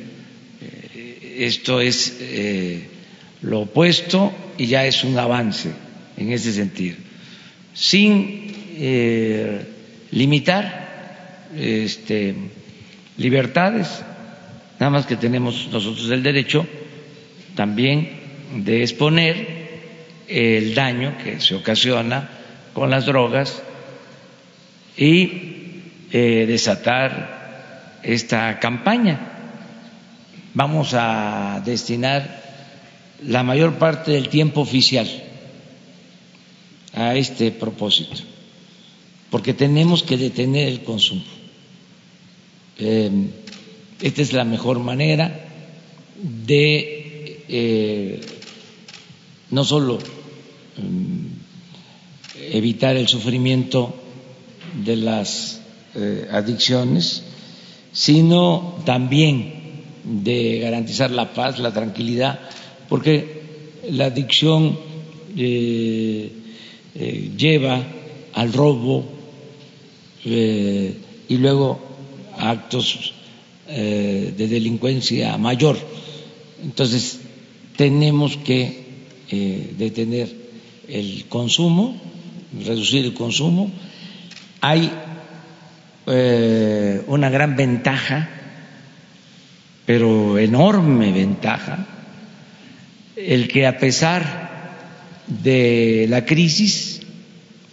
Eh, 0.63 1.37
esto 1.41 1.81
es 1.81 2.17
eh, 2.21 2.89
lo 3.43 3.61
opuesto 3.61 4.33
y 4.59 4.67
ya 4.67 4.85
es 4.85 5.05
un 5.05 5.19
avance 5.19 5.71
en 6.17 6.33
ese 6.33 6.53
sentido, 6.53 6.97
sin 7.73 8.53
eh, 8.77 9.67
limitar 10.11 11.49
este, 11.57 12.35
libertades, 13.17 14.03
nada 14.79 14.91
más 14.91 15.07
que 15.07 15.17
tenemos 15.17 15.69
nosotros 15.73 16.11
el 16.11 16.23
derecho 16.23 16.67
también 17.55 18.09
de 18.57 18.83
exponer 18.83 19.61
el 20.29 20.75
daño 20.75 21.17
que 21.23 21.41
se 21.41 21.55
ocasiona 21.55 22.29
con 22.73 22.91
las 22.91 23.07
drogas 23.07 23.63
y 24.97 25.83
eh, 26.13 26.47
desatar 26.47 27.99
esta 28.03 28.59
campaña. 28.59 29.19
Vamos 30.55 30.95
a 30.95 31.63
destinar 31.65 32.50
la 33.27 33.43
mayor 33.43 33.79
parte 33.79 34.13
del 34.13 34.29
tiempo 34.29 34.61
oficial 34.61 35.09
a 36.95 37.15
este 37.17 37.51
propósito, 37.51 38.23
porque 39.31 39.55
tenemos 39.55 40.03
que 40.03 40.17
detener 40.17 40.69
el 40.69 40.83
consumo. 40.83 41.23
Eh, 42.79 43.11
esta 44.01 44.23
es 44.23 44.33
la 44.33 44.45
mejor 44.45 44.79
manera 44.79 45.49
de 46.17 47.45
eh, 47.49 48.21
no 49.51 49.65
solo 49.65 49.99
Mm, 50.81 51.27
evitar 52.53 52.97
el 52.97 53.09
sufrimiento 53.09 53.95
de 54.85 54.97
las 54.97 55.61
eh, 55.95 56.29
adicciones, 56.31 57.23
sino 57.93 58.77
también 58.85 59.83
de 60.05 60.61
garantizar 60.61 61.11
la 61.11 61.35
paz, 61.35 61.59
la 61.59 61.73
tranquilidad, 61.73 62.41
porque 62.91 63.41
la 63.89 64.07
adicción 64.07 64.79
eh, 65.35 66.31
eh, 66.95 67.31
lleva 67.35 67.83
al 68.35 68.53
robo 68.53 69.05
y 70.23 71.37
luego 71.39 71.81
a 72.37 72.51
actos 72.51 73.15
de 73.67 74.35
delincuencia 74.37 75.39
mayor. 75.39 75.79
Entonces, 76.63 77.21
tenemos 77.77 78.37
que 78.37 78.85
detener 79.79 80.29
el 80.87 81.25
consumo, 81.27 81.99
reducir 82.65 83.07
el 83.07 83.15
consumo. 83.15 83.71
Hay 84.61 84.91
eh, 86.07 87.03
una 87.07 87.31
gran 87.31 87.57
ventaja, 87.57 88.29
pero 89.87 90.39
enorme 90.39 91.13
ventaja, 91.13 91.87
el 93.27 93.49
que 93.49 93.67
a 93.67 93.79
pesar 93.79 94.51
de 95.27 96.07
la 96.09 96.25
crisis 96.25 97.01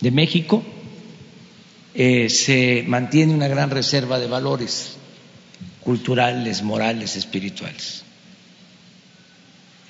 de 0.02 0.12
México, 0.12 0.64
eh, 1.96 2.30
se 2.30 2.84
mantiene 2.88 3.34
una 3.34 3.48
gran 3.48 3.72
reserva 3.72 4.20
de 4.20 4.28
valores 4.28 4.98
culturales, 5.82 6.62
morales, 6.62 7.16
espirituales 7.16 8.04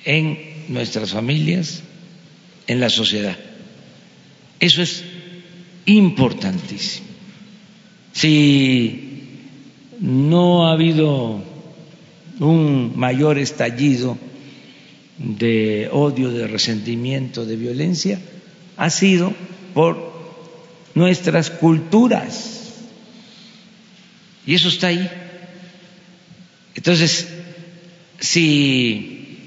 en 0.04 0.38
nuestras 0.68 1.10
familias, 1.10 1.82
en 2.66 2.80
la 2.80 2.88
sociedad. 2.88 3.36
Eso 4.58 4.80
es 4.80 5.04
importantísimo. 5.84 7.06
Si 8.12 9.28
no 10.00 10.66
ha 10.66 10.72
habido 10.72 11.42
un 12.40 12.92
mayor 12.96 13.38
estallido 13.38 14.16
de 15.18 15.88
odio, 15.92 16.30
de 16.30 16.46
resentimiento, 16.46 17.44
de 17.44 17.56
violencia, 17.56 18.20
ha 18.76 18.90
sido 18.90 19.32
por 19.74 20.12
nuestras 20.94 21.50
culturas. 21.50 22.84
Y 24.46 24.54
eso 24.54 24.68
está 24.68 24.88
ahí. 24.88 25.10
Entonces, 26.74 27.28
si 28.20 29.38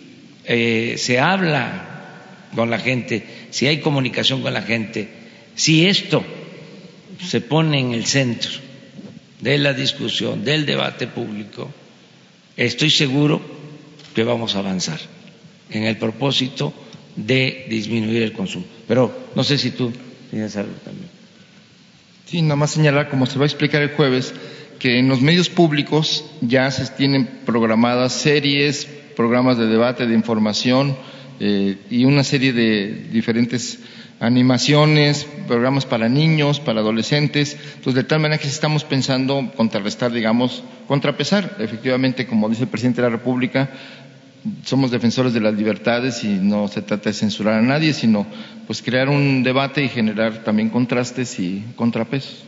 eh, 0.46 0.96
se 0.98 1.20
habla 1.20 1.88
con 2.54 2.70
la 2.70 2.80
gente, 2.80 3.26
si 3.50 3.68
hay 3.68 3.80
comunicación 3.80 4.42
con 4.42 4.54
la 4.54 4.62
gente, 4.62 5.10
si 5.56 5.88
esto 5.88 6.24
se 7.26 7.40
pone 7.42 7.80
en 7.80 7.94
el 7.94 8.06
centro 8.06 8.52
de 9.40 9.58
la 9.58 9.74
discusión, 9.74 10.44
del 10.44 10.66
debate 10.66 11.08
público, 11.08 11.72
estoy 12.58 12.90
seguro 12.90 13.42
que 14.14 14.24
vamos 14.24 14.56
a 14.56 14.60
avanzar 14.60 15.00
en 15.72 15.84
el 15.84 15.98
propósito 15.98 16.74
de 17.16 17.66
disminuir 17.70 18.24
el 18.24 18.34
consumo. 18.34 18.66
Pero 18.88 19.30
no 19.36 19.44
sé 19.44 19.58
si 19.58 19.72
tú 19.72 19.92
tienes 20.30 20.56
algo 20.56 20.74
también. 20.84 21.10
Sí, 22.26 22.42
nada 22.42 22.56
más 22.56 22.72
señalar, 22.72 23.10
como 23.10 23.26
se 23.26 23.38
va 23.38 23.44
a 23.44 23.48
explicar 23.48 23.82
el 23.82 23.90
jueves, 23.90 24.34
que 24.80 25.00
en 25.00 25.10
los 25.10 25.22
medios 25.22 25.50
públicos 25.50 26.26
ya 26.42 26.72
se 26.72 26.86
tienen 26.88 27.28
programadas 27.46 28.14
series, 28.14 28.88
programas 29.16 29.58
de 29.58 29.68
debate, 29.68 30.08
de 30.08 30.16
información, 30.16 30.96
eh, 31.40 31.78
y 31.90 32.06
una 32.06 32.24
serie 32.24 32.54
de 32.54 33.08
diferentes 33.12 33.80
animaciones, 34.22 35.28
programas 35.48 35.88
para 35.88 36.08
niños, 36.08 36.60
para 36.60 36.82
adolescentes. 36.82 37.58
Entonces, 37.76 37.96
de 37.96 38.04
tal 38.04 38.20
manera 38.20 38.40
que 38.40 38.48
estamos 38.48 38.84
pensando 38.84 39.52
contrarrestar, 39.58 40.12
digamos, 40.12 40.64
contrapesar. 40.88 41.58
Efectivamente, 41.60 42.28
como 42.28 42.48
dice 42.48 42.64
el 42.64 42.70
presidente 42.70 43.02
de 43.02 43.08
la 43.10 43.16
República, 43.18 43.72
somos 44.66 44.92
defensores 44.92 45.34
de 45.34 45.40
las 45.40 45.54
libertades 45.54 46.24
y 46.24 46.30
no 46.30 46.68
se 46.68 46.82
trata 46.82 47.10
de 47.10 47.14
censurar 47.14 47.60
a 47.60 47.62
nadie, 47.62 47.94
sino 47.94 48.26
pues 48.68 48.82
crear 48.82 49.10
un 49.10 49.44
debate 49.44 49.84
y 49.84 49.90
generar 49.90 50.44
también 50.44 50.70
contrastes 50.70 51.40
y 51.40 51.64
contrapesos. 51.76 52.44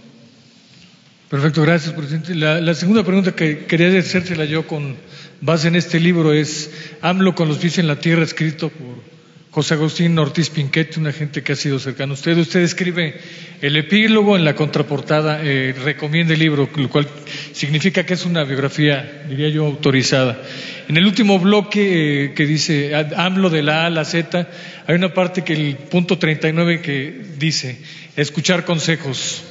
Perfecto, 1.30 1.64
gracias, 1.64 1.94
presidente. 1.94 2.36
La, 2.36 2.74
segunda 2.76 3.04
pregunta 3.04 3.36
que 3.36 3.66
quería 3.66 3.88
hacérsela 4.00 4.46
yo 4.46 4.68
con 4.68 4.96
base 5.42 5.68
en 5.68 5.76
este 5.76 6.00
libro 6.00 6.32
es 6.32 6.72
AMLO 7.02 7.34
con 7.34 7.48
los 7.48 7.58
pies 7.58 7.80
en 7.80 7.88
la 7.88 8.00
tierra, 8.00 8.24
escrito 8.24 8.70
por 8.70 9.13
José 9.54 9.76
Agustín 9.76 10.18
Ortiz 10.18 10.50
Pinquete, 10.50 11.00
una 11.00 11.12
gente 11.12 11.44
que 11.44 11.52
ha 11.52 11.56
sido 11.56 11.78
cercano 11.78 12.14
a 12.14 12.16
usted. 12.16 12.36
Usted 12.36 12.62
escribe 12.62 13.22
el 13.62 13.76
epílogo 13.76 14.36
en 14.36 14.44
la 14.44 14.56
contraportada, 14.56 15.42
eh, 15.44 15.76
recomienda 15.84 16.34
el 16.34 16.40
libro, 16.40 16.68
lo 16.76 16.90
cual 16.90 17.08
significa 17.52 18.04
que 18.04 18.16
es 18.16 18.26
una 18.26 18.46
biografía, 18.46 19.26
diría 19.30 19.50
yo, 19.50 19.68
autorizada. 19.68 20.42
En 20.88 20.98
el 20.98 21.06
último 21.06 21.38
bloque 21.38 22.24
eh, 22.24 22.34
que 22.34 22.48
dice 22.48 22.96
AMLO 22.96 23.52
de 23.52 23.62
la 23.62 23.84
A 23.84 23.86
a 23.86 23.90
la 23.92 24.06
Z, 24.06 24.50
hay 24.88 24.96
una 24.96 25.14
parte 25.14 25.44
que 25.44 25.54
el 25.54 25.76
punto 25.76 26.18
39 26.18 26.82
que 26.82 27.22
dice, 27.38 27.78
escuchar 28.16 28.66
consejos. 28.66 29.44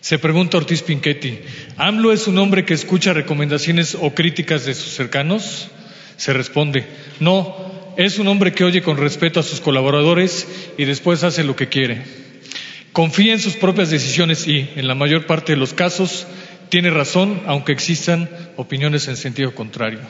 Se 0.00 0.18
pregunta 0.18 0.56
Ortiz 0.56 0.82
Pinchetti, 0.82 1.38
¿AMLO 1.76 2.10
es 2.10 2.26
un 2.26 2.38
hombre 2.38 2.64
que 2.64 2.74
escucha 2.74 3.12
recomendaciones 3.12 3.94
o 3.94 4.16
críticas 4.16 4.64
de 4.64 4.74
sus 4.74 4.94
cercanos? 4.94 5.68
Se 6.16 6.32
responde, 6.32 6.86
no, 7.20 7.69
es 7.96 8.18
un 8.18 8.28
hombre 8.28 8.52
que 8.52 8.64
oye 8.64 8.82
con 8.82 8.96
respeto 8.96 9.40
a 9.40 9.42
sus 9.42 9.60
colaboradores 9.60 10.46
y 10.78 10.84
después 10.84 11.24
hace 11.24 11.44
lo 11.44 11.56
que 11.56 11.68
quiere. 11.68 12.02
Confía 12.92 13.32
en 13.32 13.40
sus 13.40 13.54
propias 13.54 13.90
decisiones 13.90 14.46
y, 14.46 14.68
en 14.76 14.88
la 14.88 14.94
mayor 14.94 15.26
parte 15.26 15.52
de 15.52 15.58
los 15.58 15.74
casos, 15.74 16.26
tiene 16.70 16.90
razón, 16.90 17.42
aunque 17.46 17.72
existan 17.72 18.28
opiniones 18.56 19.08
en 19.08 19.16
sentido 19.16 19.54
contrario. 19.54 20.00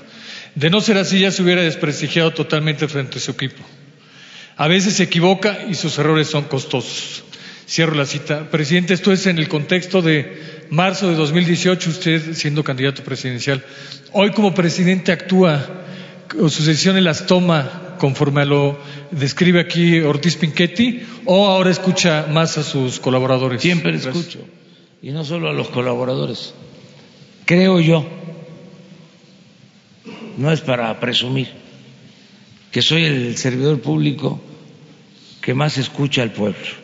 De 0.55 0.71
no 0.71 0.81
ser 0.81 0.99
así, 0.99 1.21
ya 1.21 1.31
se 1.31 1.43
hubiera 1.43 1.63
desprestigiado 1.63 2.33
totalmente 2.33 2.89
frente 2.89 3.19
a 3.19 3.21
su 3.21 3.33
equipo. 3.33 3.63
A 4.57 4.69
veces 4.69 4.95
se 4.95 5.05
equivoca 5.05 5.61
y 5.69 5.75
sus 5.75 5.99
errores 5.99 6.29
son 6.29 6.45
costosos. 6.45 7.25
Cierro 7.67 7.95
la 7.95 8.05
cita. 8.05 8.51
Presidente, 8.51 8.95
esto 8.95 9.13
es 9.13 9.27
en 9.27 9.39
el 9.39 9.49
contexto 9.49 10.03
de 10.03 10.67
marzo 10.71 11.09
de 11.09 11.15
2018, 11.15 11.91
usted 11.91 12.35
siendo 12.35 12.65
candidato 12.65 13.03
presidencial. 13.05 13.65
Hoy 14.13 14.33
como 14.33 14.55
presidente 14.55 15.13
actúa, 15.13 15.85
o 16.39 16.49
sus 16.49 16.67
decisiones 16.67 17.03
las 17.03 17.27
toma 17.27 17.97
conforme 17.99 18.43
a 18.43 18.45
lo 18.45 18.79
describe 19.11 19.61
aquí 19.61 20.01
Ortiz 20.01 20.37
Pinchetti, 20.37 21.03
o 21.27 21.47
ahora 21.47 21.71
escucha 21.71 22.27
más 22.31 22.59
a 22.59 22.63
sus 22.63 23.01
colaboradores. 23.01 23.61
Siempre 23.61 23.97
escucho, 23.97 24.41
y 25.03 25.11
no 25.11 25.25
solo 25.25 25.49
a 25.51 25.53
los 25.53 25.69
colaboradores. 25.69 26.55
Creo 27.45 27.81
yo, 27.81 28.07
no 30.37 30.53
es 30.53 30.61
para 30.61 30.99
presumir, 31.01 31.49
que 32.71 32.83
soy 32.83 33.05
el 33.05 33.37
servidor 33.37 33.81
público 33.81 34.41
que 35.41 35.55
más 35.55 35.79
escucha 35.79 36.23
al 36.23 36.33
pueblo. 36.33 36.81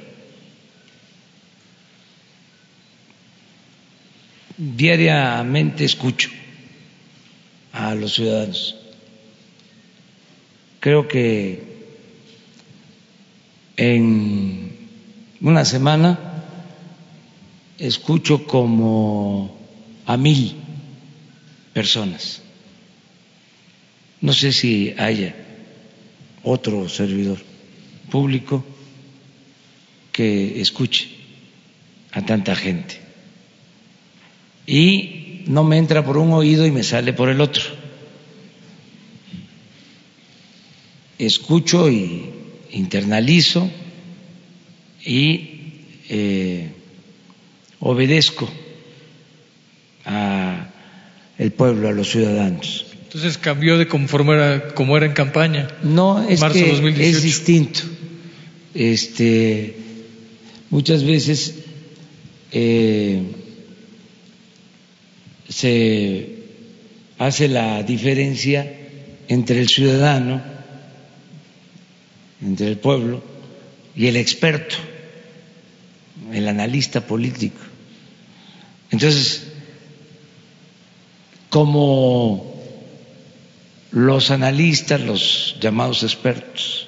diariamente 4.56 5.84
escucho 5.84 6.30
a 7.72 7.94
los 7.94 8.14
ciudadanos. 8.14 8.76
Creo 10.86 11.08
que 11.08 11.64
en 13.76 14.70
una 15.40 15.64
semana 15.64 16.16
escucho 17.76 18.46
como 18.46 19.58
a 20.06 20.16
mil 20.16 20.54
personas. 21.72 22.40
No 24.20 24.32
sé 24.32 24.52
si 24.52 24.94
haya 24.96 25.34
otro 26.44 26.88
servidor 26.88 27.38
público 28.08 28.64
que 30.12 30.60
escuche 30.60 31.08
a 32.12 32.24
tanta 32.24 32.54
gente 32.54 33.00
y 34.68 35.42
no 35.48 35.64
me 35.64 35.78
entra 35.78 36.04
por 36.04 36.16
un 36.16 36.32
oído 36.32 36.64
y 36.64 36.70
me 36.70 36.84
sale 36.84 37.12
por 37.12 37.28
el 37.28 37.40
otro. 37.40 37.85
Escucho 41.18 41.90
y 41.90 42.30
internalizo 42.72 43.70
y 45.04 45.50
eh, 46.08 46.70
obedezco 47.80 48.48
a 50.04 50.68
el 51.38 51.52
pueblo, 51.52 51.88
a 51.88 51.92
los 51.92 52.10
ciudadanos. 52.10 52.86
Entonces 53.04 53.38
cambió 53.38 53.78
de 53.78 53.88
conforme 53.88 54.34
era, 54.34 54.68
como 54.74 54.96
era 54.96 55.06
en 55.06 55.12
campaña. 55.12 55.68
No, 55.82 56.28
es 56.28 56.42
que 56.42 57.08
es 57.08 57.22
distinto. 57.22 57.80
Este, 58.74 59.76
muchas 60.70 61.04
veces 61.04 61.54
eh, 62.52 63.22
se 65.48 66.28
hace 67.18 67.48
la 67.48 67.82
diferencia 67.82 68.70
entre 69.28 69.60
el 69.60 69.68
ciudadano, 69.68 70.42
entre 72.46 72.68
el 72.68 72.78
pueblo 72.78 73.22
y 73.96 74.06
el 74.06 74.16
experto, 74.16 74.76
el 76.32 76.46
analista 76.48 77.00
político. 77.00 77.60
Entonces, 78.90 79.48
como 81.50 82.54
los 83.90 84.30
analistas, 84.30 85.00
los 85.00 85.56
llamados 85.60 86.04
expertos, 86.04 86.86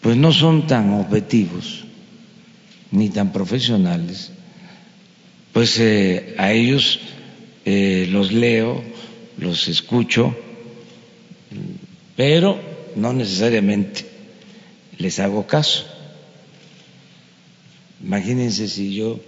pues 0.00 0.16
no 0.16 0.32
son 0.32 0.66
tan 0.66 0.92
objetivos 0.94 1.84
ni 2.90 3.10
tan 3.10 3.32
profesionales, 3.32 4.30
pues 5.52 5.78
eh, 5.80 6.34
a 6.38 6.52
ellos 6.52 7.00
eh, 7.66 8.08
los 8.10 8.32
leo, 8.32 8.82
los 9.36 9.68
escucho, 9.68 10.34
pero 12.16 12.77
no 12.96 13.12
necesariamente 13.12 14.04
les 14.98 15.18
hago 15.20 15.46
caso. 15.46 15.86
Imagínense 18.02 18.68
si 18.68 18.94
yo 18.94 19.20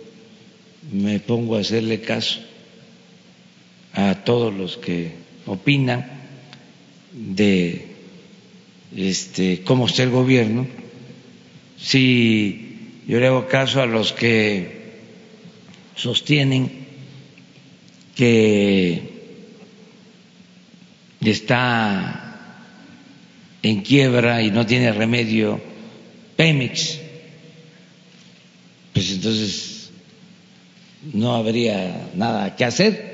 me 0.93 1.19
pongo 1.21 1.57
a 1.57 1.61
hacerle 1.61 2.01
caso 2.01 2.41
a 3.93 4.15
todos 4.25 4.55
los 4.55 4.77
que 4.77 5.13
opinan 5.47 6.07
de 7.13 7.87
este 8.97 9.63
cómo 9.63 9.87
está 9.87 10.03
el 10.05 10.11
gobierno, 10.11 10.67
si 11.79 13.03
yo 13.07 13.19
le 13.19 13.27
hago 13.27 13.49
caso 13.49 13.83
a 13.83 13.87
los 13.87 14.13
que 14.13 14.81
sostienen 15.97 16.87
que 18.15 19.11
está 21.21 22.30
en 23.63 23.83
quiebra 23.83 24.43
y 24.43 24.51
no 24.51 24.67
tiene 24.67 24.93
remedio 24.93 25.61
Pemex, 26.37 26.99
pues 28.93 29.11
entonces 29.13 29.91
no 31.13 31.35
habría 31.35 32.11
nada 32.15 32.57
que 32.57 32.65
hacer. 32.65 33.11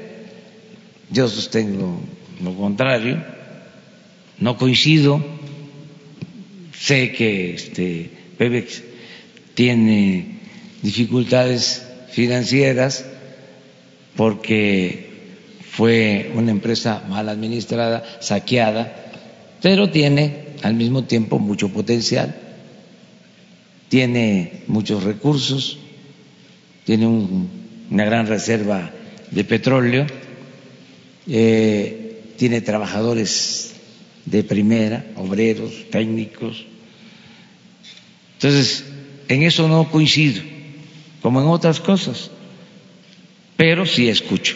Yo 1.11 1.29
sostengo 1.29 2.01
lo 2.43 2.55
contrario, 2.55 3.23
no 4.39 4.57
coincido, 4.57 5.25
sé 6.79 7.13
que 7.13 7.55
este 7.55 8.11
Pemex 8.39 8.83
tiene 9.55 10.39
dificultades 10.83 11.87
financieras 12.11 13.05
porque 14.17 15.07
fue 15.71 16.33
una 16.35 16.51
empresa 16.51 17.05
mal 17.09 17.29
administrada, 17.29 18.19
saqueada, 18.21 19.06
pero 19.67 19.91
tiene 19.91 20.51
al 20.62 20.75
mismo 20.75 21.03
tiempo 21.07 21.41
mucho 21.41 21.71
potencial, 21.71 22.37
tiene 23.89 24.62
muchos 24.69 25.03
recursos, 25.03 25.79
tiene 26.85 27.09
una 27.09 28.05
gran 28.05 28.29
reserva 28.29 28.93
de 29.33 29.43
petróleo, 29.43 30.07
eh, 31.27 32.23
tiene 32.37 32.61
trabajadores 32.61 33.75
de 34.25 34.45
primera, 34.45 35.05
obreros, 35.17 35.73
técnicos. 35.91 36.64
Entonces, 38.35 38.85
en 39.27 39.43
eso 39.43 39.67
no 39.67 39.91
coincido 39.91 40.45
como 41.23 41.41
en 41.41 41.49
otras 41.49 41.81
cosas, 41.81 42.31
pero 43.57 43.85
sí 43.85 44.09
escucho 44.09 44.55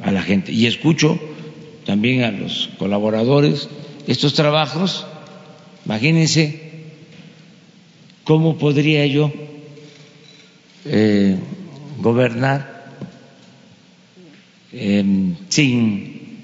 a 0.00 0.10
la 0.10 0.22
gente 0.22 0.50
y 0.50 0.64
escucho 0.64 1.20
también 1.84 2.22
a 2.22 2.30
los 2.30 2.70
colaboradores. 2.78 3.68
Estos 4.10 4.34
trabajos, 4.34 5.06
imagínense 5.86 6.58
cómo 8.24 8.58
podría 8.58 9.06
yo 9.06 9.32
eh, 10.84 11.36
gobernar 11.98 12.90
em, 14.72 15.36
sin 15.48 16.40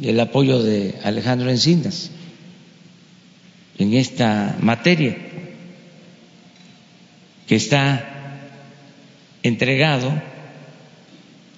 el 0.00 0.18
apoyo 0.20 0.62
de 0.62 0.94
Alejandro 1.04 1.50
Encinas 1.50 2.10
en 3.76 3.92
esta 3.92 4.56
materia 4.62 5.14
que 7.46 7.56
está 7.56 8.40
entregado, 9.42 10.10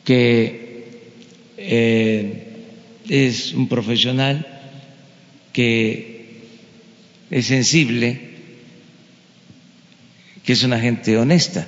que 0.03 0.99
eh, 1.59 2.67
es 3.09 3.55
un 3.55 3.69
profesional 3.69 4.54
que 5.55 6.43
es 7.31 7.47
sensible, 7.47 8.21
que 10.45 10.53
es 10.53 10.63
una 10.63 10.79
gente 10.79 11.17
honesta. 11.17 11.67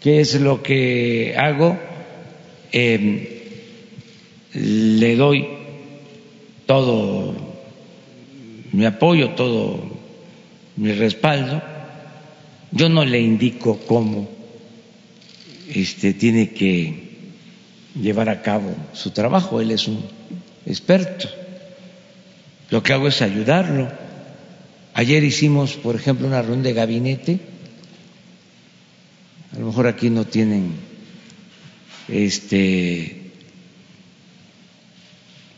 ¿Qué 0.00 0.20
es 0.20 0.40
lo 0.40 0.64
que 0.64 1.36
hago? 1.38 1.78
Em, 2.72 3.24
le 4.54 5.14
doy 5.14 5.46
todo 6.66 7.36
mi 8.72 8.84
apoyo, 8.84 9.30
todo 9.30 9.96
mi 10.76 10.90
respaldo 10.90 11.62
yo 12.76 12.88
no 12.88 13.04
le 13.04 13.20
indico 13.20 13.78
cómo 13.86 14.28
este, 15.72 16.12
tiene 16.12 16.50
que 16.50 17.06
llevar 18.00 18.28
a 18.28 18.42
cabo 18.42 18.74
su 18.92 19.10
trabajo, 19.10 19.60
él 19.60 19.70
es 19.70 19.88
un 19.88 20.04
experto 20.66 21.28
lo 22.70 22.82
que 22.82 22.92
hago 22.92 23.08
es 23.08 23.22
ayudarlo. 23.22 23.90
Ayer 24.94 25.22
hicimos, 25.22 25.74
por 25.74 25.94
ejemplo, 25.94 26.26
una 26.26 26.42
reunión 26.42 26.62
de 26.62 26.72
gabinete. 26.72 27.38
A 29.54 29.58
lo 29.58 29.66
mejor 29.66 29.86
aquí 29.86 30.10
no 30.10 30.24
tienen 30.24 30.72
este 32.08 33.22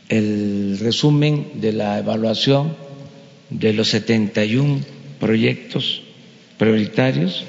el 0.09 0.79
resumen 0.79 1.61
de 1.61 1.71
la 1.71 1.99
evaluación 1.99 2.75
de 3.51 3.73
los 3.73 3.89
71 3.89 4.81
proyectos 5.19 6.01
prioritarios. 6.57 7.43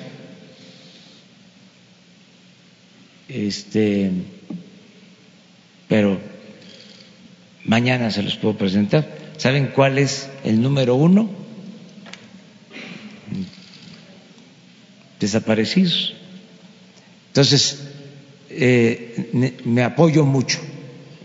Este, 3.28 4.10
pero 5.88 6.18
mañana 7.70 8.10
se 8.10 8.24
los 8.24 8.34
puedo 8.34 8.56
presentar. 8.56 9.06
¿Saben 9.36 9.68
cuál 9.68 9.98
es 9.98 10.28
el 10.42 10.60
número 10.60 10.96
uno? 10.96 11.30
Desaparecidos. 15.20 16.14
Entonces, 17.28 17.86
eh, 18.50 19.60
me 19.64 19.84
apoyo 19.84 20.24
mucho 20.24 20.58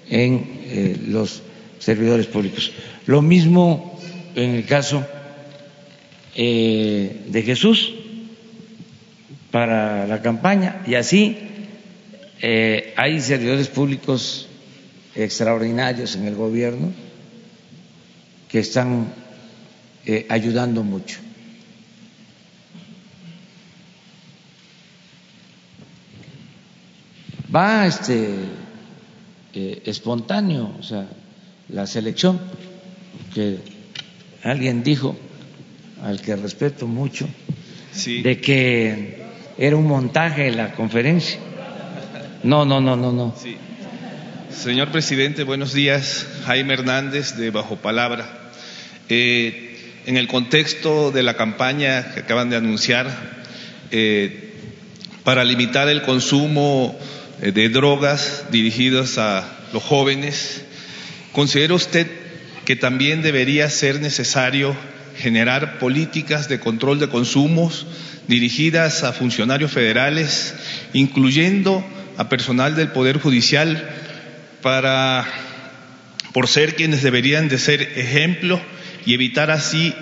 en 0.07 0.61
eh, 0.67 0.97
los 1.07 1.41
servidores 1.79 2.27
públicos. 2.27 2.71
Lo 3.07 3.23
mismo 3.23 3.99
en 4.35 4.51
el 4.51 4.65
caso 4.65 5.03
eh, 6.35 7.23
de 7.27 7.41
Jesús 7.41 7.91
para 9.49 10.05
la 10.05 10.21
campaña 10.21 10.83
y 10.85 10.93
así 10.93 11.37
hay 12.97 13.19
servidores 13.21 13.69
públicos 13.69 14.47
extraordinarios 15.15 16.15
en 16.15 16.25
el 16.25 16.35
gobierno 16.35 16.91
que 18.49 18.59
están 18.59 19.07
ayudando 20.29 20.83
mucho. 20.83 21.19
Va 27.55 27.87
este 27.87 28.35
eh, 29.53 29.81
espontáneo, 29.85 30.75
o 30.77 30.83
sea, 30.83 31.07
la 31.69 31.87
selección, 31.87 32.39
que 33.33 33.59
alguien 34.43 34.83
dijo, 34.83 35.15
al 36.03 36.19
que 36.19 36.35
respeto 36.35 36.87
mucho, 36.87 37.25
de 38.05 38.41
que 38.41 39.23
era 39.57 39.77
un 39.77 39.87
montaje 39.87 40.51
la 40.51 40.73
conferencia. 40.73 41.39
No, 42.43 42.65
no, 42.65 42.81
no, 42.81 42.97
no, 42.97 43.13
no. 43.13 43.33
Señor 44.57 44.89
presidente, 44.91 45.43
buenos 45.43 45.73
días. 45.73 46.25
Jaime 46.45 46.73
Hernández 46.73 47.35
de 47.35 47.51
Bajo 47.51 47.75
Palabra. 47.75 48.51
Eh, 49.09 49.93
en 50.05 50.17
el 50.17 50.27
contexto 50.27 51.11
de 51.11 51.23
la 51.23 51.35
campaña 51.35 52.13
que 52.13 52.21
acaban 52.21 52.49
de 52.49 52.55
anunciar 52.55 53.07
eh, 53.91 54.53
para 55.23 55.43
limitar 55.43 55.89
el 55.89 56.01
consumo 56.01 56.97
eh, 57.41 57.51
de 57.51 57.69
drogas 57.69 58.45
dirigidas 58.49 59.17
a 59.17 59.45
los 59.73 59.83
jóvenes, 59.83 60.63
¿considera 61.31 61.75
usted 61.75 62.07
que 62.63 62.75
también 62.75 63.21
debería 63.21 63.69
ser 63.69 63.99
necesario 63.99 64.75
generar 65.17 65.79
políticas 65.79 66.49
de 66.49 66.59
control 66.59 66.99
de 66.99 67.09
consumos 67.09 67.85
dirigidas 68.27 69.03
a 69.03 69.13
funcionarios 69.13 69.71
federales, 69.71 70.55
incluyendo 70.93 71.85
a 72.17 72.29
personal 72.29 72.75
del 72.75 72.87
Poder 72.87 73.19
Judicial, 73.19 74.04
para, 74.65 75.27
por 76.33 76.47
ser 76.47 76.73
quienes 76.73 77.03
deberían 77.03 77.49
de 77.49 77.59
ser 77.59 77.83
ejemplo 77.83 78.59
y 79.05 79.13
evitar 79.13 79.51
así 79.51 79.93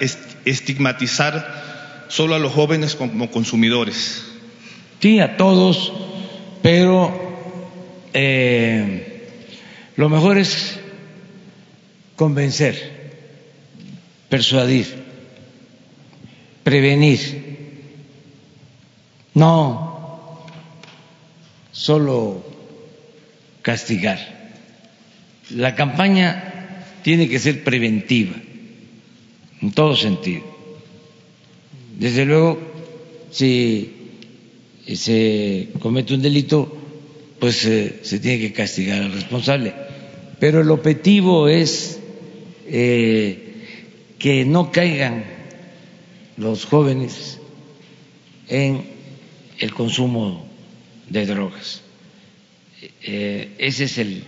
estigmatizar 0.46 2.06
solo 2.08 2.34
a 2.34 2.40
los 2.40 2.54
jóvenes 2.54 2.96
como 2.96 3.30
consumidores? 3.30 4.24
Sí, 5.02 5.20
a 5.20 5.36
todos, 5.36 5.92
pero 6.62 7.12
eh, 8.14 9.28
lo 9.98 10.08
mejor 10.08 10.38
es 10.38 10.80
convencer, 12.16 13.20
persuadir, 14.30 14.88
prevenir, 16.64 17.90
no 19.34 20.48
solo 21.74 22.46
castigar. 23.62 24.43
La 25.52 25.76
campaña 25.76 26.86
tiene 27.04 27.28
que 27.28 27.40
ser 27.40 27.64
preventiva, 27.64 28.36
en 29.62 29.72
todo 29.72 29.96
sentido. 29.96 30.44
Desde 31.98 32.26
luego, 32.26 32.60
si 33.30 33.92
se 34.94 35.70
comete 35.80 36.14
un 36.14 36.22
delito, 36.22 36.78
pues 37.40 37.66
eh, 37.66 38.00
se 38.04 38.20
tiene 38.20 38.40
que 38.40 38.54
castigar 38.54 39.02
al 39.02 39.12
responsable. 39.12 39.74
Pero 40.40 40.62
el 40.62 40.72
objetivo 40.72 41.48
es 41.48 42.00
eh, 42.68 43.54
que 44.18 44.46
no 44.46 44.72
caigan 44.72 45.26
los 46.38 46.66
jóvenes 46.66 47.40
en 48.48 48.84
el 49.60 49.74
consumo 49.74 50.46
de 51.10 51.26
drogas. 51.26 51.82
Eh, 53.02 53.52
ese 53.58 53.86
es 53.86 53.98
el, 53.98 54.24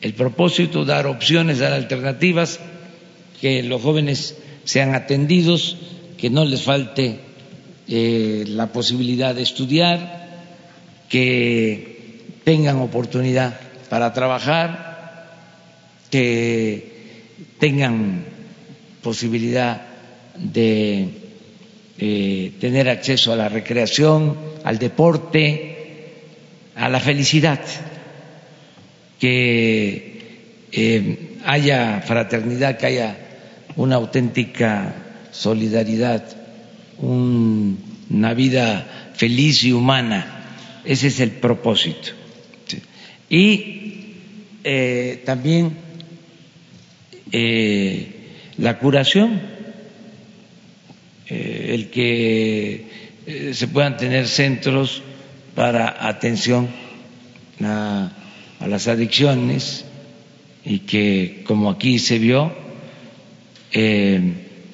el, 0.00 0.14
propósito, 0.14 0.84
dar 0.84 1.06
opciones, 1.06 1.58
dar 1.58 1.72
alternativas, 1.72 2.60
que 3.40 3.62
los 3.62 3.82
jóvenes 3.82 4.36
sean 4.64 4.94
atendidos, 4.94 5.76
que 6.18 6.30
no 6.30 6.44
les 6.44 6.62
falte 6.62 7.20
la 7.86 8.68
posibilidad 8.68 9.34
de 9.34 9.42
estudiar, 9.42 10.20
que 11.08 12.40
tengan 12.44 12.76
oportunidad 12.76 13.58
para 13.88 14.12
trabajar, 14.12 14.90
que 16.10 16.90
tengan 17.58 18.24
posibilidad 19.02 19.82
de 20.36 21.08
eh, 21.98 22.52
tener 22.60 22.88
acceso 22.88 23.32
a 23.32 23.36
la 23.36 23.48
recreación, 23.48 24.36
al 24.64 24.78
deporte, 24.78 25.76
a 26.76 26.88
la 26.88 27.00
felicidad, 27.00 27.60
que 29.20 30.18
eh, 30.72 31.36
haya 31.44 32.00
fraternidad, 32.00 32.78
que 32.78 32.86
haya 32.86 33.16
una 33.76 33.96
auténtica 33.96 34.94
solidaridad, 35.30 36.24
una 36.98 38.34
vida 38.34 39.12
feliz 39.14 39.62
y 39.62 39.72
humana. 39.72 40.80
Ese 40.84 41.08
es 41.08 41.20
el 41.20 41.32
propósito. 41.32 42.12
Y 43.28 44.16
eh, 44.64 45.22
también 45.24 45.76
eh, 47.30 48.08
la 48.56 48.78
curación, 48.78 49.40
el 51.28 51.90
que 51.90 52.86
se 53.52 53.68
puedan 53.68 53.96
tener 53.96 54.26
centros 54.26 55.00
para 55.54 56.08
atención 56.08 56.68
a, 57.62 58.10
a, 58.60 58.68
las 58.68 58.86
adicciones 58.88 59.84
y 60.64 60.80
que, 60.80 61.42
como 61.44 61.70
aquí 61.70 61.98
se 61.98 62.18
vio, 62.18 62.52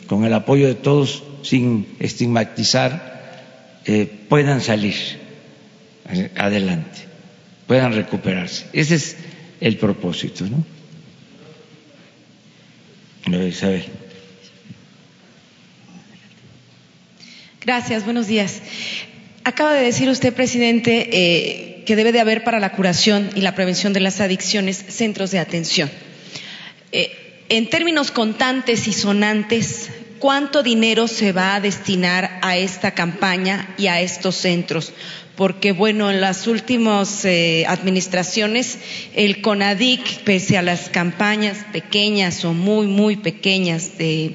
con 0.06 0.24
el 0.24 0.34
apoyo 0.34 0.66
de 0.66 0.74
todos, 0.74 1.22
sin 1.42 1.86
estigmatizar, 2.00 3.80
puedan 4.28 4.60
salir 4.60 4.94
adelante 6.36 7.06
puedan 7.66 7.92
recuperarse. 7.92 8.66
Ese 8.72 8.94
es 8.94 9.16
el 9.60 9.76
propósito, 9.76 10.46
¿no? 10.46 10.64
Isabel. 13.46 13.84
Gracias, 17.60 18.04
buenos 18.04 18.28
días. 18.28 18.62
Acaba 19.42 19.74
de 19.74 19.82
decir 19.82 20.08
usted, 20.08 20.32
presidente, 20.32 21.08
eh, 21.12 21.75
que 21.86 21.96
debe 21.96 22.12
de 22.12 22.20
haber 22.20 22.44
para 22.44 22.60
la 22.60 22.72
curación 22.72 23.30
y 23.34 23.40
la 23.40 23.54
prevención 23.54 23.94
de 23.94 24.00
las 24.00 24.20
adicciones 24.20 24.76
centros 24.88 25.30
de 25.30 25.38
atención. 25.38 25.90
Eh, 26.92 27.44
en 27.48 27.70
términos 27.70 28.10
contantes 28.10 28.88
y 28.88 28.92
sonantes, 28.92 29.88
¿cuánto 30.18 30.62
dinero 30.62 31.08
se 31.08 31.32
va 31.32 31.54
a 31.54 31.60
destinar 31.60 32.40
a 32.42 32.56
esta 32.58 32.90
campaña 32.90 33.74
y 33.78 33.86
a 33.86 34.00
estos 34.00 34.34
centros? 34.34 34.92
porque 35.36 35.72
bueno, 35.72 36.10
en 36.10 36.22
las 36.22 36.46
últimas 36.46 37.24
eh, 37.26 37.66
administraciones 37.68 38.78
el 39.14 39.42
CONADIC, 39.42 40.24
pese 40.24 40.56
a 40.56 40.62
las 40.62 40.88
campañas 40.88 41.58
pequeñas 41.72 42.42
o 42.46 42.54
muy, 42.54 42.86
muy 42.86 43.16
pequeñas 43.16 43.98
de, 43.98 44.34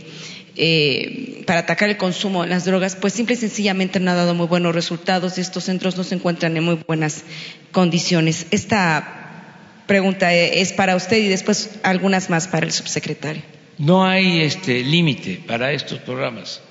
eh, 0.63 1.41
para 1.47 1.61
atacar 1.61 1.89
el 1.89 1.97
consumo 1.97 2.43
de 2.43 2.49
las 2.49 2.65
drogas, 2.65 2.95
pues 2.95 3.13
simple 3.13 3.33
y 3.33 3.37
sencillamente 3.39 3.99
no 3.99 4.11
ha 4.11 4.13
dado 4.13 4.35
muy 4.35 4.45
buenos 4.45 4.75
resultados 4.75 5.39
y 5.39 5.41
estos 5.41 5.63
centros 5.63 5.97
no 5.97 6.03
se 6.03 6.13
encuentran 6.13 6.55
en 6.55 6.63
muy 6.63 6.77
buenas 6.85 7.23
condiciones. 7.71 8.45
Esta 8.51 9.55
pregunta 9.87 10.31
es 10.35 10.71
para 10.71 10.95
usted 10.95 11.17
y 11.17 11.29
después 11.29 11.79
algunas 11.81 12.29
más 12.29 12.47
para 12.47 12.67
el 12.67 12.71
subsecretario. 12.73 13.41
no 13.79 14.05
hay 14.05 14.41
este 14.41 14.83
límite 14.83 15.41
para 15.47 15.73
estos 15.73 15.97
programas. 15.97 16.61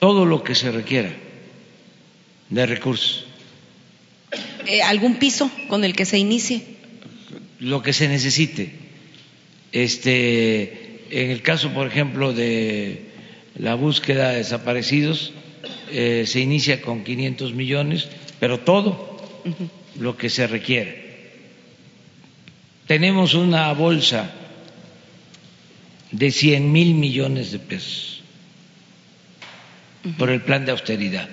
Todo 0.00 0.26
lo 0.26 0.42
que 0.42 0.56
se 0.56 0.72
requiera 0.72 1.12
de 2.48 2.66
recursos. 2.66 3.26
Eh, 4.66 4.82
¿Algún 4.82 5.20
piso 5.20 5.48
con 5.68 5.84
el 5.84 5.94
que 5.94 6.04
se 6.04 6.18
inicie? 6.18 6.64
Lo 7.60 7.80
que 7.80 7.92
se 7.92 8.08
necesite. 8.08 8.72
Este, 9.70 11.04
en 11.10 11.30
el 11.30 11.42
caso, 11.42 11.72
por 11.72 11.86
ejemplo, 11.86 12.32
de 12.32 13.09
la 13.60 13.74
búsqueda 13.74 14.30
de 14.30 14.38
desaparecidos, 14.38 15.32
eh, 15.90 16.24
se 16.26 16.40
inicia 16.40 16.80
con 16.80 17.04
500 17.04 17.52
millones, 17.52 18.08
pero 18.38 18.60
todo 18.60 19.20
lo 19.98 20.16
que 20.16 20.30
se 20.30 20.46
requiere. 20.46 21.10
Tenemos 22.86 23.34
una 23.34 23.70
bolsa 23.74 24.30
de 26.10 26.30
100 26.30 26.72
mil 26.72 26.94
millones 26.94 27.52
de 27.52 27.58
pesos 27.58 28.22
por 30.16 30.30
el 30.30 30.40
plan 30.40 30.64
de 30.64 30.72
austeridad. 30.72 31.28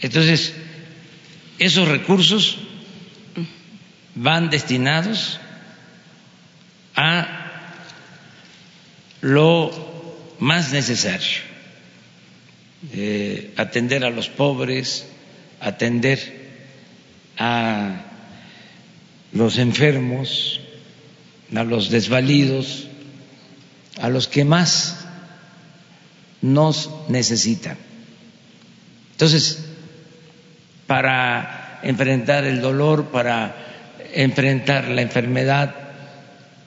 Entonces, 0.00 0.54
esos 1.58 1.86
recursos 1.86 2.56
van 4.14 4.48
destinados 4.48 5.38
a 6.94 7.42
lo 9.20 9.95
más 10.38 10.72
necesario, 10.72 11.40
eh, 12.92 13.52
atender 13.56 14.04
a 14.04 14.10
los 14.10 14.28
pobres, 14.28 15.06
atender 15.60 16.18
a 17.38 18.04
los 19.32 19.58
enfermos, 19.58 20.60
a 21.54 21.64
los 21.64 21.90
desvalidos, 21.90 22.88
a 24.00 24.08
los 24.08 24.28
que 24.28 24.44
más 24.44 25.06
nos 26.42 26.90
necesitan. 27.08 27.76
Entonces, 29.12 29.64
para 30.86 31.80
enfrentar 31.82 32.44
el 32.44 32.60
dolor, 32.60 33.06
para 33.06 33.56
enfrentar 34.14 34.88
la 34.88 35.02
enfermedad, 35.02 35.74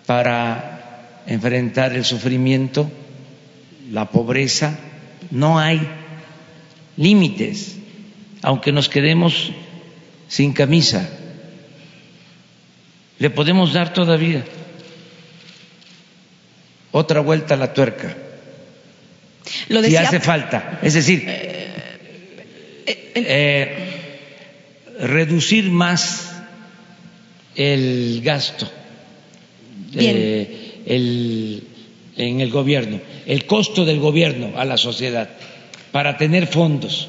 para 0.05 1.21
enfrentar 1.27 1.93
el 1.93 2.05
sufrimiento, 2.05 2.91
la 3.91 4.09
pobreza, 4.11 4.77
no 5.31 5.59
hay 5.59 5.81
límites, 6.97 7.77
aunque 8.41 8.71
nos 8.71 8.89
quedemos 8.89 9.51
sin 10.27 10.53
camisa, 10.53 11.09
le 13.17 13.29
podemos 13.29 13.73
dar 13.73 13.93
todavía 13.93 14.43
otra 16.91 17.19
vuelta 17.21 17.53
a 17.55 17.57
la 17.57 17.73
tuerca. 17.73 18.15
Lo 19.69 19.79
si 19.79 19.83
decía- 19.91 20.01
hace 20.07 20.19
falta. 20.19 20.79
Es 20.81 20.93
decir, 20.93 21.23
eh, 22.87 23.75
reducir 24.99 25.69
más 25.71 26.31
el 27.55 28.21
gasto 28.23 28.69
eh, 29.95 30.81
el- 30.85 31.63
en 32.27 32.41
el 32.41 32.49
gobierno, 32.49 32.99
el 33.25 33.45
costo 33.45 33.85
del 33.85 33.99
gobierno 33.99 34.51
a 34.57 34.65
la 34.65 34.77
sociedad, 34.77 35.29
para 35.91 36.17
tener 36.17 36.47
fondos 36.47 37.07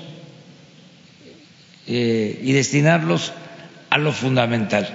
eh, 1.86 2.40
y 2.42 2.52
destinarlos 2.52 3.32
a 3.90 3.98
lo 3.98 4.12
fundamental. 4.12 4.88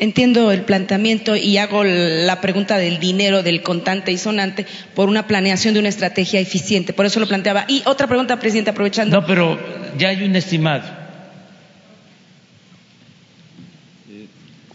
Entiendo 0.00 0.52
el 0.52 0.62
planteamiento 0.62 1.34
y 1.34 1.58
hago 1.58 1.82
la 1.82 2.40
pregunta 2.40 2.78
del 2.78 3.00
dinero, 3.00 3.42
del 3.42 3.62
contante 3.62 4.12
y 4.12 4.18
sonante, 4.18 4.64
por 4.94 5.08
una 5.08 5.26
planeación 5.26 5.74
de 5.74 5.80
una 5.80 5.88
estrategia 5.88 6.38
eficiente. 6.38 6.92
Por 6.92 7.04
eso 7.04 7.18
lo 7.18 7.26
planteaba. 7.26 7.64
Y 7.66 7.82
otra 7.84 8.06
pregunta, 8.06 8.38
presidente, 8.38 8.70
aprovechando. 8.70 9.20
No, 9.20 9.26
pero 9.26 9.58
ya 9.98 10.10
hay 10.10 10.22
un 10.22 10.36
estimado. 10.36 11.07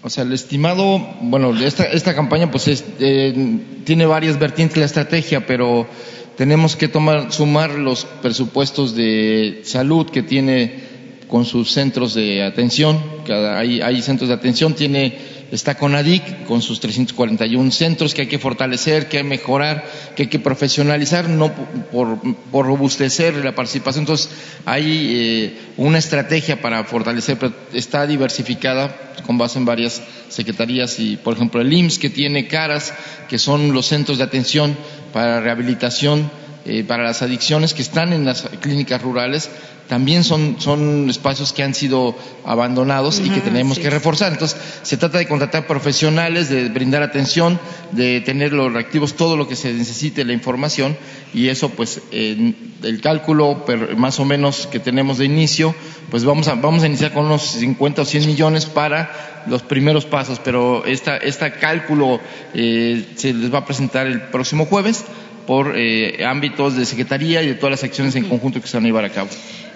O 0.06 0.10
sea, 0.10 0.26
el 0.26 0.34
estimado, 0.34 1.00
bueno, 1.22 1.58
esta, 1.58 1.86
esta 1.86 2.14
campaña 2.14 2.52
pues 2.52 2.68
es, 2.68 2.84
eh, 3.00 3.60
tiene 3.86 4.06
varias 4.06 4.38
vertientes 4.38 4.78
la 4.78 4.84
estrategia, 4.84 5.48
pero 5.48 5.88
tenemos 6.36 6.76
que 6.76 6.90
tomar, 6.90 7.32
sumar 7.32 7.72
los 7.72 8.04
presupuestos 8.22 8.96
de 8.96 9.62
salud 9.64 10.10
que 10.10 10.22
tiene 10.22 10.92
con 11.30 11.46
sus 11.46 11.72
centros 11.72 12.16
de 12.16 12.44
atención, 12.44 13.02
cada, 13.26 13.58
hay, 13.58 13.80
hay 13.80 14.02
centros 14.02 14.28
de 14.28 14.36
atención, 14.36 14.74
tiene, 14.74 15.18
está 15.56 15.76
CONADIC 15.76 16.46
con 16.46 16.62
sus 16.62 16.80
341 16.80 17.72
centros 17.72 18.14
que 18.14 18.24
hay 18.24 18.28
que 18.28 18.40
fortalecer, 18.40 19.08
que 19.08 19.18
hay 19.18 19.24
que 19.24 19.30
mejorar, 19.30 19.86
que 20.16 20.24
hay 20.24 20.30
que 20.30 20.40
profesionalizar, 20.40 21.30
no 21.30 21.52
por, 21.92 22.20
robustecer 22.52 23.36
la 23.46 23.54
participación. 23.54 24.04
Entonces, 24.04 24.30
hay 24.66 25.12
eh, 25.16 25.58
una 25.78 26.00
estrategia 26.00 26.62
para 26.62 26.84
fortalecer, 26.86 27.38
pero 27.38 27.54
está 27.72 28.08
diversificada 28.08 29.14
con 29.28 29.38
base 29.38 29.60
en 29.60 29.66
varias 29.66 30.02
secretarías 30.30 31.00
y, 31.00 31.18
por 31.18 31.36
ejemplo, 31.36 31.62
el 31.62 31.72
IMSS 31.72 32.00
que 32.00 32.10
tiene 32.10 32.48
caras, 32.48 32.94
que 33.30 33.38
son 33.38 33.74
los 33.74 33.86
centros 33.86 34.18
de 34.18 34.24
atención 34.24 34.76
para 35.14 35.40
rehabilitación, 35.40 36.32
eh, 36.66 36.84
para 36.84 37.04
las 37.04 37.22
adicciones 37.22 37.74
que 37.74 37.82
están 37.82 38.14
en 38.14 38.26
las 38.26 38.44
clínicas 38.62 39.02
rurales, 39.02 39.50
también 39.88 40.24
son, 40.24 40.56
son 40.60 41.10
espacios 41.10 41.52
que 41.52 41.62
han 41.62 41.74
sido 41.74 42.16
abandonados 42.46 43.20
y 43.20 43.30
que 43.30 43.42
tenemos 43.42 43.76
sí. 43.76 43.84
que 43.84 43.90
reforzar. 43.90 44.32
Entonces, 44.32 44.58
se 44.82 44.98
trata 44.98 45.18
de 45.18 45.28
contratar 45.28 45.68
profesionales, 45.68 46.50
de 46.50 46.70
brindar 46.70 47.04
atención, 47.04 47.60
de 47.92 48.22
tener 48.22 48.54
los 48.54 48.72
reactivos, 48.72 49.16
todo 49.16 49.36
lo 49.36 49.48
que 49.48 49.56
se 49.56 49.74
necesite, 49.74 50.24
la 50.24 50.34
información, 50.34 50.98
y 51.34 51.50
eso, 51.50 51.70
pues, 51.70 52.02
en 52.12 52.74
el 52.82 53.02
cálculo 53.02 53.66
más 53.98 54.20
o 54.20 54.26
menos 54.26 54.68
que 54.68 54.80
tenemos 54.80 55.18
de 55.18 55.26
inicio, 55.26 55.76
pues 56.10 56.24
vamos 56.24 56.48
a, 56.48 56.56
vamos 56.56 56.84
a 56.84 56.88
iniciar 56.88 57.14
con 57.14 57.26
unos 57.26 57.42
50 57.44 58.04
o 58.04 58.06
100 58.06 58.26
millones 58.28 58.66
para 58.66 59.44
los 59.48 59.64
primeros 59.64 60.06
pasos, 60.06 60.40
pero 60.44 60.86
esta, 60.86 61.18
este 61.18 61.52
cálculo 61.54 62.20
eh, 62.54 63.06
se 63.16 63.34
les 63.34 63.54
va 63.54 63.60
a 63.60 63.66
presentar 63.66 64.08
el 64.08 64.22
próximo 64.22 64.66
jueves 64.66 65.06
por 65.46 65.74
eh, 65.78 66.24
ámbitos 66.26 66.76
de 66.76 66.86
secretaría 66.86 67.42
y 67.44 67.48
de 67.48 67.56
todas 67.56 67.72
las 67.72 67.84
acciones 67.84 68.16
en 68.16 68.26
conjunto 68.26 68.62
que 68.62 68.68
se 68.68 68.78
van 68.78 68.86
a 68.86 68.88
llevar 68.88 69.06
a 69.06 69.10
cabo. 69.10 69.30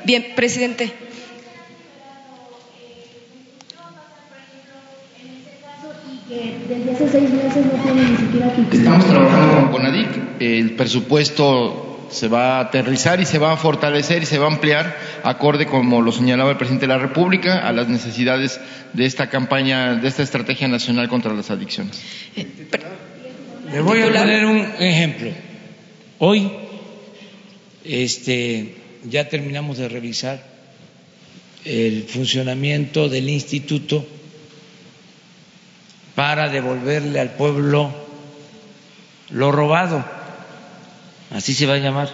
Bien, 0.05 0.25
presidente. 0.35 0.91
Desde 6.67 6.91
hace 6.91 7.09
seis 7.09 7.29
meses 7.29 7.65
no 7.65 7.81
tiene 7.81 8.09
ni 8.11 8.17
siquiera 8.17 8.53
Estamos 8.71 9.05
trabajando 9.05 9.61
con 9.61 9.71
CONADIC, 9.71 10.07
el 10.41 10.71
presupuesto 10.75 11.87
se 12.09 12.27
va 12.27 12.57
a 12.57 12.59
aterrizar 12.61 13.19
y 13.21 13.25
se 13.25 13.39
va 13.39 13.53
a 13.53 13.57
fortalecer 13.57 14.23
y 14.23 14.25
se 14.25 14.37
va 14.37 14.45
a 14.45 14.51
ampliar 14.51 14.97
acorde, 15.23 15.65
como 15.65 16.01
lo 16.01 16.11
señalaba 16.11 16.51
el 16.51 16.57
presidente 16.57 16.85
de 16.87 16.93
la 16.93 16.99
República, 16.99 17.67
a 17.67 17.71
las 17.71 17.87
necesidades 17.87 18.59
de 18.93 19.05
esta 19.05 19.29
campaña, 19.29 19.95
de 19.95 20.07
esta 20.07 20.23
estrategia 20.23 20.67
nacional 20.67 21.07
contra 21.07 21.33
las 21.33 21.49
adicciones. 21.49 22.01
Le 23.71 23.81
voy 23.81 24.01
a 24.01 24.07
poner 24.07 24.45
un 24.45 24.57
ejemplo. 24.79 25.31
Hoy 26.19 26.51
este, 27.83 28.75
ya 29.03 29.29
terminamos 29.29 29.77
de 29.77 29.87
revisar 29.87 30.43
el 31.63 32.03
funcionamiento 32.03 33.07
del 33.07 33.29
instituto 33.29 34.03
para 36.15 36.49
devolverle 36.49 37.19
al 37.19 37.35
pueblo 37.35 37.93
lo 39.29 39.51
robado. 39.51 40.03
Así 41.29 41.53
se 41.53 41.67
va 41.67 41.75
a 41.75 41.77
llamar. 41.77 42.09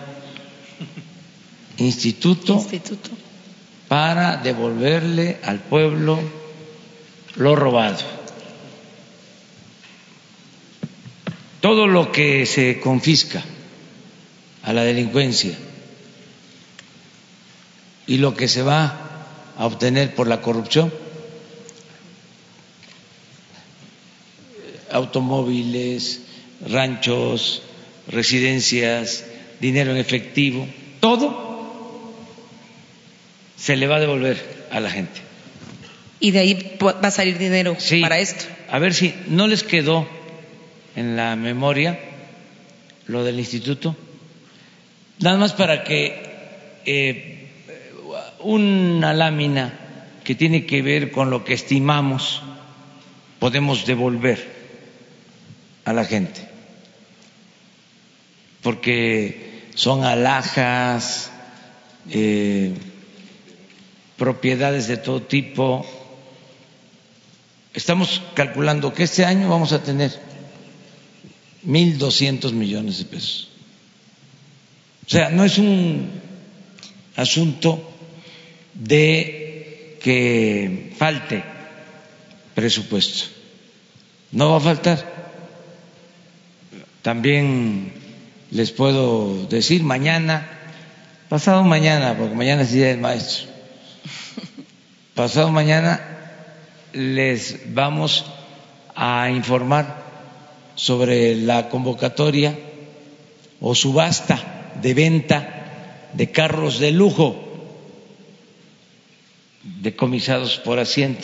Instituto, 1.78 2.56
Instituto. 2.56 3.10
para 3.88 4.38
devolverle 4.38 5.38
al 5.44 5.60
pueblo 5.60 6.20
lo 7.36 7.56
robado. 7.56 8.00
Todo 11.62 11.88
lo 11.88 12.12
que 12.12 12.46
se 12.46 12.82
confisca 12.82 13.44
a 14.64 14.74
la 14.74 14.84
delincuencia 14.84 15.56
y 18.08 18.18
lo 18.18 18.34
que 18.34 18.48
se 18.48 18.64
va 18.64 19.26
a 19.58 19.66
obtener 19.66 20.16
por 20.16 20.28
la 20.28 20.42
corrupción, 20.42 20.92
automóviles, 24.92 26.22
ranchos, 26.68 27.64
residencias, 28.08 29.26
dinero 29.60 29.92
en 29.92 29.98
efectivo, 29.98 30.68
todo 31.00 32.14
se 33.58 33.76
le 33.76 33.88
va 33.88 33.98
a 33.98 34.00
devolver 34.00 34.68
a 34.72 34.80
la 34.80 34.90
gente. 34.90 35.22
Y 36.20 36.32
de 36.32 36.40
ahí 36.40 36.78
va 36.82 37.08
a 37.08 37.12
salir 37.12 37.38
dinero 37.38 37.78
para 38.02 38.20
esto. 38.20 38.46
A 38.70 38.80
ver 38.80 38.94
si 38.94 39.14
no 39.28 39.48
les 39.48 39.64
quedó 39.64 40.08
en 40.96 41.16
la 41.16 41.36
memoria 41.36 42.00
lo 43.08 43.24
del 43.24 43.40
instituto, 43.40 43.96
nada 45.20 45.38
más 45.38 45.54
para 45.54 45.84
que 45.84 46.80
eh, 46.86 47.50
una 48.40 49.14
lámina 49.14 49.80
que 50.24 50.36
tiene 50.36 50.66
que 50.66 50.82
ver 50.82 51.12
con 51.12 51.30
lo 51.30 51.44
que 51.44 51.54
estimamos 51.54 52.42
podemos 53.40 53.86
devolver 53.86 54.52
a 55.86 55.94
la 55.94 56.06
gente. 56.06 56.54
porque 58.64 59.68
son 59.76 60.06
alhajas, 60.06 61.30
eh, 62.10 62.74
propiedades 64.18 64.88
de 64.88 64.98
todo 64.98 65.22
tipo. 65.22 65.86
Estamos 67.74 68.22
calculando 68.34 68.94
que 68.94 69.04
este 69.04 69.26
año 69.26 69.50
vamos 69.50 69.74
a 69.74 69.84
tener 69.84 70.18
1.200 71.68 72.54
millones 72.54 72.98
de 73.00 73.06
pesos. 73.06 73.50
O 75.06 75.10
sea, 75.10 75.30
no 75.30 75.44
es 75.44 75.58
un 75.58 76.10
asunto 77.18 77.92
de 78.74 79.98
que 80.02 80.94
falte 80.98 81.44
presupuesto. 82.56 83.26
No 84.32 84.52
va 84.52 84.58
a 84.58 84.62
faltar. 84.62 85.14
También 87.02 87.92
les 88.50 88.72
puedo 88.72 89.46
decir 89.48 89.84
mañana, 89.84 90.48
pasado 91.28 91.64
mañana, 91.64 92.16
porque 92.18 92.36
mañana 92.36 92.62
es 92.62 92.72
día 92.72 92.88
del 92.88 93.00
maestro, 93.00 93.48
pasado 95.16 95.52
mañana 95.52 96.00
les 96.94 97.74
vamos 97.74 98.26
a 98.96 99.30
informar 99.30 100.02
sobre 100.76 101.36
la 101.36 101.68
convocatoria 101.68 102.58
o 103.60 103.76
subasta 103.76 104.63
de 104.82 104.94
venta 104.94 106.10
de 106.14 106.32
carros 106.32 106.80
de 106.80 106.92
lujo 106.92 107.36
decomisados 109.64 110.58
por 110.58 110.80
Hacienda. 110.80 111.22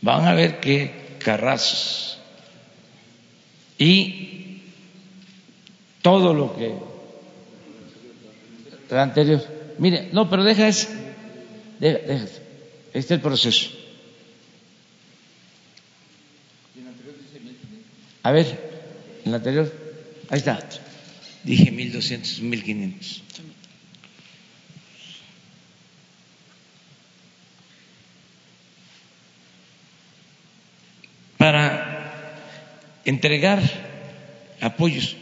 Van 0.00 0.26
a 0.26 0.34
ver 0.34 0.60
qué 0.60 1.16
carrazos. 1.18 2.18
Y 3.78 4.60
todo 6.02 6.34
lo 6.34 6.56
que 6.56 6.74
anterior. 8.90 9.42
Mire, 9.78 10.10
no, 10.12 10.28
pero 10.30 10.44
deja. 10.44 10.66
Deja, 10.66 10.92
deja. 11.80 12.24
Este 12.92 12.98
es 12.98 13.10
el 13.10 13.20
proceso. 13.20 13.70
A 18.22 18.30
ver, 18.30 18.46
en 19.24 19.30
la 19.32 19.38
anterior. 19.38 19.72
Ahí 20.30 20.38
está. 20.38 20.58
Dije 21.44 21.70
1200, 21.70 22.40
1500. 22.40 23.22
Para 31.36 32.40
entregar 33.04 33.60
apoyos 34.60 35.16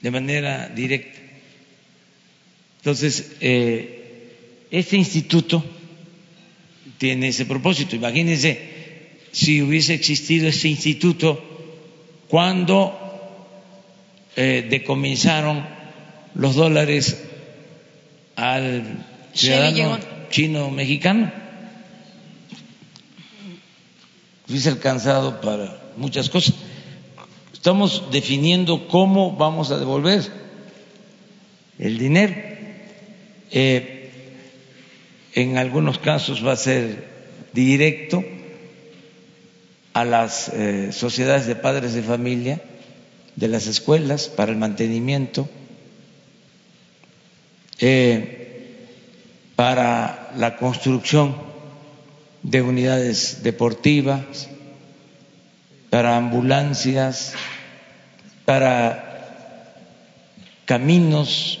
de 0.00 0.10
manera 0.10 0.68
directa. 0.68 1.18
Entonces, 2.78 3.36
eh, 3.40 4.66
este 4.70 4.96
instituto 4.96 5.62
tiene 6.98 7.28
ese 7.28 7.44
propósito. 7.44 7.96
Imagínense 7.96 8.60
si 9.32 9.60
hubiese 9.60 9.92
existido 9.94 10.48
este 10.48 10.68
instituto 10.68 11.42
cuando 12.28 13.05
eh, 14.36 14.66
decomisaron 14.68 15.66
los 16.34 16.54
dólares 16.54 17.24
al 18.36 18.98
ciudadano 19.32 19.98
chino 20.28 20.70
mexicano. 20.70 21.32
Hubiese 24.48 24.68
alcanzado 24.68 25.40
para 25.40 25.78
muchas 25.96 26.28
cosas. 26.28 26.54
Estamos 27.52 28.10
definiendo 28.12 28.86
cómo 28.88 29.32
vamos 29.36 29.70
a 29.70 29.78
devolver 29.78 30.22
el 31.78 31.98
dinero. 31.98 32.34
Eh, 33.50 34.10
en 35.34 35.56
algunos 35.56 35.98
casos 35.98 36.46
va 36.46 36.52
a 36.52 36.56
ser 36.56 37.08
directo 37.52 38.22
a 39.94 40.04
las 40.04 40.50
eh, 40.50 40.92
sociedades 40.92 41.46
de 41.46 41.56
padres 41.56 41.94
de 41.94 42.02
familia 42.02 42.60
de 43.36 43.48
las 43.48 43.66
escuelas 43.66 44.28
para 44.28 44.50
el 44.50 44.58
mantenimiento, 44.58 45.48
eh, 47.78 48.86
para 49.54 50.32
la 50.36 50.56
construcción 50.56 51.36
de 52.42 52.62
unidades 52.62 53.42
deportivas, 53.42 54.48
para 55.90 56.16
ambulancias, 56.16 57.34
para 58.44 59.74
caminos, 60.64 61.60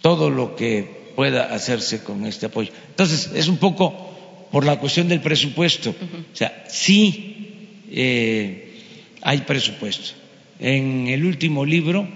todo 0.00 0.30
lo 0.30 0.56
que 0.56 1.12
pueda 1.14 1.54
hacerse 1.54 2.02
con 2.02 2.26
este 2.26 2.46
apoyo. 2.46 2.72
Entonces, 2.88 3.30
es 3.34 3.48
un 3.48 3.58
poco 3.58 4.48
por 4.50 4.64
la 4.64 4.78
cuestión 4.78 5.08
del 5.08 5.20
presupuesto. 5.20 5.90
O 5.90 6.36
sea, 6.36 6.64
sí 6.68 7.86
eh, 7.90 8.61
hay 9.22 9.38
presupuesto. 9.38 10.14
En 10.58 11.08
el 11.08 11.24
último 11.24 11.64
libro, 11.64 12.08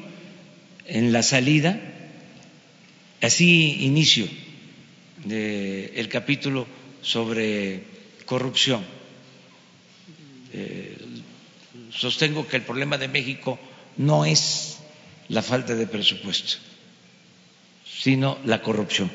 en 0.86 1.12
la 1.12 1.22
salida, 1.22 1.80
así 3.22 3.84
inicio 3.84 4.28
el 5.28 6.08
capítulo 6.08 6.66
sobre 7.02 7.82
corrupción. 8.24 8.84
Eh, 10.52 10.96
sostengo 11.90 12.46
que 12.46 12.56
el 12.56 12.62
problema 12.62 12.98
de 12.98 13.08
México 13.08 13.58
no 13.96 14.24
es 14.24 14.78
la 15.28 15.42
falta 15.42 15.74
de 15.74 15.86
presupuesto, 15.86 16.58
sino 17.84 18.38
la 18.44 18.62
corrupción. 18.62 19.10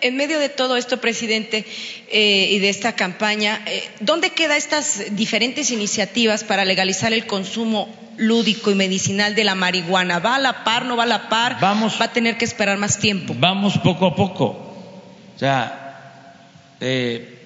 En 0.00 0.16
medio 0.16 0.38
de 0.38 0.48
todo 0.48 0.76
esto, 0.76 1.00
presidente, 1.00 1.64
eh, 2.08 2.48
y 2.50 2.58
de 2.58 2.68
esta 2.68 2.94
campaña, 2.94 3.62
eh, 3.66 3.88
¿dónde 4.00 4.30
quedan 4.30 4.56
estas 4.56 5.16
diferentes 5.16 5.70
iniciativas 5.70 6.44
para 6.44 6.64
legalizar 6.64 7.12
el 7.12 7.26
consumo 7.26 7.88
lúdico 8.16 8.70
y 8.70 8.74
medicinal 8.74 9.34
de 9.34 9.44
la 9.44 9.54
marihuana? 9.54 10.18
¿Va 10.18 10.36
a 10.36 10.38
la 10.38 10.64
par, 10.64 10.84
no 10.84 10.96
va 10.96 11.04
a 11.04 11.06
la 11.06 11.28
par? 11.28 11.58
Vamos, 11.60 11.98
¿Va 12.00 12.06
a 12.06 12.12
tener 12.12 12.36
que 12.36 12.44
esperar 12.44 12.78
más 12.78 12.98
tiempo? 12.98 13.34
Vamos 13.38 13.78
poco 13.78 14.06
a 14.06 14.14
poco. 14.14 14.46
O 14.46 15.38
sea, 15.38 16.34
eh, 16.80 17.38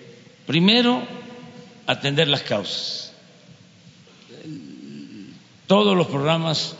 primero 0.46 1.02
atender 1.86 2.28
las 2.28 2.42
causas. 2.42 3.12
Todos 5.66 5.96
los 5.96 6.08
programas 6.08 6.74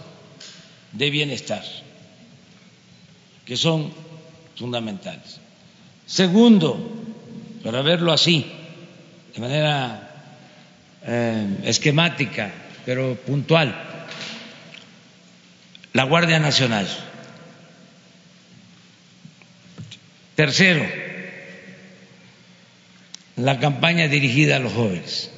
de 0.93 1.11
bienestar, 1.11 1.63
que 3.45 3.57
son 3.57 3.93
fundamentales. 4.57 5.41
Segundo, 6.11 6.77
para 7.63 7.83
verlo 7.83 8.13
así, 8.13 8.45
de 9.33 9.41
manera 9.41 10.11
eh, 11.07 11.47
esquemática, 11.63 12.51
pero 12.85 13.15
puntual, 13.15 13.73
la 15.93 16.03
Guardia 16.03 16.41
Nacional. 16.41 16.89
Tercero, 20.35 20.85
la 23.37 23.61
campaña 23.61 24.09
dirigida 24.09 24.57
a 24.57 24.59
los 24.59 24.73
jóvenes. 24.73 25.31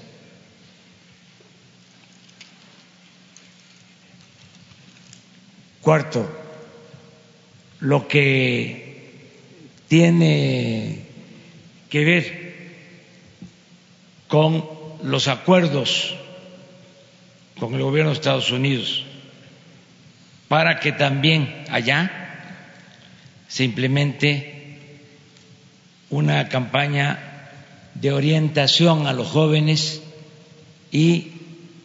Cuarto, 5.82 6.26
lo 7.80 8.08
que 8.08 8.81
tiene 9.92 11.00
que 11.90 12.02
ver 12.02 12.54
con 14.26 14.64
los 15.02 15.28
acuerdos 15.28 16.14
con 17.58 17.74
el 17.74 17.82
gobierno 17.82 18.08
de 18.08 18.14
Estados 18.14 18.50
Unidos 18.52 19.04
para 20.48 20.80
que 20.80 20.92
también 20.92 21.64
allá 21.68 22.10
se 23.48 23.64
implemente 23.64 24.78
una 26.08 26.48
campaña 26.48 27.50
de 27.92 28.12
orientación 28.12 29.06
a 29.06 29.12
los 29.12 29.28
jóvenes 29.28 30.00
y 30.90 31.32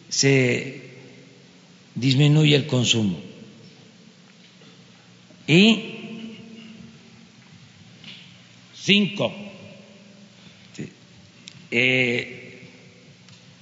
se 0.08 0.92
disminuye 1.94 2.56
el 2.56 2.66
consumo. 2.66 3.20
Y 5.46 5.97
cinco, 8.88 9.30
eh, 11.70 12.66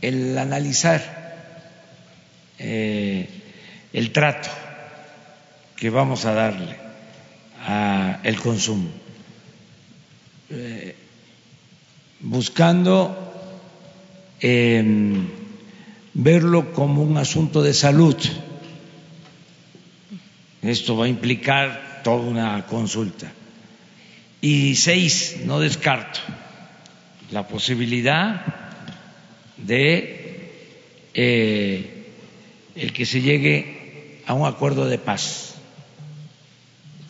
el 0.00 0.38
analizar 0.38 1.02
eh, 2.60 3.28
el 3.92 4.12
trato 4.12 4.48
que 5.74 5.90
vamos 5.90 6.24
a 6.26 6.32
darle 6.32 6.76
al 7.66 8.40
consumo, 8.40 8.88
eh, 10.50 10.94
buscando 12.20 13.34
verlo 16.14 16.72
como 16.72 17.02
un 17.02 17.16
asunto 17.16 17.64
de 17.64 17.74
salud. 17.74 18.16
Esto 20.62 20.96
va 20.96 21.06
a 21.06 21.08
implicar 21.08 22.02
toda 22.04 22.22
una 22.22 22.64
consulta. 22.66 23.32
Y 24.46 24.76
seis, 24.76 25.38
no 25.44 25.58
descarto 25.58 26.20
la 27.32 27.48
posibilidad 27.48 28.46
de 29.56 30.52
eh, 31.14 32.06
el 32.76 32.92
que 32.92 33.06
se 33.06 33.22
llegue 33.22 34.22
a 34.24 34.34
un 34.34 34.46
acuerdo 34.46 34.86
de 34.86 34.98
paz. 34.98 35.54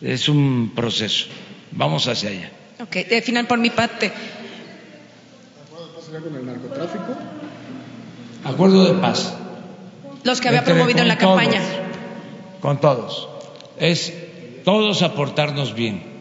Es 0.01 0.27
un 0.29 0.71
proceso. 0.75 1.27
Vamos 1.73 2.07
hacia 2.07 2.31
allá. 2.31 2.51
Ok, 2.79 3.05
de 3.07 3.21
final 3.21 3.45
por 3.45 3.59
mi 3.59 3.69
parte. 3.69 4.11
con 6.09 6.35
el 6.35 6.43
narcotráfico? 6.43 7.15
Acuerdo 8.45 8.95
de 8.95 8.99
paz. 8.99 9.37
Los 10.23 10.41
que 10.41 10.47
había 10.47 10.61
Entre- 10.61 10.73
promovido 10.73 11.01
en 11.01 11.07
la 11.07 11.19
campaña. 11.19 11.61
Con 12.61 12.81
todos. 12.81 13.29
Es 13.77 14.11
todos 14.65 15.03
aportarnos 15.03 15.75
bien. 15.75 16.16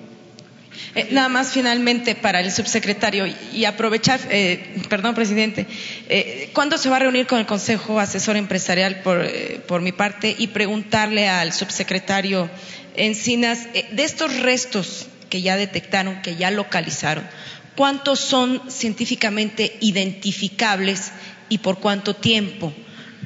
Eh, 0.94 1.08
nada 1.10 1.28
más 1.28 1.52
finalmente 1.52 2.14
para 2.14 2.40
el 2.40 2.50
subsecretario 2.50 3.26
y 3.52 3.64
aprovechar, 3.66 4.18
eh, 4.30 4.76
perdón, 4.88 5.14
presidente, 5.14 5.66
eh, 6.08 6.50
¿cuándo 6.54 6.78
se 6.78 6.88
va 6.88 6.96
a 6.96 7.00
reunir 7.00 7.26
con 7.26 7.38
el 7.38 7.46
Consejo 7.46 8.00
Asesor 8.00 8.36
Empresarial 8.36 9.02
por, 9.02 9.30
por 9.66 9.82
mi 9.82 9.92
parte 9.92 10.34
y 10.38 10.48
preguntarle 10.48 11.28
al 11.28 11.52
subsecretario 11.52 12.50
Encinas 12.98 13.68
de 13.74 14.04
estos 14.04 14.40
restos 14.40 15.08
que 15.28 15.42
ya 15.42 15.58
detectaron, 15.58 16.22
que 16.22 16.36
ya 16.36 16.50
localizaron, 16.50 17.28
cuántos 17.74 18.20
son 18.20 18.62
científicamente 18.70 19.76
identificables 19.80 21.12
y 21.50 21.58
por 21.58 21.78
cuánto 21.78 22.16
tiempo? 22.16 22.72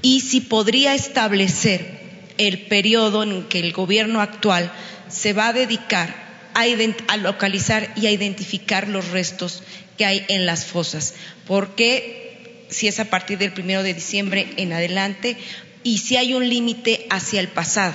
Y 0.02 0.22
si 0.22 0.40
podría 0.40 0.96
establecer 0.96 2.00
el 2.36 2.62
periodo 2.62 3.22
en 3.22 3.44
que 3.44 3.60
el 3.60 3.72
gobierno 3.72 4.20
actual 4.20 4.72
se 5.08 5.32
va 5.32 5.48
a 5.48 5.52
dedicar 5.52 6.29
a, 6.54 7.16
localizar 7.16 7.92
y 7.96 8.06
a 8.06 8.10
identificar 8.10 8.88
los 8.88 9.08
restos 9.10 9.62
que 9.96 10.04
hay 10.04 10.24
en 10.28 10.46
las 10.46 10.64
fosas. 10.64 11.14
Porque 11.46 12.66
si 12.70 12.88
es 12.88 13.00
a 13.00 13.06
partir 13.06 13.38
del 13.38 13.52
primero 13.52 13.82
de 13.82 13.94
diciembre 13.94 14.46
en 14.56 14.72
adelante 14.72 15.36
y 15.82 15.98
si 15.98 16.16
hay 16.16 16.34
un 16.34 16.48
límite 16.48 17.06
hacia 17.10 17.40
el 17.40 17.48
pasado, 17.48 17.94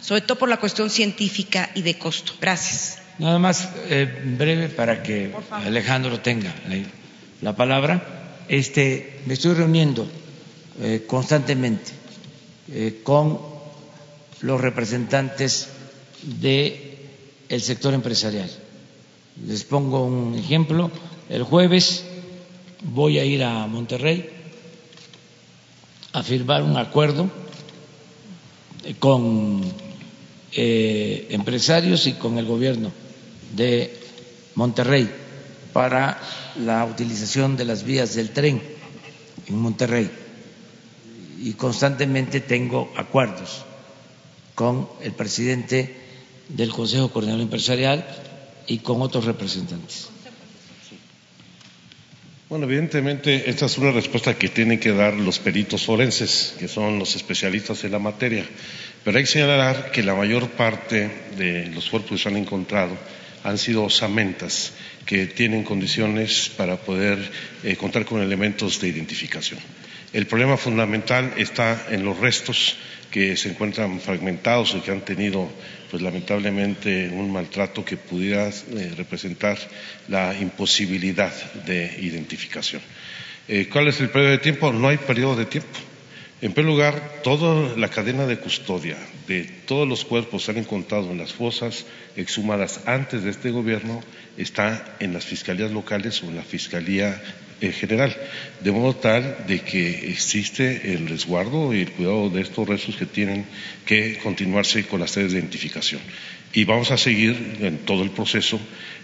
sobre 0.00 0.20
todo 0.20 0.38
por 0.38 0.48
la 0.48 0.58
cuestión 0.58 0.90
científica 0.90 1.70
y 1.74 1.82
de 1.82 1.98
costo. 1.98 2.32
Gracias. 2.40 2.98
Nada 3.18 3.38
más 3.38 3.68
eh, 3.88 4.22
breve 4.36 4.68
para 4.68 5.02
que 5.02 5.32
Alejandro 5.50 6.20
tenga 6.20 6.52
la, 6.68 6.76
la 7.40 7.56
palabra. 7.56 8.42
Este, 8.48 9.20
me 9.26 9.34
estoy 9.34 9.54
reuniendo 9.54 10.06
eh, 10.80 11.04
constantemente 11.06 11.92
eh, 12.72 13.00
con 13.02 13.38
los 14.40 14.60
representantes 14.60 15.68
de 16.22 16.93
el 17.48 17.60
sector 17.60 17.94
empresarial. 17.94 18.50
Les 19.46 19.64
pongo 19.64 20.04
un 20.04 20.34
ejemplo. 20.34 20.90
El 21.28 21.42
jueves 21.42 22.04
voy 22.82 23.18
a 23.18 23.24
ir 23.24 23.42
a 23.42 23.66
Monterrey 23.66 24.30
a 26.12 26.22
firmar 26.22 26.62
un 26.62 26.76
acuerdo 26.76 27.28
con 28.98 29.62
eh, 30.52 31.26
empresarios 31.30 32.06
y 32.06 32.12
con 32.12 32.38
el 32.38 32.46
gobierno 32.46 32.92
de 33.56 33.98
Monterrey 34.54 35.10
para 35.72 36.20
la 36.64 36.84
utilización 36.84 37.56
de 37.56 37.64
las 37.64 37.82
vías 37.82 38.14
del 38.14 38.30
tren 38.30 38.62
en 39.46 39.58
Monterrey. 39.58 40.10
Y 41.40 41.54
constantemente 41.54 42.40
tengo 42.40 42.92
acuerdos 42.96 43.64
con 44.54 44.88
el 45.02 45.12
presidente 45.12 46.03
del 46.48 46.70
Consejo 46.70 47.08
Coordinador 47.10 47.42
Empresarial 47.42 48.04
y 48.66 48.78
con 48.78 49.02
otros 49.02 49.24
representantes. 49.24 50.08
Bueno, 52.48 52.66
evidentemente 52.66 53.48
esta 53.50 53.66
es 53.66 53.78
una 53.78 53.90
respuesta 53.90 54.38
que 54.38 54.48
tienen 54.48 54.78
que 54.78 54.92
dar 54.92 55.14
los 55.14 55.38
peritos 55.38 55.84
forenses, 55.84 56.54
que 56.58 56.68
son 56.68 56.98
los 56.98 57.16
especialistas 57.16 57.82
en 57.84 57.92
la 57.92 57.98
materia. 57.98 58.44
Pero 59.02 59.16
hay 59.16 59.24
que 59.24 59.30
señalar 59.30 59.90
que 59.90 60.02
la 60.02 60.14
mayor 60.14 60.50
parte 60.50 61.10
de 61.36 61.66
los 61.68 61.88
cuerpos 61.88 62.12
que 62.12 62.22
se 62.22 62.28
han 62.28 62.36
encontrado 62.36 62.96
han 63.42 63.58
sido 63.58 63.84
osamentas 63.84 64.72
que 65.04 65.26
tienen 65.26 65.64
condiciones 65.64 66.50
para 66.56 66.76
poder 66.76 67.18
eh, 67.62 67.76
contar 67.76 68.04
con 68.04 68.22
elementos 68.22 68.80
de 68.80 68.88
identificación. 68.88 69.60
El 70.12 70.26
problema 70.26 70.56
fundamental 70.56 71.32
está 71.36 71.86
en 71.90 72.04
los 72.04 72.18
restos 72.18 72.76
que 73.14 73.36
se 73.36 73.50
encuentran 73.50 74.00
fragmentados 74.00 74.74
y 74.74 74.80
que 74.80 74.90
han 74.90 75.04
tenido, 75.04 75.48
pues 75.88 76.02
lamentablemente, 76.02 77.08
un 77.10 77.32
maltrato 77.32 77.84
que 77.84 77.96
pudiera 77.96 78.48
eh, 78.48 78.92
representar 78.96 79.56
la 80.08 80.36
imposibilidad 80.36 81.32
de 81.64 81.96
identificación. 82.00 82.82
Eh, 83.46 83.68
¿Cuál 83.70 83.86
es 83.86 84.00
el 84.00 84.10
periodo 84.10 84.32
de 84.32 84.38
tiempo? 84.38 84.72
No 84.72 84.88
hay 84.88 84.96
periodo 84.96 85.36
de 85.36 85.46
tiempo. 85.46 85.78
En 86.42 86.54
primer 86.54 86.72
lugar, 86.72 87.22
toda 87.22 87.76
la 87.76 87.88
cadena 87.88 88.26
de 88.26 88.38
custodia 88.38 88.96
de 89.28 89.44
todos 89.44 89.86
los 89.86 90.04
cuerpos 90.04 90.44
que 90.44 90.50
han 90.50 90.58
encontrado 90.58 91.12
en 91.12 91.18
las 91.18 91.32
fosas 91.32 91.86
exhumadas 92.16 92.80
antes 92.86 93.22
de 93.22 93.30
este 93.30 93.52
gobierno 93.52 94.02
está 94.36 94.96
en 94.98 95.12
las 95.12 95.24
fiscalías 95.24 95.70
locales 95.70 96.20
o 96.24 96.26
en 96.26 96.34
la 96.34 96.42
Fiscalía 96.42 97.22
eh, 97.60 97.72
General, 97.72 98.14
de 98.60 98.70
modo 98.72 98.94
tal 98.96 99.44
de 99.46 99.60
que 99.60 100.10
existe 100.10 100.94
el 100.94 101.08
resguardo 101.08 101.72
y 101.74 101.80
el 101.82 101.90
cuidado 101.92 102.30
de 102.30 102.42
estos 102.42 102.68
restos 102.68 102.96
que 102.96 103.06
tienen 103.06 103.44
que 103.86 104.18
continuarse 104.22 104.84
con 104.84 105.00
las 105.00 105.12
tareas 105.12 105.32
de 105.32 105.38
identificación. 105.38 106.00
Y 106.52 106.64
vamos 106.64 106.90
a 106.92 106.96
seguir 106.96 107.58
en 107.62 107.78
todo 107.78 108.02
el 108.04 108.10
proceso, 108.10 108.60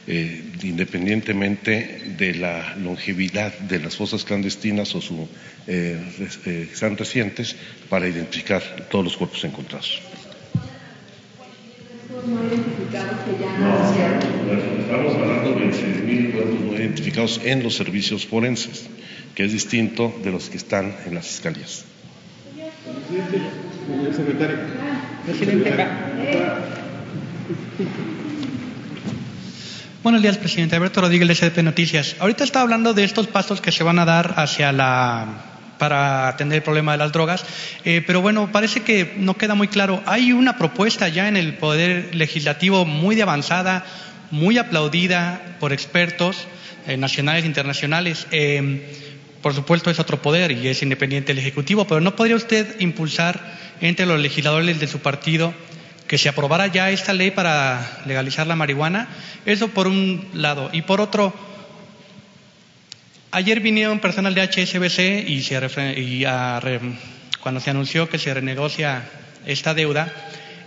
eh, 0.06 0.40
independientemente 0.62 2.00
de 2.16 2.34
la 2.34 2.76
longevidad 2.76 3.56
de 3.58 3.80
las 3.80 3.96
fosas 3.96 4.24
clandestinas 4.24 4.94
o 4.94 5.00
su 5.00 5.28
eh, 5.66 5.98
res- 6.18 6.38
eh, 6.46 6.68
que 6.70 6.76
sean 6.76 6.96
recientes, 6.96 7.56
para 7.88 8.08
identificar 8.08 8.62
todos 8.90 9.04
los 9.04 9.16
cuerpos 9.16 9.42
encontrados. 9.44 10.00
Estamos 14.80 15.14
hablando 15.14 15.52
de 15.52 15.70
6.000 15.70 16.32
cuerpos 16.32 16.60
no 16.60 16.74
identificados 16.74 17.40
en 17.44 17.62
los 17.62 17.74
servicios 17.76 18.26
forenses, 18.26 18.90
que 19.34 19.44
es 19.44 19.52
distinto 19.52 20.14
de 20.22 20.30
los 20.30 20.50
que 20.50 20.58
están 20.58 20.94
en 21.06 21.14
las 21.14 21.26
fiscalías. 21.26 21.84
secretario. 24.14 24.58
Presidente, 25.24 25.74
Buenos 30.02 30.22
días, 30.22 30.38
presidente. 30.38 30.76
Alberto 30.76 31.00
Rodríguez, 31.00 31.28
de 31.28 31.34
SDP 31.34 31.62
Noticias. 31.62 32.16
Ahorita 32.20 32.44
está 32.44 32.60
hablando 32.60 32.92
de 32.94 33.04
estos 33.04 33.26
pasos 33.28 33.60
que 33.60 33.72
se 33.72 33.82
van 33.82 33.98
a 33.98 34.04
dar 34.04 34.34
hacia 34.36 34.72
la 34.72 35.49
para 35.80 36.28
atender 36.28 36.58
el 36.58 36.62
problema 36.62 36.92
de 36.92 36.98
las 36.98 37.10
drogas, 37.10 37.44
Eh, 37.84 38.02
pero 38.06 38.20
bueno, 38.20 38.52
parece 38.52 38.82
que 38.82 39.14
no 39.16 39.38
queda 39.38 39.54
muy 39.54 39.68
claro. 39.68 40.02
Hay 40.04 40.32
una 40.32 40.58
propuesta 40.58 41.08
ya 41.08 41.26
en 41.28 41.36
el 41.36 41.54
Poder 41.54 42.14
Legislativo 42.14 42.84
muy 42.84 43.18
avanzada, 43.20 43.84
muy 44.30 44.58
aplaudida 44.58 45.56
por 45.58 45.72
expertos 45.72 46.46
eh, 46.86 46.98
nacionales 46.98 47.44
e 47.44 47.46
internacionales. 47.46 48.26
Eh, 48.30 48.60
por 49.40 49.54
supuesto, 49.54 49.90
es 49.90 49.98
otro 49.98 50.20
poder 50.20 50.52
y 50.52 50.68
es 50.68 50.82
independiente 50.82 51.32
el 51.32 51.38
Ejecutivo, 51.38 51.86
pero 51.86 52.00
¿no 52.02 52.14
podría 52.14 52.36
usted 52.36 52.78
impulsar 52.78 53.40
entre 53.80 54.04
los 54.04 54.20
legisladores 54.20 54.78
de 54.78 54.86
su 54.86 54.98
partido 54.98 55.54
que 56.06 56.18
se 56.18 56.28
aprobara 56.28 56.66
ya 56.66 56.90
esta 56.90 57.14
ley 57.14 57.30
para 57.30 58.02
legalizar 58.04 58.46
la 58.46 58.56
marihuana? 58.56 59.08
Eso 59.46 59.68
por 59.68 59.86
un 59.86 60.28
lado. 60.34 60.68
Y 60.74 60.82
por 60.82 61.00
otro, 61.00 61.32
ayer 63.32 63.60
vinieron 63.60 64.00
personal 64.00 64.34
de 64.34 64.42
HSBC 64.42 65.28
y, 65.28 65.42
se 65.42 66.00
y 66.00 66.24
a 66.24 66.60
cuando 67.42 67.60
se 67.60 67.70
anunció 67.70 68.08
que 68.08 68.18
se 68.18 68.32
renegocia 68.34 69.02
esta 69.46 69.72
deuda, 69.74 70.12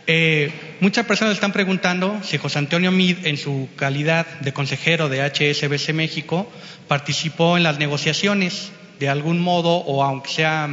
eh, 0.08 0.52
muchas 0.82 1.06
personas 1.06 1.36
están 1.36 1.54
preguntando 1.54 2.20
si 2.24 2.38
José 2.38 2.60
Antonio 2.60 2.92
Mid, 2.92 3.26
en 3.26 3.38
su 3.38 3.70
calidad 3.76 4.26
de 4.42 4.52
consejero 4.54 5.08
de 5.10 5.22
HSBC 5.22 5.94
México, 5.94 6.52
participó 6.88 7.56
en 7.58 7.64
las 7.64 7.80
negociaciones 7.80 8.72
de 9.00 9.08
algún 9.10 9.40
modo 9.40 9.76
o 9.78 10.04
aunque 10.04 10.30
sea, 10.32 10.68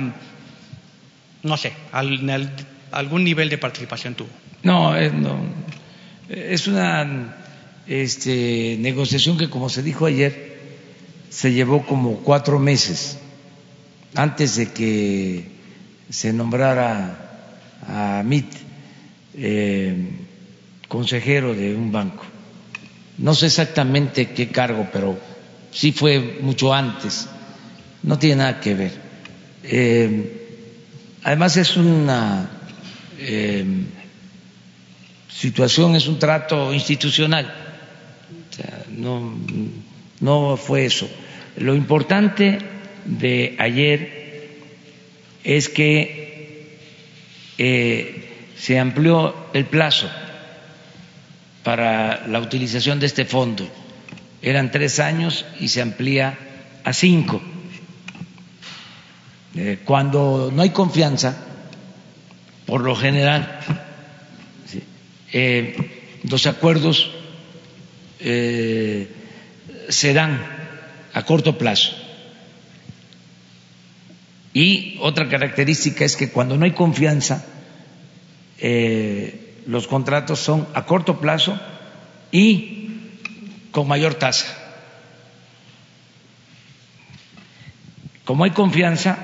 no 1.43 1.57
sé, 1.57 1.73
al- 1.93 2.29
al- 2.31 2.53
algún 2.93 3.23
nivel 3.25 3.49
de 3.51 3.59
participación 3.59 4.15
tuvo. 4.15 4.31
No, 4.63 4.97
eh, 4.97 5.11
no. 5.11 5.39
es 6.29 6.67
una 6.67 7.37
este, 7.87 8.77
negociación 8.81 9.39
que, 9.39 9.49
como 9.49 9.69
se 9.69 9.83
dijo 9.83 10.07
ayer, 10.07 10.50
se 11.31 11.53
llevó 11.53 11.87
como 11.87 12.17
cuatro 12.19 12.59
meses 12.59 13.19
antes 14.15 14.57
de 14.57 14.73
que 14.73 15.49
se 16.11 16.33
nombrara 16.35 17.47
a 17.89 18.23
MIT 18.23 18.53
eh, 19.35 20.11
consejero 20.89 21.55
de 21.55 21.75
un 21.75 21.91
banco. 21.91 22.25
No 23.17 23.35
sé 23.35 23.47
exactamente 23.47 24.33
qué 24.33 24.49
cargo, 24.49 24.89
pero 24.93 25.19
sí 25.73 25.93
fue 25.93 26.39
mucho 26.43 26.75
antes. 26.75 27.29
No 28.03 28.19
tiene 28.19 28.37
nada 28.37 28.61
que 28.61 28.75
ver. 28.75 28.93
Eh, 29.63 30.37
Además 31.23 31.57
es 31.59 31.77
una 31.77 32.49
eh, 33.19 33.65
situación, 35.29 35.95
es 35.95 36.07
un 36.07 36.19
trato 36.19 36.73
institucional. 36.73 37.53
O 38.51 38.55
sea, 38.55 38.85
no, 38.89 39.35
no 40.21 40.57
fue 40.57 40.85
eso. 40.85 41.09
Lo 41.57 41.75
importante 41.75 42.59
de 43.05 43.57
ayer 43.59 44.21
es 45.43 45.69
que 45.69 46.69
eh, 47.59 48.29
se 48.57 48.79
amplió 48.79 49.35
el 49.53 49.65
plazo 49.65 50.11
para 51.63 52.27
la 52.27 52.41
utilización 52.41 53.01
de 53.01 53.07
este 53.07 53.25
fondo. 53.25 53.69
Eran 54.43 54.71
tres 54.71 55.01
años 55.01 55.45
y 55.59 55.69
se 55.69 55.83
amplía 55.83 56.39
a 56.85 56.93
cinco. 56.93 57.41
Eh, 59.57 59.81
cuando 59.85 60.51
no 60.55 60.63
hay 60.63 60.71
confianza, 60.71 61.45
por 62.67 62.83
lo 62.83 62.95
general, 62.95 63.61
eh, 65.33 65.77
los 66.23 66.47
acuerdos 66.47 67.11
se 69.91 70.15
dan 70.15 70.41
a 71.13 71.23
corto 71.25 71.59
plazo. 71.59 71.93
Y 74.53 74.99
otra 75.01 75.29
característica 75.29 76.05
es 76.05 76.17
que 76.17 76.31
cuando 76.31 76.57
no 76.57 76.65
hay 76.65 76.73
confianza, 76.73 77.45
los 79.67 79.87
contratos 79.87 80.41
son 80.41 80.67
a 80.75 80.87
corto 80.87 81.21
plazo 81.21 81.59
y 82.33 82.89
con 83.71 83.87
mayor 83.87 84.15
tasa. 84.15 84.57
Como 88.25 88.45
hay 88.45 88.51
confianza, 88.51 89.19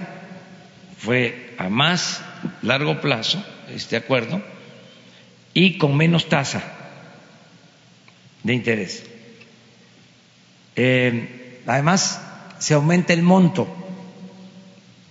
fue 0.99 1.55
a 1.59 1.69
más 1.69 2.23
largo 2.63 3.01
plazo 3.01 3.45
este 3.73 3.97
acuerdo 3.97 4.43
y 5.55 5.79
con 5.79 5.97
menos 5.97 6.29
tasa 6.29 6.63
de 8.43 8.55
interés. 8.55 9.16
Eh, 10.77 11.63
además, 11.67 12.21
se 12.59 12.75
aumenta 12.75 13.13
el 13.13 13.23
monto 13.23 13.67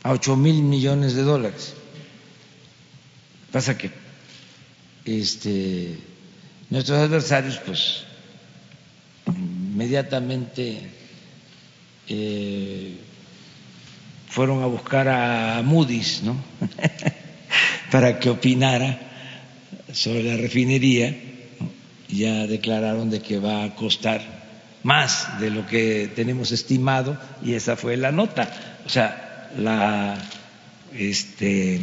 a 0.03 0.11
ocho 0.11 0.35
mil 0.35 0.61
millones 0.61 1.15
de 1.15 1.23
dólares. 1.23 1.73
Pasa 3.51 3.77
que 3.77 3.89
este, 5.05 5.97
nuestros 6.69 6.99
adversarios, 6.99 7.57
pues, 7.65 8.03
inmediatamente 9.27 10.89
eh, 12.07 12.97
fueron 14.29 14.61
a 14.61 14.67
buscar 14.67 15.07
a 15.07 15.61
Moody's, 15.63 16.21
¿no? 16.23 16.35
Para 17.91 18.19
que 18.19 18.29
opinara 18.29 18.99
sobre 19.93 20.23
la 20.23 20.37
refinería. 20.37 21.15
Ya 22.09 22.45
declararon 22.45 23.09
de 23.09 23.21
que 23.21 23.39
va 23.39 23.63
a 23.63 23.75
costar 23.75 24.34
más 24.85 25.39
de 25.39 25.49
lo 25.49 25.65
que 25.65 26.11
tenemos 26.15 26.51
estimado 26.51 27.17
y 27.43 27.55
esa 27.55 27.75
fue 27.75 27.97
la 27.97 28.11
nota. 28.11 28.47
O 28.85 28.89
sea, 28.89 29.49
la 29.57 30.15
este, 30.93 31.81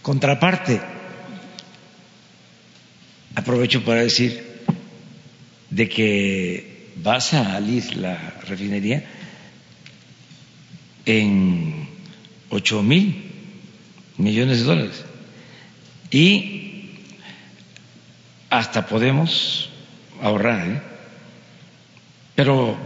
contraparte. 0.00 0.80
Aprovecho 3.34 3.84
para 3.84 4.00
decir 4.00 4.62
de 5.68 5.90
que 5.90 6.94
va 7.06 7.16
a 7.16 7.20
salir 7.20 7.98
la 7.98 8.16
refinería 8.48 9.04
en 11.04 11.86
ocho 12.48 12.82
mil 12.82 13.30
millones 14.16 14.60
de 14.60 14.64
dólares. 14.64 15.04
Y 16.10 16.92
hasta 18.48 18.86
podemos 18.86 19.68
ahorrar, 20.22 20.66
¿eh? 20.66 20.95
Pero 22.36 22.76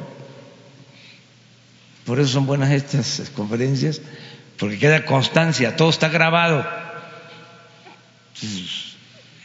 por 2.06 2.18
eso 2.18 2.28
son 2.28 2.47
buenas 2.47 2.70
estas 2.70 3.31
conferencias, 3.35 4.01
porque 4.59 4.78
queda 4.78 5.05
constancia, 5.05 5.77
todo 5.77 5.90
está 5.90 6.09
grabado. 6.09 6.66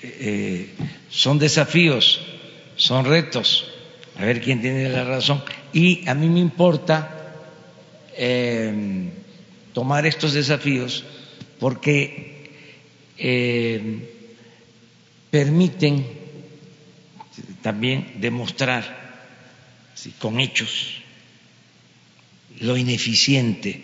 Eh, 0.02 0.70
son 1.10 1.40
desafíos, 1.40 2.22
son 2.76 3.06
retos, 3.06 3.70
a 4.18 4.26
ver 4.26 4.42
quién 4.42 4.62
tiene 4.62 4.90
la 4.90 5.04
razón. 5.04 5.44
Y 5.74 6.08
a 6.08 6.14
mí 6.14 6.30
me 6.30 6.40
importa 6.40 7.34
eh, 8.16 9.10
tomar 9.74 10.06
estos 10.06 10.34
desafíos 10.34 11.04
porque 11.60 12.52
eh, 13.18 14.10
permiten 15.32 16.06
también 17.62 18.16
demostrar 18.20 19.05
con 20.20 20.40
hechos 20.40 21.02
lo 22.60 22.78
ineficiente, 22.78 23.82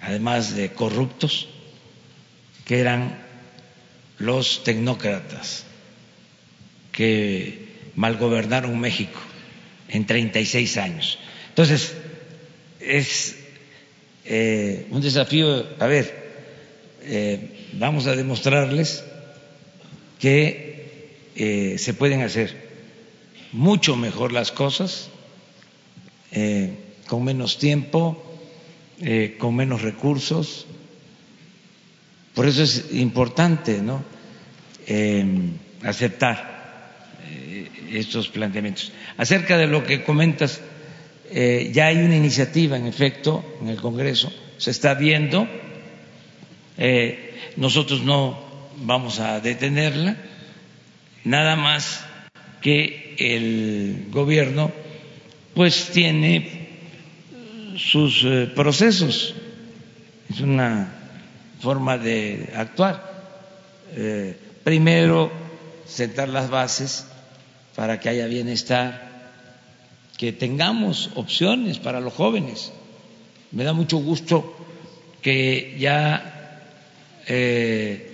además 0.00 0.54
de 0.54 0.72
corruptos, 0.72 1.48
que 2.64 2.80
eran 2.80 3.18
los 4.18 4.64
tecnócratas 4.64 5.64
que 6.92 7.68
malgobernaron 7.94 8.78
México 8.78 9.20
en 9.88 10.06
36 10.06 10.76
años. 10.76 11.18
Entonces, 11.50 11.94
es 12.80 13.36
eh, 14.24 14.86
un 14.90 15.00
desafío, 15.00 15.66
a 15.78 15.86
ver, 15.86 16.28
eh, 17.02 17.68
vamos 17.74 18.06
a 18.06 18.14
demostrarles 18.16 19.04
que 20.18 21.14
eh, 21.36 21.76
se 21.78 21.94
pueden 21.94 22.22
hacer 22.22 22.67
mucho 23.52 23.96
mejor 23.96 24.32
las 24.32 24.52
cosas, 24.52 25.10
con 27.06 27.24
menos 27.24 27.58
tiempo, 27.58 28.22
con 29.38 29.56
menos 29.56 29.82
recursos. 29.82 30.66
Por 32.34 32.46
eso 32.46 32.62
es 32.62 32.92
importante 32.92 33.80
¿no? 33.80 34.04
aceptar 35.82 36.58
estos 37.92 38.28
planteamientos. 38.28 38.92
Acerca 39.16 39.56
de 39.56 39.66
lo 39.66 39.84
que 39.84 40.04
comentas, 40.04 40.60
eh, 41.30 41.70
ya 41.72 41.86
hay 41.86 41.98
una 41.98 42.16
iniciativa, 42.16 42.76
en 42.76 42.86
efecto, 42.86 43.44
en 43.60 43.68
el 43.68 43.76
Congreso, 43.76 44.32
se 44.56 44.70
está 44.70 44.94
viendo. 44.94 45.48
Eh, 46.76 47.52
nosotros 47.56 48.02
no 48.02 48.38
vamos 48.76 49.20
a 49.20 49.40
detenerla, 49.40 50.16
nada 51.24 51.56
más 51.56 52.04
que 52.60 53.14
el 53.18 54.06
gobierno 54.10 54.70
pues 55.54 55.90
tiene 55.92 56.68
sus 57.76 58.22
eh, 58.24 58.50
procesos, 58.54 59.34
es 60.30 60.40
una 60.40 60.92
forma 61.60 61.98
de 61.98 62.50
actuar. 62.54 63.08
primero, 64.62 65.32
sentar 65.86 66.28
las 66.28 66.50
bases 66.50 67.06
para 67.74 67.98
que 67.98 68.08
haya 68.08 68.26
bienestar 68.26 69.08
que 70.18 70.32
tengamos 70.32 71.10
opciones 71.14 71.78
para 71.78 72.00
los 72.00 72.12
jóvenes. 72.12 72.72
Me 73.52 73.64
da 73.64 73.72
mucho 73.72 73.98
gusto 73.98 74.54
que 75.22 75.76
ya 75.78 76.60
eh, 77.26 78.10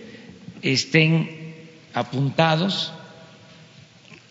estén 0.63 1.55
apuntados 1.95 2.93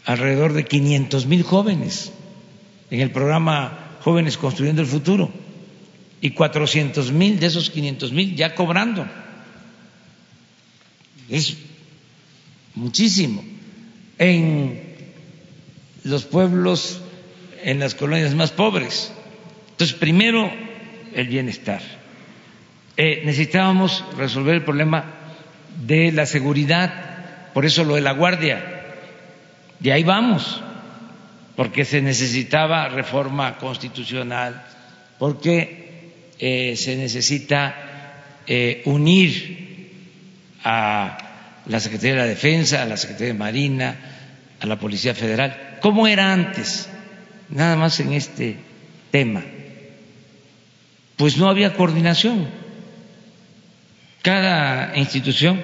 alrededor 0.06 0.54
de 0.54 0.66
500 0.66 1.26
mil 1.26 1.44
jóvenes 1.44 2.12
en 2.92 3.00
el 3.00 3.12
programa 3.12 3.98
Jóvenes 4.02 4.38
Construyendo 4.38 4.82
el 4.82 4.88
Futuro 4.88 5.32
y 6.22 6.32
400 6.32 7.12
mil 7.12 7.40
de 7.40 7.48
esos 7.48 7.70
500 7.70 8.12
mil 8.12 8.36
ya 8.36 8.56
cobrando. 8.56 9.06
Es 11.30 11.58
muchísimo. 12.76 13.44
En 14.18 14.94
los 16.04 16.26
pueblos 16.26 17.02
en 17.64 17.80
las 17.80 17.96
colonias 17.96 18.36
más 18.36 18.52
pobres. 18.52 19.12
Entonces, 19.72 19.96
primero, 19.96 20.52
el 21.14 21.28
bienestar. 21.28 21.82
Eh, 22.96 23.24
necesitábamos 23.26 24.04
resolver 24.18 24.56
el 24.56 24.64
problema 24.64 25.14
de 25.86 26.12
la 26.12 26.26
seguridad, 26.26 27.52
por 27.54 27.66
eso 27.66 27.84
lo 27.84 27.96
de 27.96 28.02
la 28.02 28.12
guardia. 28.12 28.73
Y 29.84 29.92
ahí 29.92 30.04
vamos, 30.04 30.62
porque 31.58 31.84
se 31.84 32.02
necesitaba 32.02 32.88
reforma 32.88 33.58
constitucional, 33.58 34.64
porque 35.20 36.14
eh, 36.40 36.78
se 36.78 36.96
necesita 36.96 37.76
eh, 38.48 38.82
unir 38.86 39.92
a 40.64 41.18
la 41.66 41.80
Secretaría 41.82 42.14
de 42.14 42.20
la 42.20 42.26
Defensa, 42.26 42.82
a 42.82 42.86
la 42.86 42.96
Secretaría 42.96 43.34
de 43.34 43.40
Marina, 43.40 44.00
a 44.62 44.66
la 44.66 44.80
Policía 44.80 45.14
Federal, 45.14 45.80
como 45.82 46.08
era 46.08 46.32
antes 46.32 46.90
nada 47.50 47.76
más 47.76 48.00
en 48.00 48.14
este 48.14 48.56
tema, 49.12 49.44
pues 51.18 51.38
no 51.38 51.50
había 51.50 51.74
coordinación. 51.74 52.48
Cada 54.22 54.98
institución 54.98 55.62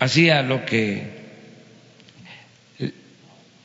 hacía 0.00 0.40
lo 0.42 0.64
que 0.64 1.13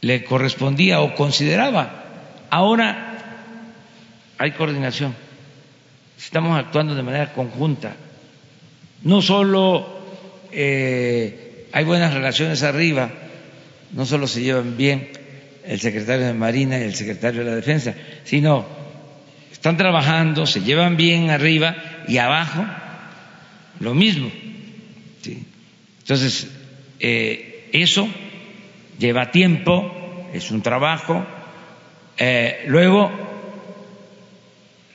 le 0.02 0.24
correspondía 0.24 1.02
o 1.02 1.16
consideraba. 1.16 2.06
Ahora 2.50 3.18
hay 4.38 4.52
coordinación, 4.52 5.14
estamos 6.18 6.58
actuando 6.58 6.96
de 6.96 7.04
manera 7.04 7.34
conjunta. 7.34 7.96
No 9.04 9.22
solo 9.22 10.00
eh, 10.52 11.68
hay 11.72 11.84
buenas 11.84 12.14
relaciones 12.14 12.64
arriba, 12.64 13.10
no 13.92 14.06
solo 14.06 14.28
se 14.28 14.42
llevan 14.42 14.78
bien 14.78 15.10
el 15.66 15.80
secretario 15.80 16.26
de 16.26 16.34
Marina 16.34 16.80
y 16.80 16.84
el 16.84 16.96
secretario 16.96 17.44
de 17.44 17.50
la 17.50 17.56
Defensa, 17.56 17.94
sino 18.24 18.66
están 19.52 19.78
trabajando, 19.78 20.46
se 20.46 20.62
llevan 20.62 20.98
bien 20.98 21.30
arriba 21.30 21.76
y 22.08 22.18
abajo 22.18 22.66
lo 23.80 23.94
mismo. 23.94 24.32
Entonces, 26.00 26.48
eh, 27.00 27.70
eso 27.72 28.10
lleva 29.00 29.32
tiempo, 29.32 29.92
es 30.34 30.52
un 30.52 30.62
trabajo. 30.62 31.26
Eh, 32.18 32.66
luego, 32.68 33.10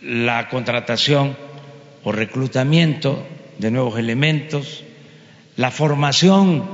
la 0.03 0.49
contratación 0.49 1.37
o 2.05 2.13
reclutamiento 2.13 3.27
de 3.59 3.71
nuevos 3.71 3.99
elementos, 3.99 4.85
la 5.57 5.71
formación 5.71 6.65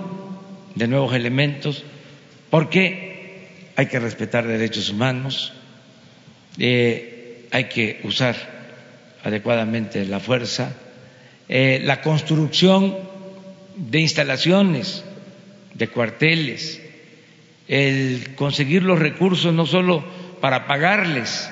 de 0.75 0.89
nuevos 0.89 1.15
elementos, 1.15 1.85
porque 2.51 3.71
hay 3.77 3.87
que 3.87 4.01
respetar 4.01 4.47
derechos 4.47 4.91
humanos, 4.91 5.53
eh, 6.59 7.47
hay 7.53 7.65
que 7.65 8.01
usar 8.05 8.37
adecuadamente 9.23 10.05
la 10.05 10.19
fuerza, 10.19 10.75
eh, 11.49 11.81
la 11.85 12.01
construcción 12.01 12.97
de 13.77 14.01
instalaciones, 14.01 15.05
de 15.75 15.89
cuarteles, 15.89 16.80
el 17.71 18.35
conseguir 18.35 18.83
los 18.83 18.99
recursos 18.99 19.55
no 19.55 19.65
solo 19.65 20.05
para 20.41 20.67
pagarles 20.67 21.49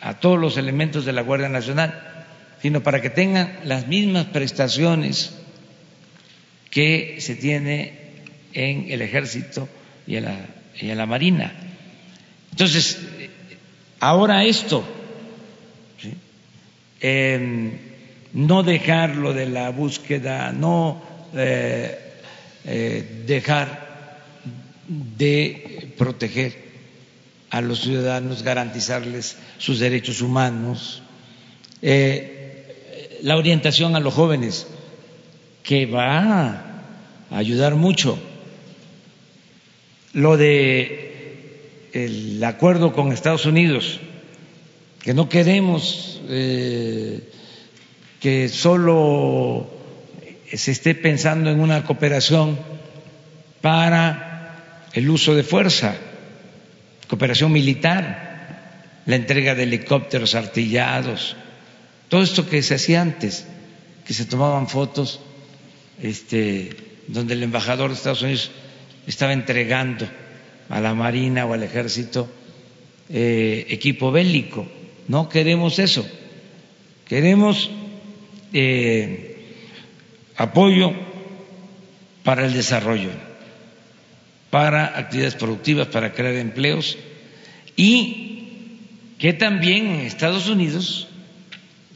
a 0.00 0.20
todos 0.20 0.38
los 0.38 0.56
elementos 0.56 1.04
de 1.04 1.12
la 1.12 1.22
Guardia 1.22 1.48
Nacional, 1.48 2.28
sino 2.62 2.80
para 2.84 3.02
que 3.02 3.10
tengan 3.10 3.58
las 3.64 3.88
mismas 3.88 4.26
prestaciones 4.26 5.36
que 6.70 7.16
se 7.18 7.34
tiene 7.34 7.92
en 8.52 8.86
el 8.88 9.02
ejército 9.02 9.68
y 10.06 10.14
en 10.14 10.26
la, 10.26 10.36
en 10.78 10.96
la 10.96 11.06
marina. 11.06 11.54
Entonces, 12.52 13.00
ahora 13.98 14.44
esto, 14.44 14.84
em, 17.00 17.72
no 18.32 18.62
dejar 18.62 19.16
lo 19.16 19.32
de 19.32 19.46
la 19.46 19.70
búsqueda, 19.70 20.52
no 20.52 21.02
eh, 21.34 21.98
eh, 22.64 23.24
dejar 23.26 23.89
de 24.90 25.92
proteger 25.96 26.52
a 27.48 27.60
los 27.60 27.82
ciudadanos, 27.82 28.42
garantizarles 28.42 29.36
sus 29.58 29.78
derechos 29.78 30.20
humanos, 30.20 31.02
eh, 31.80 33.18
la 33.22 33.36
orientación 33.36 33.94
a 33.94 34.00
los 34.00 34.14
jóvenes, 34.14 34.66
que 35.62 35.86
va 35.86 36.48
a 37.30 37.36
ayudar 37.36 37.76
mucho. 37.76 38.18
Lo 40.12 40.36
de 40.36 41.88
el 41.92 42.42
acuerdo 42.42 42.92
con 42.92 43.12
Estados 43.12 43.46
Unidos, 43.46 44.00
que 45.02 45.14
no 45.14 45.28
queremos 45.28 46.20
eh, 46.28 47.30
que 48.18 48.48
solo 48.48 49.70
se 50.52 50.72
esté 50.72 50.96
pensando 50.96 51.50
en 51.50 51.60
una 51.60 51.84
cooperación 51.84 52.58
para 53.60 54.29
el 54.92 55.08
uso 55.08 55.34
de 55.34 55.42
fuerza, 55.42 55.96
cooperación 57.08 57.52
militar, 57.52 59.02
la 59.06 59.16
entrega 59.16 59.54
de 59.54 59.64
helicópteros 59.64 60.34
artillados, 60.34 61.36
todo 62.08 62.22
esto 62.22 62.48
que 62.48 62.62
se 62.62 62.74
hacía 62.74 63.00
antes, 63.00 63.46
que 64.04 64.14
se 64.14 64.24
tomaban 64.24 64.68
fotos, 64.68 65.20
este, 66.02 66.76
donde 67.06 67.34
el 67.34 67.42
embajador 67.42 67.90
de 67.90 67.96
Estados 67.96 68.22
Unidos 68.22 68.50
estaba 69.06 69.32
entregando 69.32 70.08
a 70.68 70.80
la 70.80 70.94
Marina 70.94 71.46
o 71.46 71.54
al 71.54 71.62
Ejército 71.62 72.28
eh, 73.08 73.66
equipo 73.68 74.12
bélico. 74.12 74.66
No 75.08 75.28
queremos 75.28 75.78
eso. 75.78 76.08
Queremos 77.06 77.70
eh, 78.52 79.56
apoyo 80.36 80.92
para 82.22 82.46
el 82.46 82.52
desarrollo 82.52 83.29
para 84.50 84.98
actividades 84.98 85.36
productivas, 85.36 85.88
para 85.88 86.12
crear 86.12 86.34
empleos 86.34 86.98
y 87.76 88.30
que 89.18 89.32
también 89.32 89.86
en 89.86 90.00
Estados 90.00 90.48
Unidos 90.48 91.08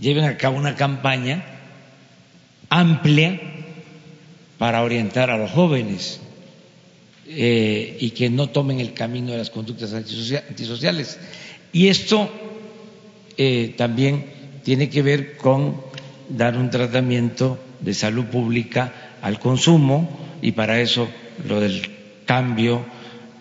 lleven 0.00 0.24
a 0.24 0.36
cabo 0.36 0.56
una 0.56 0.76
campaña 0.76 1.44
amplia 2.68 3.40
para 4.58 4.82
orientar 4.82 5.30
a 5.30 5.38
los 5.38 5.50
jóvenes 5.50 6.20
eh, 7.26 7.96
y 8.00 8.10
que 8.10 8.30
no 8.30 8.48
tomen 8.48 8.80
el 8.80 8.92
camino 8.92 9.32
de 9.32 9.38
las 9.38 9.50
conductas 9.50 9.92
antisociales. 9.92 11.18
Y 11.72 11.88
esto 11.88 12.30
eh, 13.36 13.74
también 13.76 14.26
tiene 14.62 14.88
que 14.90 15.02
ver 15.02 15.36
con 15.36 15.80
dar 16.28 16.56
un 16.56 16.70
tratamiento 16.70 17.58
de 17.80 17.94
salud 17.94 18.26
pública 18.26 19.16
al 19.22 19.38
consumo 19.38 20.08
y 20.42 20.52
para 20.52 20.80
eso 20.80 21.08
lo 21.48 21.60
del 21.60 21.93
cambio 22.24 22.84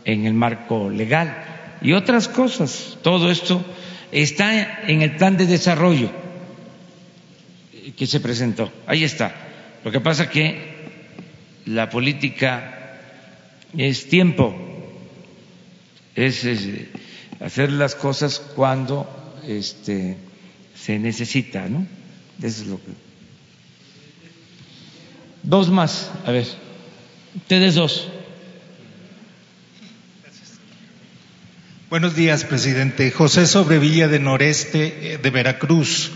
en 0.05 0.25
el 0.25 0.33
marco 0.33 0.89
legal 0.89 1.77
y 1.81 1.93
otras 1.93 2.27
cosas. 2.27 2.97
Todo 3.01 3.31
esto 3.31 3.63
está 4.11 4.83
en 4.87 5.01
el 5.01 5.15
plan 5.15 5.37
de 5.37 5.45
desarrollo 5.45 6.09
que 7.97 8.07
se 8.07 8.19
presentó. 8.19 8.71
Ahí 8.87 9.03
está. 9.03 9.33
Lo 9.83 9.91
que 9.91 9.99
pasa 9.99 10.29
que 10.29 10.73
la 11.65 11.89
política 11.89 12.99
es 13.77 14.07
tiempo, 14.07 14.55
es, 16.15 16.47
hacer 17.39 17.71
las 17.71 17.95
cosas 17.95 18.39
cuando 18.39 19.07
este, 19.47 20.17
se 20.75 20.99
necesita, 20.99 21.67
¿no? 21.67 21.85
Eso 22.41 22.63
es 22.63 22.67
lo 22.67 22.77
que. 22.77 22.91
Dos 25.43 25.69
más, 25.69 26.09
a 26.25 26.31
ver. 26.31 26.47
Ustedes 27.35 27.75
dos. 27.75 28.07
Buenos 31.93 32.15
días, 32.15 32.43
presidente. 32.43 33.11
José 33.11 33.45
Sobrevilla 33.45 34.07
de 34.07 34.17
Noreste, 34.17 35.13
eh, 35.13 35.19
de 35.19 35.29
Veracruz. 35.29 36.11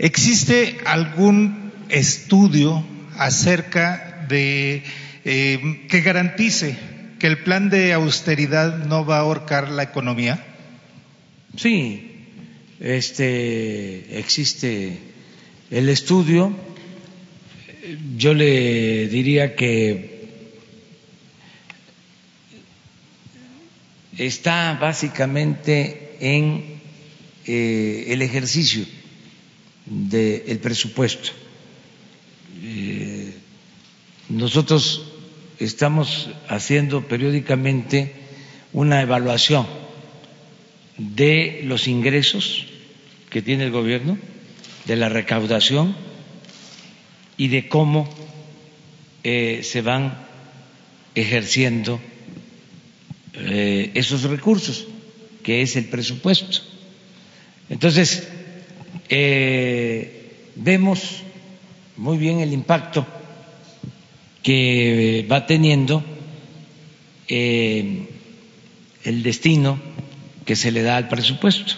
¿Existe 0.00 0.78
algún 0.84 1.70
estudio 1.90 2.84
acerca 3.16 4.26
de 4.28 4.82
eh, 5.24 5.86
que 5.88 6.00
garantice 6.00 6.76
que 7.20 7.28
el 7.28 7.38
plan 7.38 7.70
de 7.70 7.92
austeridad 7.92 8.78
no 8.78 9.06
va 9.06 9.18
a 9.18 9.20
ahorcar 9.20 9.68
la 9.68 9.84
economía? 9.84 10.44
Sí, 11.56 12.26
este 12.80 14.18
existe 14.18 14.98
el 15.70 15.88
estudio. 15.88 16.52
Yo 18.16 18.34
le 18.34 19.06
diría 19.06 19.54
que 19.54 20.11
está 24.18 24.78
básicamente 24.80 26.16
en 26.20 26.80
eh, 27.46 28.04
el 28.08 28.22
ejercicio 28.22 28.84
del 29.86 30.58
presupuesto. 30.58 31.30
Eh, 32.62 33.34
nosotros 34.28 35.02
estamos 35.58 36.30
haciendo 36.48 37.06
periódicamente 37.08 38.12
una 38.72 39.02
evaluación 39.02 39.66
de 40.96 41.62
los 41.64 41.88
ingresos 41.88 42.66
que 43.30 43.42
tiene 43.42 43.64
el 43.64 43.70
gobierno, 43.70 44.18
de 44.84 44.96
la 44.96 45.08
recaudación 45.08 45.96
y 47.36 47.48
de 47.48 47.68
cómo 47.68 48.08
eh, 49.24 49.60
se 49.62 49.82
van 49.82 50.26
ejerciendo 51.14 52.00
eh, 53.34 53.90
esos 53.94 54.24
recursos, 54.24 54.86
que 55.42 55.62
es 55.62 55.76
el 55.76 55.86
presupuesto. 55.86 56.58
Entonces, 57.70 58.28
eh, 59.08 60.50
vemos 60.56 61.22
muy 61.96 62.18
bien 62.18 62.40
el 62.40 62.52
impacto 62.52 63.06
que 64.42 65.26
va 65.30 65.46
teniendo 65.46 66.04
eh, 67.28 68.08
el 69.04 69.22
destino 69.22 69.80
que 70.44 70.56
se 70.56 70.70
le 70.70 70.82
da 70.82 70.96
al 70.96 71.08
presupuesto. 71.08 71.74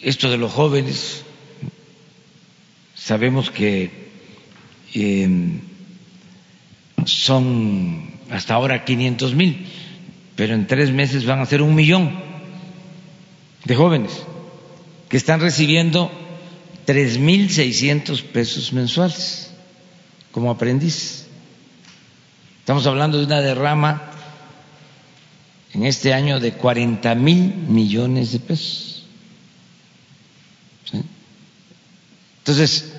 Esto 0.00 0.30
de 0.30 0.38
los 0.38 0.52
jóvenes, 0.52 1.22
sabemos 2.94 3.50
que 3.50 3.90
son 7.04 8.15
hasta 8.30 8.54
ahora 8.54 8.84
500 8.84 9.34
mil, 9.34 9.66
pero 10.34 10.54
en 10.54 10.66
tres 10.66 10.90
meses 10.90 11.24
van 11.24 11.40
a 11.40 11.46
ser 11.46 11.62
un 11.62 11.74
millón 11.74 12.12
de 13.64 13.74
jóvenes 13.74 14.12
que 15.08 15.16
están 15.16 15.40
recibiendo 15.40 16.10
3.600 16.86 18.22
pesos 18.22 18.72
mensuales 18.72 19.50
como 20.32 20.50
aprendiz. 20.50 21.26
Estamos 22.60 22.86
hablando 22.86 23.18
de 23.18 23.26
una 23.26 23.40
derrama 23.40 24.10
en 25.72 25.84
este 25.84 26.12
año 26.12 26.40
de 26.40 26.52
40 26.52 27.14
mil 27.14 27.54
millones 27.68 28.32
de 28.32 28.40
pesos. 28.40 29.06
Entonces, 32.38 32.92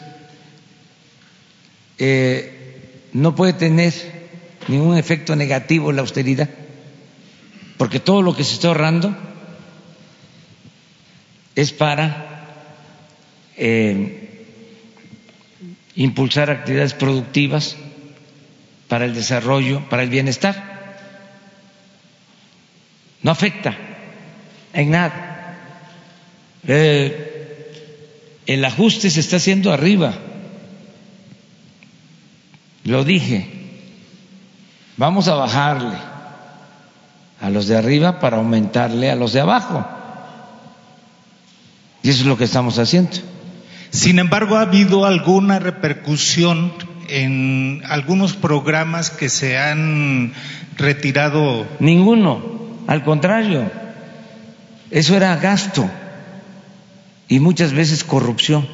eh, 1.97 3.09
no 3.13 3.33
puede 3.33 3.53
tener 3.53 4.16
ningún 4.67 4.97
efecto 4.97 5.35
negativo 5.35 5.91
la 5.91 6.01
austeridad, 6.01 6.49
porque 7.77 7.99
todo 7.99 8.21
lo 8.21 8.35
que 8.35 8.43
se 8.43 8.55
está 8.55 8.69
ahorrando 8.69 9.15
es 11.55 11.71
para 11.71 12.45
eh, 13.57 14.45
impulsar 15.95 16.51
actividades 16.51 16.93
productivas, 16.93 17.75
para 18.87 19.05
el 19.05 19.15
desarrollo, 19.15 19.87
para 19.89 20.03
el 20.03 20.09
bienestar. 20.09 20.77
No 23.23 23.31
afecta 23.31 23.75
en 24.73 24.91
nada. 24.91 25.57
Eh, 26.67 27.27
el 28.45 28.63
ajuste 28.63 29.09
se 29.09 29.19
está 29.19 29.37
haciendo 29.37 29.73
arriba. 29.73 30.13
Lo 32.83 33.03
dije. 33.03 33.56
Vamos 34.97 35.27
a 35.27 35.35
bajarle 35.35 35.95
a 37.39 37.49
los 37.51 37.67
de 37.67 37.77
arriba 37.77 38.19
para 38.19 38.37
aumentarle 38.37 39.11
a 39.11 39.15
los 39.15 39.31
de 39.33 39.41
abajo. 39.41 39.85
Y 42.01 42.09
eso 42.09 42.21
es 42.21 42.25
lo 42.25 42.37
que 42.37 42.45
estamos 42.45 42.79
haciendo. 42.79 43.11
Sin 43.91 44.17
embargo, 44.17 44.57
ha 44.57 44.61
habido 44.61 45.05
alguna 45.05 45.59
repercusión 45.59 46.73
en 47.09 47.83
algunos 47.87 48.33
programas 48.33 49.11
que 49.11 49.29
se 49.29 49.57
han 49.57 50.33
retirado. 50.77 51.67
Ninguno, 51.79 52.41
al 52.87 53.03
contrario, 53.03 53.69
eso 54.89 55.15
era 55.15 55.35
gasto 55.35 55.87
y 57.27 57.39
muchas 57.39 57.73
veces 57.73 58.03
corrupción. 58.03 58.67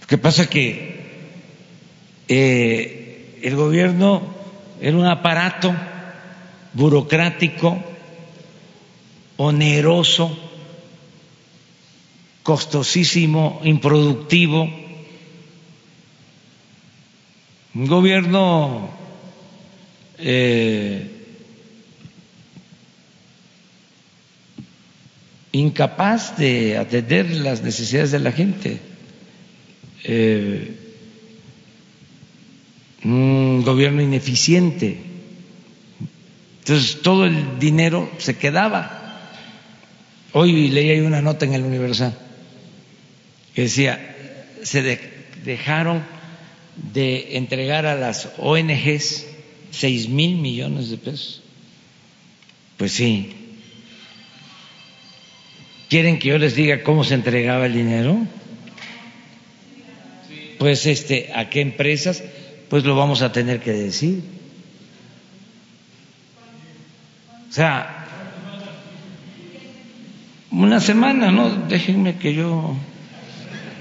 Lo 0.00 0.06
que 0.06 0.18
pasa 0.18 0.50
que 0.50 0.98
eh, 2.28 2.97
el 3.42 3.56
gobierno 3.56 4.22
era 4.80 4.96
un 4.96 5.06
aparato 5.06 5.74
burocrático, 6.72 7.82
oneroso, 9.36 10.36
costosísimo, 12.42 13.60
improductivo, 13.64 14.68
un 17.74 17.86
gobierno 17.86 18.90
eh, 20.18 21.18
incapaz 25.52 26.36
de 26.36 26.78
atender 26.78 27.30
las 27.30 27.62
necesidades 27.62 28.12
de 28.12 28.18
la 28.18 28.32
gente, 28.32 28.80
eh, 30.04 30.77
un 33.04 33.62
gobierno 33.64 34.02
ineficiente. 34.02 34.98
Entonces 36.60 37.00
todo 37.02 37.24
el 37.24 37.58
dinero 37.58 38.10
se 38.18 38.36
quedaba. 38.36 39.30
Hoy 40.32 40.68
leí 40.68 41.00
una 41.00 41.22
nota 41.22 41.46
en 41.46 41.54
el 41.54 41.62
Universal 41.62 42.16
que 43.58 43.62
decía, 43.62 44.14
se 44.62 45.00
dejaron 45.44 46.04
de 46.92 47.36
entregar 47.36 47.86
a 47.86 47.96
las 47.96 48.28
ONGs 48.38 49.26
seis 49.72 50.08
mil 50.08 50.36
millones 50.36 50.90
de 50.90 50.96
pesos. 50.96 51.42
Pues 52.76 52.92
sí. 52.92 53.34
¿Quieren 55.88 56.20
que 56.20 56.28
yo 56.28 56.38
les 56.38 56.54
diga 56.54 56.84
cómo 56.84 57.02
se 57.02 57.14
entregaba 57.14 57.66
el 57.66 57.74
dinero? 57.74 58.16
Pues 60.58 60.86
este, 60.86 61.32
¿a 61.34 61.50
qué 61.50 61.60
empresas? 61.60 62.22
Pues 62.68 62.84
lo 62.84 62.94
vamos 62.94 63.22
a 63.22 63.32
tener 63.32 63.60
que 63.60 63.72
decir. 63.72 64.22
O 67.48 67.52
sea, 67.52 68.06
una 70.50 70.80
semana, 70.80 71.30
¿no? 71.30 71.48
Déjenme 71.68 72.18
que 72.18 72.34
yo 72.34 72.76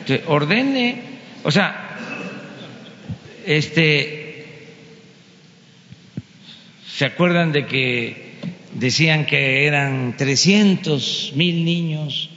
te 0.05 0.23
ordene. 0.27 1.01
O 1.43 1.51
sea, 1.51 1.97
este, 3.45 4.45
¿se 6.87 7.05
acuerdan 7.05 7.51
de 7.51 7.65
que 7.65 8.37
decían 8.73 9.25
que 9.25 9.65
eran 9.67 10.15
300 10.17 11.33
mil 11.35 11.65
niños 11.65 12.29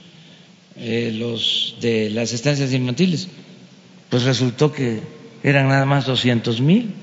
eh, 0.75 1.11
los 1.13 1.77
de 1.79 2.09
las 2.09 2.33
estancias 2.33 2.73
infantiles? 2.73 3.29
Pues 4.09 4.23
resultó 4.23 4.73
que 4.73 5.20
eran 5.43 5.67
nada 5.67 5.85
más 5.85 6.05
200 6.05 6.61
mil. 6.61 6.93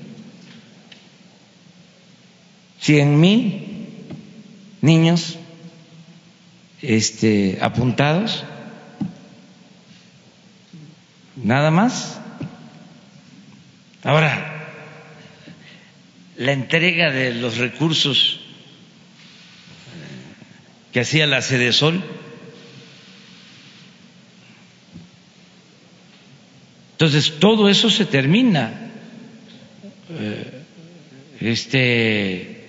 100 2.79 3.19
mil 3.19 3.69
niños 4.81 5.37
este, 6.81 7.59
apuntados, 7.61 8.43
nada 11.35 11.71
más. 11.71 12.19
Ahora, 14.03 14.67
la 16.37 16.53
entrega 16.53 17.11
de 17.11 17.33
los 17.33 17.57
recursos 17.57 18.39
que 20.93 21.01
hacía 21.01 21.27
la 21.27 21.41
Sede 21.41 21.73
Sol, 21.73 22.01
entonces 26.99 27.39
todo 27.39 27.69
eso 27.69 27.89
se 27.89 28.03
termina. 28.03 28.91
Este 31.39 32.59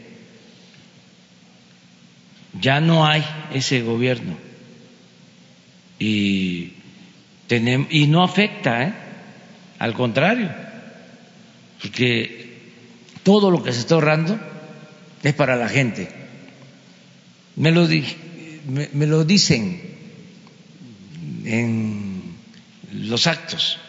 ya 2.61 2.81
no 2.81 3.05
hay 3.05 3.25
ese 3.53 3.83
gobierno 3.83 4.37
y 5.99 6.75
tenemos 7.49 7.89
y 7.91 8.07
no 8.07 8.23
afecta, 8.23 8.85
¿eh? 8.85 8.95
al 9.81 9.95
contrario, 9.95 10.49
porque 11.83 12.61
todo 13.25 13.51
lo 13.51 13.65
que 13.65 13.73
se 13.73 13.81
está 13.81 13.97
ahorrando 13.97 14.39
es 15.25 15.35
para 15.35 15.57
la 15.57 15.69
gente. 15.69 16.09
Me 17.57 17.73
lo, 17.73 17.89
me 18.93 19.07
lo 19.09 19.25
dicen 19.25 19.83
en 21.45 22.37
los 22.93 23.27
actos. 23.27 23.81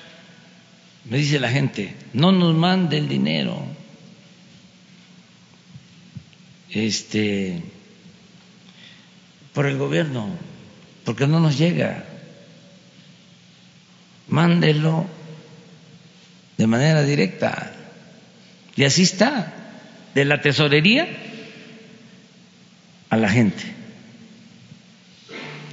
Me 1.06 1.18
dice 1.18 1.40
la 1.40 1.50
gente, 1.50 1.96
no 2.14 2.32
nos 2.32 2.56
mande 2.56 2.98
el 2.98 3.08
dinero. 3.08 3.64
Este 6.70 7.62
por 9.54 9.66
el 9.66 9.78
gobierno, 9.78 10.30
porque 11.04 11.28
no 11.28 11.40
nos 11.40 11.58
llega. 11.58 12.06
Mándelo 14.28 15.06
de 16.58 16.68
manera 16.68 17.04
directa. 17.04 17.74
Y 18.76 18.84
así 18.84 19.04
está, 19.04 19.54
de 20.16 20.26
la 20.26 20.42
tesorería 20.42 21.08
a 23.10 23.18
la 23.18 23.30
gente, 23.30 23.64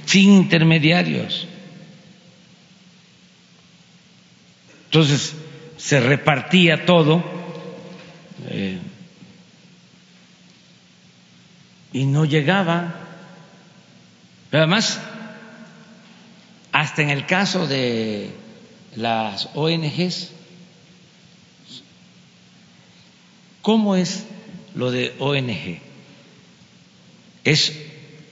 sin 0.05 0.31
intermediarios. 0.31 1.47
Entonces 4.89 5.35
se 5.77 5.99
repartía 5.99 6.87
todo 6.87 7.23
eh, 8.47 8.79
y 11.93 12.05
no 12.05 12.25
llegaba. 12.25 12.95
Pero 14.49 14.63
además, 14.63 14.99
hasta 16.71 17.03
en 17.03 17.11
el 17.11 17.27
caso 17.27 17.67
de 17.67 18.31
las 18.95 19.49
ONGs, 19.53 20.31
¿cómo 23.61 23.95
es 23.95 24.25
lo 24.73 24.89
de 24.89 25.13
ONG? 25.19 25.81
Es 27.43 27.79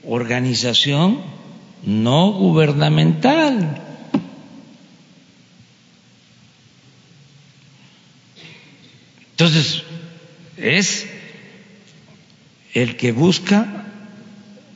organización 0.04 1.20
no 1.84 2.32
gubernamental. 2.32 3.87
Entonces, 9.38 9.84
es 10.56 11.06
el 12.74 12.96
que 12.96 13.12
busca 13.12 13.86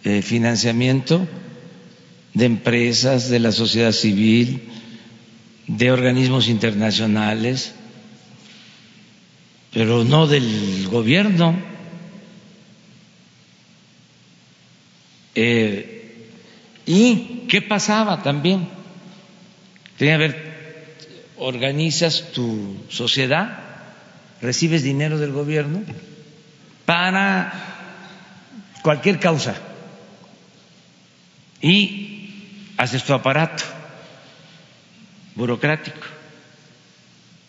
eh, 0.04 0.22
financiamiento 0.22 1.26
de 2.32 2.44
empresas, 2.44 3.28
de 3.28 3.40
la 3.40 3.50
sociedad 3.50 3.90
civil, 3.90 4.62
de 5.66 5.90
organismos 5.90 6.46
internacionales, 6.46 7.74
pero 9.72 10.04
no 10.04 10.28
del 10.28 10.86
gobierno. 10.88 11.56
Eh, 15.34 16.28
¿Y 16.86 17.46
qué 17.48 17.62
pasaba 17.62 18.22
también? 18.22 18.68
Tenía 19.96 20.18
que 20.18 20.22
ver, 20.22 20.52
organizas 21.38 22.30
tu 22.32 22.76
sociedad, 22.88 23.61
recibes 24.42 24.82
dinero 24.82 25.18
del 25.18 25.32
gobierno 25.32 25.82
para 26.84 27.52
cualquier 28.82 29.18
causa 29.20 29.54
y 31.60 32.72
haces 32.76 33.04
tu 33.04 33.14
aparato 33.14 33.62
burocrático. 35.36 36.00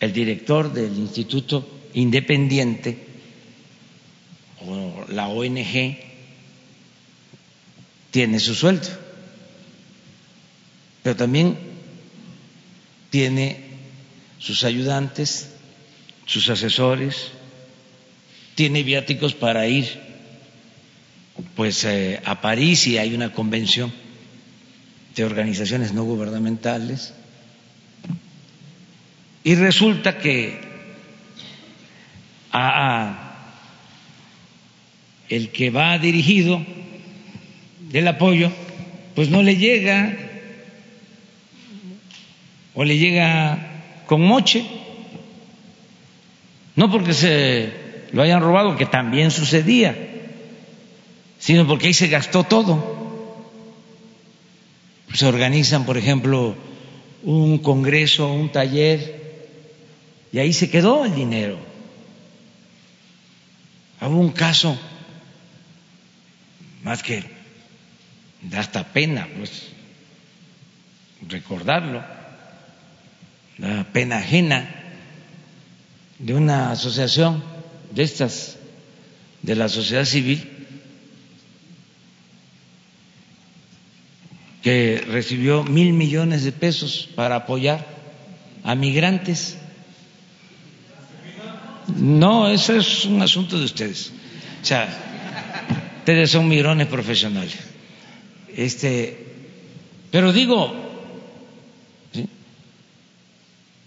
El 0.00 0.12
director 0.12 0.72
del 0.72 0.96
instituto 0.96 1.88
independiente 1.94 3.06
o 4.66 5.04
la 5.08 5.28
ONG 5.28 5.98
tiene 8.10 8.38
su 8.38 8.54
sueldo, 8.54 8.88
pero 11.02 11.16
también 11.16 11.56
tiene 13.10 13.64
sus 14.38 14.62
ayudantes, 14.64 15.53
sus 16.26 16.48
asesores, 16.48 17.32
tiene 18.54 18.82
viáticos 18.82 19.34
para 19.34 19.66
ir 19.66 19.86
pues 21.56 21.84
eh, 21.84 22.20
a 22.24 22.40
París 22.40 22.86
y 22.86 22.98
hay 22.98 23.14
una 23.14 23.32
convención 23.32 23.92
de 25.16 25.24
organizaciones 25.24 25.92
no 25.92 26.04
gubernamentales. 26.04 27.14
Y 29.42 29.54
resulta 29.56 30.18
que 30.18 30.60
a 32.52 33.24
el 35.28 35.50
que 35.50 35.70
va 35.70 35.98
dirigido 35.98 36.64
del 37.90 38.08
apoyo 38.08 38.52
pues 39.14 39.30
no 39.30 39.42
le 39.42 39.56
llega 39.56 40.16
o 42.74 42.84
le 42.84 42.98
llega 42.98 43.70
con 44.06 44.20
moche, 44.20 44.64
no 46.76 46.90
porque 46.90 47.14
se 47.14 47.72
lo 48.12 48.22
hayan 48.22 48.40
robado, 48.40 48.76
que 48.76 48.86
también 48.86 49.30
sucedía, 49.30 49.96
sino 51.38 51.66
porque 51.66 51.88
ahí 51.88 51.94
se 51.94 52.08
gastó 52.08 52.44
todo. 52.44 52.94
Se 55.12 55.26
organizan, 55.26 55.84
por 55.84 55.96
ejemplo, 55.96 56.56
un 57.22 57.58
congreso, 57.58 58.32
un 58.32 58.50
taller, 58.50 59.22
y 60.32 60.38
ahí 60.38 60.52
se 60.52 60.70
quedó 60.70 61.04
el 61.04 61.14
dinero. 61.14 61.58
Hubo 64.00 64.18
un 64.18 64.32
caso, 64.32 64.76
más 66.82 67.02
que 67.02 67.22
da 68.42 68.60
hasta 68.60 68.84
pena, 68.84 69.28
pues, 69.36 69.68
recordarlo 71.28 72.02
la 73.58 73.84
pena 73.84 74.18
ajena 74.18 74.83
de 76.18 76.34
una 76.34 76.70
asociación 76.70 77.42
de 77.90 78.02
estas, 78.02 78.56
de 79.42 79.54
la 79.54 79.68
sociedad 79.68 80.04
civil, 80.04 80.50
que 84.62 85.04
recibió 85.06 85.62
mil 85.64 85.92
millones 85.92 86.44
de 86.44 86.52
pesos 86.52 87.08
para 87.14 87.36
apoyar 87.36 87.86
a 88.62 88.74
migrantes. 88.74 89.58
No, 91.96 92.48
eso 92.48 92.74
es 92.74 93.04
un 93.04 93.20
asunto 93.20 93.58
de 93.58 93.64
ustedes. 93.66 94.10
O 94.62 94.64
sea, 94.64 94.88
ustedes 95.98 96.30
son 96.30 96.48
mirones 96.48 96.86
profesionales. 96.86 97.58
Este, 98.56 99.26
pero 100.10 100.32
digo, 100.32 100.84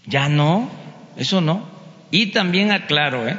Ya 0.08 0.28
no, 0.30 0.70
eso 1.16 1.40
no. 1.42 1.77
Y 2.10 2.26
también 2.28 2.72
aclaro 2.72 3.28
¿eh? 3.28 3.38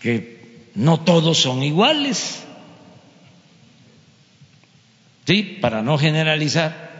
que 0.00 0.70
no 0.74 1.00
todos 1.00 1.38
son 1.38 1.62
iguales. 1.62 2.42
Sí, 5.26 5.58
para 5.60 5.82
no 5.82 5.98
generalizar. 5.98 6.90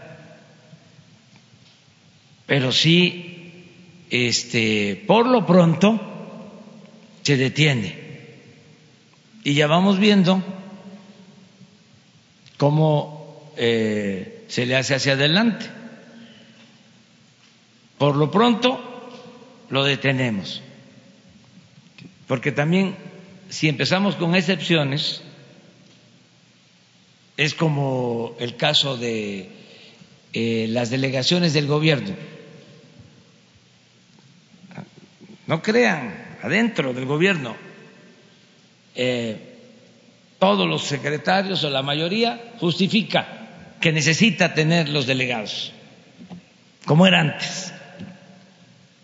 Pero 2.47 2.71
sí, 2.73 3.65
este, 4.11 5.03
por 5.07 5.27
lo 5.27 5.47
pronto 5.47 6.01
se 7.23 7.37
detiene. 7.37 7.99
Y 9.43 9.55
ya 9.55 9.67
vamos 9.67 9.99
viendo 9.99 10.43
cómo 12.57 13.53
eh, 13.57 14.45
se 14.49 14.67
le 14.67 14.77
hace 14.77 14.95
hacia 14.95 15.15
adelante. 15.15 15.67
Por 17.99 18.17
lo 18.17 18.31
pronto 18.31 18.90
lo 19.71 19.85
detenemos, 19.85 20.63
porque 22.27 22.53
también 22.53 22.97
si 23.49 23.69
empezamos 23.69 24.17
con 24.17 24.35
excepciones, 24.35 25.23
es 27.37 27.55
como 27.55 28.37
el 28.39 28.57
caso 28.57 28.97
de 28.97 29.51
eh, 30.33 30.67
las 30.71 30.91
delegaciones 30.91 31.53
del 31.53 31.67
gobierno. 31.67 32.15
No 35.47 35.63
crean, 35.63 36.37
adentro 36.43 36.93
del 36.93 37.07
gobierno, 37.07 37.57
eh, 38.95 39.57
todos 40.39 40.69
los 40.69 40.83
secretarios 40.83 41.65
o 41.65 41.71
la 41.71 41.83
mayoría 41.83 42.53
justifica 42.61 43.77
que 43.81 43.93
necesita 43.93 44.55
tener 44.55 44.89
los 44.89 45.07
delegados, 45.07 45.73
como 46.85 47.07
era 47.07 47.21
antes. 47.21 47.73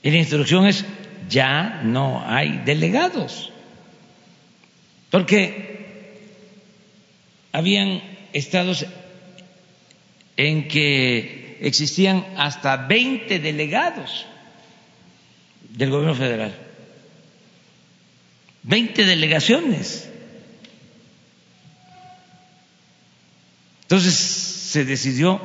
Y 0.06 0.10
la 0.12 0.18
instrucción 0.18 0.68
es, 0.68 0.84
ya 1.28 1.80
no 1.82 2.22
hay 2.24 2.58
delegados. 2.58 3.50
Porque 5.10 6.20
habían 7.50 8.00
estados 8.32 8.86
en 10.36 10.68
que 10.68 11.58
existían 11.60 12.24
hasta 12.36 12.76
20 12.76 13.40
delegados 13.40 14.26
del 15.70 15.90
gobierno 15.90 16.14
federal. 16.14 16.54
20 18.62 19.06
delegaciones. 19.06 20.08
Entonces 23.82 24.14
se 24.14 24.84
decidió 24.84 25.40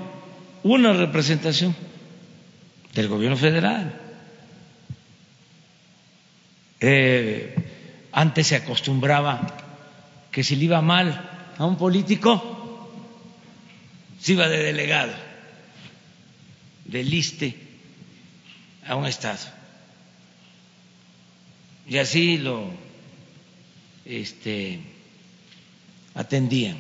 una 0.62 0.94
representación 0.94 1.76
del 2.94 3.08
gobierno 3.08 3.38
federal. 3.38 4.11
Eh, 6.82 7.56
antes 8.12 8.48
se 8.48 8.56
acostumbraba 8.56 9.46
que 10.32 10.44
si 10.44 10.56
le 10.56 10.66
iba 10.66 10.82
mal 10.82 11.54
a 11.58 11.66
un 11.66 11.78
político, 11.78 12.90
se 14.20 14.34
iba 14.34 14.50
de 14.50 14.64
delegado, 14.64 15.14
de 16.86 17.04
liste 17.04 17.56
a 18.88 18.96
un 18.96 19.06
estado. 19.06 19.40
Y 21.88 21.98
así 21.98 22.38
lo 22.38 22.72
este, 24.06 24.80
atendían. 26.16 26.78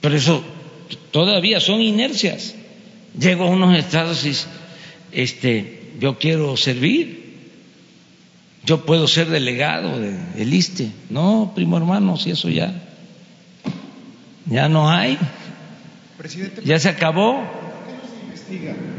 Pero 0.00 0.16
eso 0.16 0.44
todavía 1.10 1.58
son 1.58 1.80
inercias. 1.80 2.54
Llego 3.18 3.44
a 3.44 3.50
unos 3.50 3.76
estados 3.76 4.24
y 4.24 4.36
este, 5.12 5.75
yo 5.98 6.18
quiero 6.18 6.56
servir, 6.56 7.26
yo 8.64 8.84
puedo 8.84 9.06
ser 9.06 9.28
delegado 9.28 9.98
del 10.00 10.52
ISTE. 10.52 10.90
No, 11.10 11.52
primo 11.54 11.76
hermano, 11.76 12.16
si 12.16 12.30
eso 12.30 12.48
ya, 12.48 12.72
ya 14.46 14.68
no 14.68 14.90
hay. 14.90 15.18
ya 16.64 16.78
se 16.78 16.88
acabó. 16.88 17.42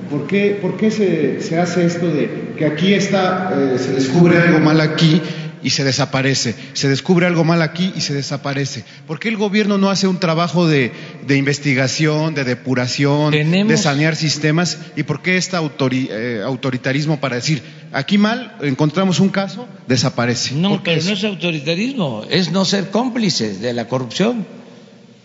¿Por 0.09 0.27
qué, 0.27 0.57
por 0.61 0.77
qué 0.77 0.89
se, 0.89 1.41
se, 1.41 1.59
hace 1.59 1.85
esto 1.85 2.07
de 2.07 2.53
que 2.57 2.65
aquí 2.65 2.93
está, 2.93 3.53
eh, 3.53 3.77
se 3.77 3.91
descubre 3.93 4.37
algo 4.37 4.59
mal 4.59 4.79
aquí 4.79 5.21
y 5.63 5.71
se 5.71 5.83
desaparece. 5.83 6.55
Se 6.73 6.87
descubre 6.89 7.25
algo 7.25 7.43
mal 7.43 7.61
aquí 7.61 7.91
y 7.95 8.01
se 8.01 8.13
desaparece. 8.13 8.83
¿Por 9.07 9.19
qué 9.19 9.29
el 9.29 9.37
gobierno 9.37 9.77
no 9.77 9.89
hace 9.89 10.07
un 10.07 10.19
trabajo 10.19 10.67
de, 10.67 10.91
de 11.25 11.35
investigación, 11.37 12.33
de 12.35 12.43
depuración, 12.43 13.31
de 13.31 13.77
sanear 13.77 14.15
sistemas? 14.15 14.77
¿Y 14.95 15.03
por 15.03 15.21
qué 15.21 15.37
este 15.37 15.57
autori- 15.57 16.09
eh, 16.11 16.41
autoritarismo 16.43 17.19
para 17.19 17.35
decir, 17.37 17.61
aquí 17.91 18.17
mal, 18.17 18.55
encontramos 18.61 19.19
un 19.19 19.29
caso, 19.29 19.67
desaparece? 19.87 20.55
No, 20.55 20.69
¿Por 20.69 20.83
qué 20.83 20.91
pero 20.91 20.99
eso? 21.01 21.09
no 21.09 21.15
es 21.15 21.23
autoritarismo, 21.23 22.25
es 22.29 22.51
no 22.51 22.65
ser 22.65 22.89
cómplices 22.89 23.59
de 23.61 23.73
la 23.73 23.87
corrupción. 23.87 24.45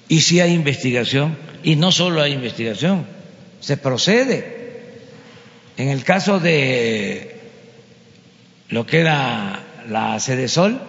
Y 0.09 0.21
si 0.21 0.41
hay 0.41 0.53
investigación, 0.53 1.37
y 1.63 1.77
no 1.77 1.93
solo 1.93 2.21
hay 2.23 2.33
investigación, 2.33 3.07
se 3.61 3.77
procede. 3.77 4.61
En 5.77 5.89
el 5.89 6.05
caso 6.05 6.39
de 6.41 7.41
lo 8.69 8.85
que 8.87 9.01
era 9.01 9.65
la 9.89 10.19
Sol, 10.21 10.81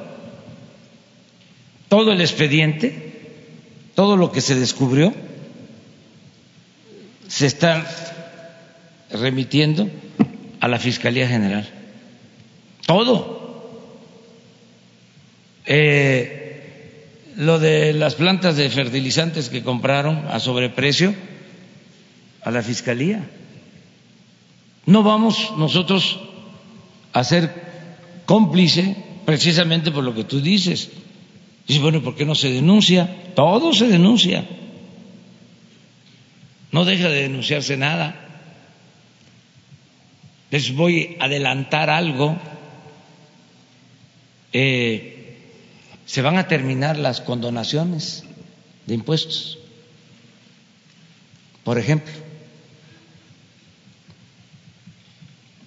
todo 1.90 2.12
el 2.12 2.22
expediente, 2.22 3.14
todo 3.96 4.18
lo 4.18 4.32
que 4.32 4.42
se 4.42 4.56
descubrió, 4.56 5.14
se 7.28 7.46
está 7.46 7.86
remitiendo 9.12 9.90
a 10.60 10.68
la 10.68 10.80
Fiscalía 10.80 11.28
General. 11.28 11.68
Todo. 12.86 13.44
Eh, 15.66 16.44
lo 17.36 17.60
de 17.60 17.94
las 17.94 18.16
plantas 18.16 18.58
de 18.58 18.70
fertilizantes 18.70 19.50
que 19.50 19.64
compraron 19.64 20.28
a 20.30 20.40
sobreprecio 20.40 21.14
a 22.44 22.52
la 22.52 22.62
Fiscalía. 22.62 23.24
No 24.86 25.04
vamos 25.04 25.54
nosotros 25.58 26.20
a 27.14 27.24
ser 27.24 27.73
cómplice 28.26 28.96
precisamente 29.26 29.92
por 29.92 30.04
lo 30.04 30.14
que 30.14 30.24
tú 30.24 30.42
dices. 30.42 30.90
Dices, 31.68 31.82
bueno, 31.82 32.02
¿por 32.02 32.16
qué 32.16 32.26
no 32.26 32.36
se 32.36 32.52
denuncia? 32.52 33.34
Todo 33.36 33.74
se 33.74 33.88
denuncia. 33.88 34.46
No 36.72 36.86
deja 36.86 37.08
de 37.10 37.24
denunciarse 37.24 37.78
nada. 37.78 38.20
Les 40.52 40.76
voy 40.76 41.18
a 41.20 41.26
adelantar 41.26 41.90
algo. 41.90 42.38
Eh, 44.52 45.40
se 46.06 46.22
van 46.22 46.38
a 46.38 46.48
terminar 46.48 46.98
las 46.98 47.22
condonaciones 47.22 48.24
de 48.86 48.94
impuestos. 48.94 49.60
Por 51.64 51.78
ejemplo, 51.78 52.12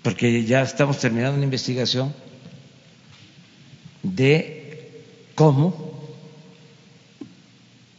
porque 0.02 0.44
ya 0.44 0.62
estamos 0.62 0.98
terminando 0.98 1.36
una 1.36 1.44
investigación 1.44 2.14
de 4.14 5.02
cómo 5.34 5.92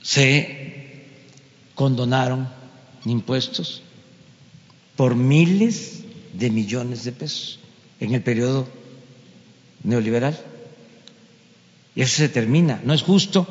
se 0.01 1.05
condonaron 1.75 2.47
impuestos 3.05 3.81
por 4.95 5.15
miles 5.15 6.03
de 6.33 6.49
millones 6.49 7.03
de 7.03 7.11
pesos 7.11 7.59
en 7.99 8.13
el 8.13 8.23
periodo 8.23 8.67
neoliberal. 9.83 10.39
Y 11.95 12.01
eso 12.01 12.17
se 12.17 12.29
termina. 12.29 12.81
No 12.83 12.93
es 12.93 13.01
justo 13.01 13.47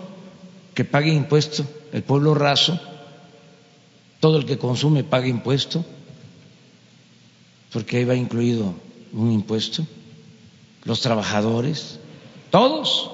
que 0.74 0.84
pague 0.84 1.12
impuesto 1.12 1.66
el 1.92 2.02
pueblo 2.02 2.34
raso, 2.34 2.80
todo 4.20 4.38
el 4.38 4.46
que 4.46 4.58
consume 4.58 5.04
pague 5.04 5.28
impuesto, 5.28 5.84
porque 7.72 7.98
ahí 7.98 8.04
va 8.04 8.14
incluido 8.14 8.74
un 9.12 9.32
impuesto, 9.32 9.86
los 10.84 11.00
trabajadores, 11.00 11.98
todos, 12.50 13.10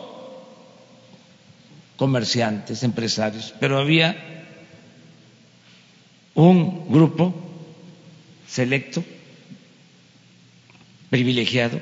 comerciantes, 1.97 2.83
empresarios, 2.83 3.55
pero 3.61 3.79
había 3.79 4.17
un 6.35 6.89
grupo 6.89 7.35
selecto, 8.47 9.05
privilegiado, 11.11 11.81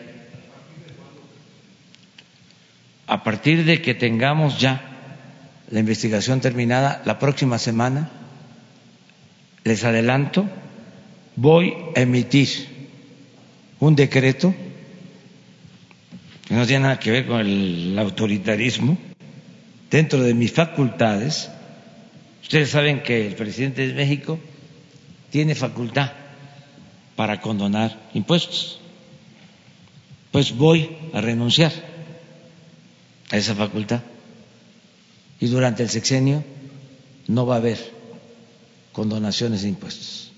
a 3.06 3.24
partir 3.24 3.64
de 3.64 3.80
que 3.82 3.94
tengamos 3.94 4.60
ya 4.60 4.90
la 5.70 5.80
investigación 5.80 6.40
terminada 6.40 7.02
la 7.04 7.18
próxima 7.18 7.58
semana, 7.58 8.10
les 9.64 9.84
adelanto, 9.84 10.46
voy 11.36 11.74
a 11.96 12.00
emitir 12.00 12.48
un 13.78 13.96
decreto 13.96 14.54
que 16.50 16.56
no 16.56 16.66
tiene 16.66 16.82
nada 16.82 16.98
que 16.98 17.12
ver 17.12 17.26
con 17.28 17.38
el 17.42 17.96
autoritarismo, 17.96 18.98
dentro 19.88 20.20
de 20.20 20.34
mis 20.34 20.50
facultades. 20.50 21.48
Ustedes 22.42 22.70
saben 22.70 23.04
que 23.04 23.24
el 23.24 23.36
presidente 23.36 23.86
de 23.86 23.94
México 23.94 24.36
tiene 25.30 25.54
facultad 25.54 26.10
para 27.14 27.40
condonar 27.40 27.96
impuestos. 28.14 28.80
Pues 30.32 30.50
voy 30.50 30.90
a 31.14 31.20
renunciar 31.20 31.70
a 33.30 33.36
esa 33.36 33.54
facultad. 33.54 34.00
Y 35.38 35.46
durante 35.46 35.84
el 35.84 35.88
sexenio 35.88 36.42
no 37.28 37.46
va 37.46 37.54
a 37.54 37.58
haber 37.58 37.78
condonaciones 38.90 39.62
de 39.62 39.68
impuestos. 39.68 40.32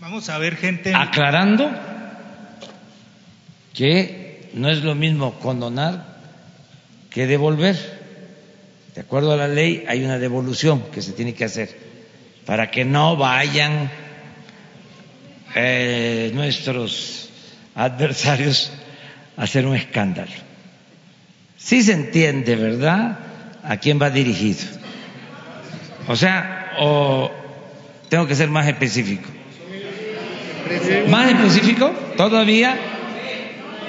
Vamos 0.00 0.28
a 0.28 0.36
ver 0.36 0.56
gente. 0.56 0.92
Aclarando 0.94 1.95
que 3.76 4.48
no 4.54 4.70
es 4.70 4.82
lo 4.82 4.94
mismo 4.94 5.38
condonar 5.38 6.16
que 7.10 7.26
devolver. 7.26 7.76
De 8.94 9.02
acuerdo 9.02 9.32
a 9.32 9.36
la 9.36 9.48
ley 9.48 9.84
hay 9.86 10.02
una 10.02 10.18
devolución 10.18 10.82
que 10.92 11.02
se 11.02 11.12
tiene 11.12 11.34
que 11.34 11.44
hacer 11.44 11.76
para 12.46 12.70
que 12.70 12.84
no 12.84 13.16
vayan 13.16 13.90
eh, 15.54 16.30
nuestros 16.34 17.28
adversarios 17.74 18.72
a 19.36 19.42
hacer 19.42 19.66
un 19.66 19.76
escándalo. 19.76 20.32
Sí 21.58 21.82
se 21.82 21.92
entiende, 21.92 22.56
¿verdad? 22.56 23.18
A 23.62 23.76
quién 23.76 24.00
va 24.00 24.08
dirigido. 24.08 24.64
O 26.08 26.16
sea, 26.16 26.72
o 26.78 27.30
tengo 28.08 28.26
que 28.26 28.34
ser 28.34 28.48
más 28.48 28.66
específico. 28.66 29.28
¿Más 31.08 31.30
específico? 31.30 31.90
¿Todavía? 32.16 32.95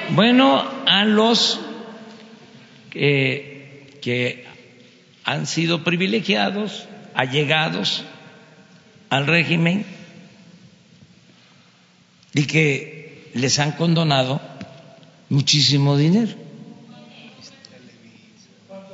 Bueno, 0.09 0.63
a 0.85 1.03
los 1.03 1.59
eh, 2.93 3.97
que 4.01 4.45
han 5.25 5.45
sido 5.45 5.83
privilegiados, 5.83 6.87
allegados 7.13 8.05
al 9.09 9.27
régimen 9.27 9.85
y 12.33 12.45
que 12.45 13.31
les 13.33 13.59
han 13.59 13.73
condonado 13.73 14.39
muchísimo 15.29 15.97
dinero. 15.97 16.33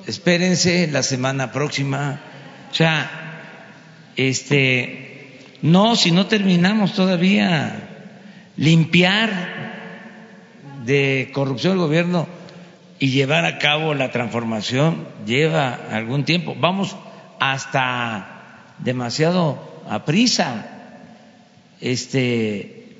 Espérense 0.07 0.87
la 0.87 1.03
semana 1.03 1.51
próxima. 1.51 2.19
O 2.71 2.73
sea, 2.73 4.11
este, 4.15 5.39
no, 5.61 5.95
si 5.95 6.11
no 6.11 6.25
terminamos 6.25 6.93
todavía, 6.93 7.89
limpiar 8.57 9.62
de 10.85 11.31
corrupción 11.33 11.73
del 11.73 11.87
gobierno 11.87 12.27
y 12.99 13.09
llevar 13.09 13.45
a 13.45 13.59
cabo 13.59 13.93
la 13.93 14.11
transformación 14.11 15.07
lleva 15.25 15.77
algún 15.91 16.23
tiempo. 16.23 16.55
Vamos 16.57 16.95
hasta 17.39 18.75
demasiado 18.79 19.83
a 19.89 20.05
prisa. 20.05 20.69
Este, 21.81 22.95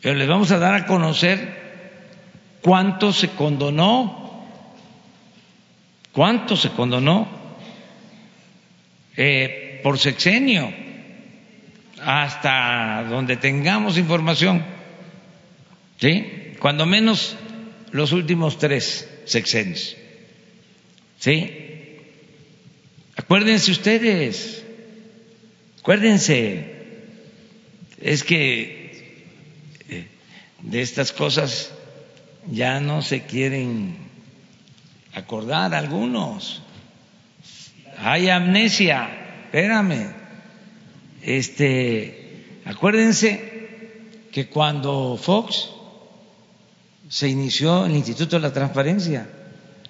pero 0.00 0.16
les 0.16 0.28
vamos 0.28 0.50
a 0.50 0.58
dar 0.58 0.74
a 0.74 0.86
conocer 0.86 1.60
cuánto 2.62 3.12
se 3.12 3.28
condonó, 3.30 4.44
cuánto 6.12 6.56
se 6.56 6.70
condonó 6.70 7.28
eh, 9.16 9.80
por 9.84 9.98
sexenio, 9.98 10.72
hasta 12.04 13.04
donde 13.08 13.36
tengamos 13.36 13.98
información, 13.98 14.64
¿sí? 15.98 16.39
Cuando 16.60 16.84
menos 16.84 17.36
los 17.90 18.12
últimos 18.12 18.58
tres 18.58 19.08
sexenios, 19.24 19.96
¿sí? 21.18 21.50
Acuérdense 23.16 23.70
ustedes, 23.70 24.62
acuérdense, 25.80 26.80
es 28.00 28.24
que 28.24 29.24
eh, 29.88 30.06
de 30.62 30.82
estas 30.82 31.12
cosas 31.12 31.72
ya 32.50 32.78
no 32.80 33.00
se 33.00 33.22
quieren 33.22 33.96
acordar 35.14 35.74
algunos. 35.74 36.62
Hay 37.98 38.28
amnesia, 38.28 39.08
espérame. 39.44 40.14
Este, 41.22 42.60
acuérdense 42.66 43.68
que 44.30 44.46
cuando 44.48 45.18
Fox 45.20 45.79
se 47.10 47.28
inició 47.28 47.86
el 47.86 47.96
Instituto 47.96 48.36
de 48.36 48.42
la 48.42 48.52
Transparencia. 48.52 49.28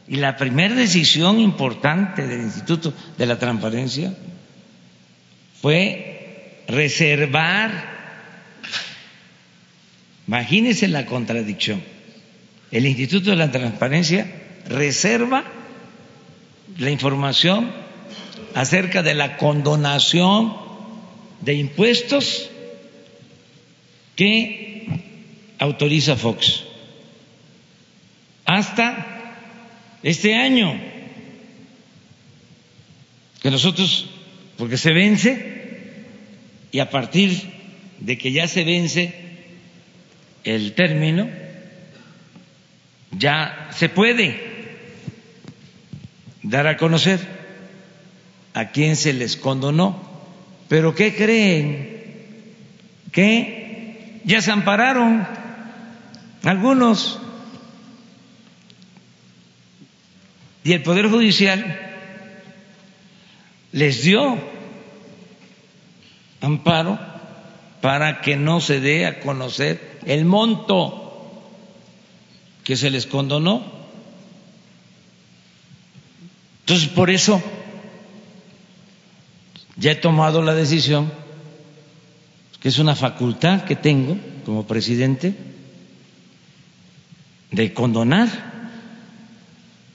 Y 0.09 0.17
la 0.17 0.37
primera 0.37 0.75
decisión 0.75 1.39
importante 1.39 2.27
del 2.27 2.41
Instituto 2.41 2.95
de 3.17 3.27
la 3.27 3.39
Transparencia 3.39 4.15
fue 5.61 6.65
reservar, 6.67 7.71
imagínense 10.27 10.89
la 10.89 11.05
contradicción, 11.05 11.83
el 12.71 12.87
Instituto 12.87 13.31
de 13.31 13.37
la 13.37 13.51
Transparencia 13.53 14.27
reserva 14.67 15.45
la 16.79 16.91
información 16.91 17.71
acerca 18.55 19.03
de 19.03 19.15
la 19.15 19.37
condonación 19.37 20.57
de 21.43 21.55
impuestos 21.55 22.49
que 24.17 24.87
autoriza 25.59 26.17
Fox 26.17 26.70
hasta 28.57 29.07
este 30.03 30.35
año, 30.35 30.75
que 33.41 33.51
nosotros, 33.51 34.11
porque 34.59 34.77
se 34.77 34.93
vence, 34.93 35.61
y 36.73 36.81
a 36.81 36.91
partir 36.91 37.41
de 38.01 38.19
que 38.19 38.33
ya 38.33 38.49
se 38.49 38.65
vence 38.65 39.15
el 40.43 40.73
término, 40.73 41.29
ya 43.13 43.69
se 43.73 43.89
puede 43.89 44.51
dar 46.43 46.67
a 46.67 46.77
conocer 46.77 47.21
a 48.55 48.71
quién 48.71 48.97
se 48.97 49.13
les 49.13 49.37
condonó. 49.37 50.11
Pero 50.69 50.97
¿qué 50.97 51.15
creen? 51.15 52.01
Que 53.13 54.21
ya 54.25 54.43
se 54.43 54.51
ampararon 54.51 55.27
algunos 56.43 57.21
y 60.65 60.73
el 60.73 60.83
Poder 60.83 61.09
Judicial 61.09 61.79
les 63.73 64.03
dio 64.03 64.39
amparo 66.41 66.99
para 67.81 68.21
que 68.21 68.37
no 68.37 68.61
se 68.61 68.81
dé 68.81 69.07
a 69.07 69.21
conocer 69.21 70.01
el 70.05 70.25
monto 70.25 71.01
que 72.65 72.77
se 72.77 72.91
les 72.91 73.07
condonó. 73.07 73.65
Entonces, 76.61 76.89
por 76.89 77.11
eso 77.11 77.43
ya 79.77 79.93
he 79.93 79.97
tomado 79.97 80.43
la 80.43 80.55
decisión, 80.55 81.11
que 82.61 82.69
es 82.69 82.79
una 82.79 82.95
facultad 82.95 83.65
que 83.65 83.77
tengo 83.77 84.19
como 84.45 84.67
presidente, 84.67 85.35
de 87.51 87.73
condonar 87.73 88.60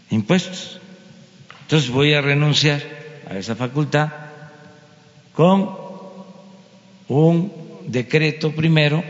impuestos. 0.09 0.79
Entonces 1.61 1.89
voy 1.89 2.13
a 2.13 2.21
renunciar 2.21 2.81
a 3.29 3.37
esa 3.37 3.55
facultad 3.55 4.09
con 5.33 5.69
un 7.07 7.51
decreto 7.87 8.51
primero 8.51 9.03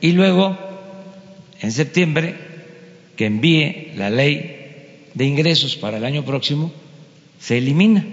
y 0.00 0.12
luego, 0.12 0.56
en 1.60 1.72
septiembre, 1.72 2.36
que 3.16 3.26
envíe 3.26 3.92
la 3.96 4.10
ley 4.10 5.08
de 5.14 5.24
ingresos 5.24 5.76
para 5.76 5.96
el 5.96 6.04
año 6.04 6.24
próximo, 6.24 6.72
se 7.40 7.58
elimina. 7.58 8.04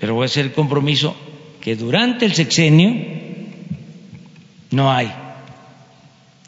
Pero 0.00 0.14
voy 0.14 0.24
a 0.24 0.26
hacer 0.26 0.46
el 0.46 0.52
compromiso 0.52 1.14
que 1.60 1.76
durante 1.76 2.24
el 2.24 2.34
sexenio 2.34 2.92
no 4.70 4.90
hay 4.90 5.12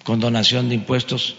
condonación 0.02 0.68
de 0.68 0.74
impuestos 0.74 1.36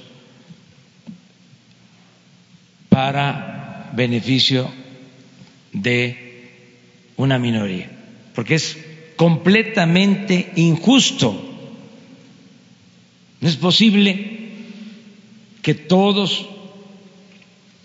para 2.95 3.91
beneficio 3.93 4.71
de 5.73 6.47
una 7.17 7.37
minoría, 7.37 7.91
porque 8.33 8.55
es 8.55 8.77
completamente 9.17 10.53
injusto. 10.55 11.33
No 13.41 13.49
es 13.49 13.57
posible 13.57 14.53
que 15.61 15.75
todos 15.75 16.47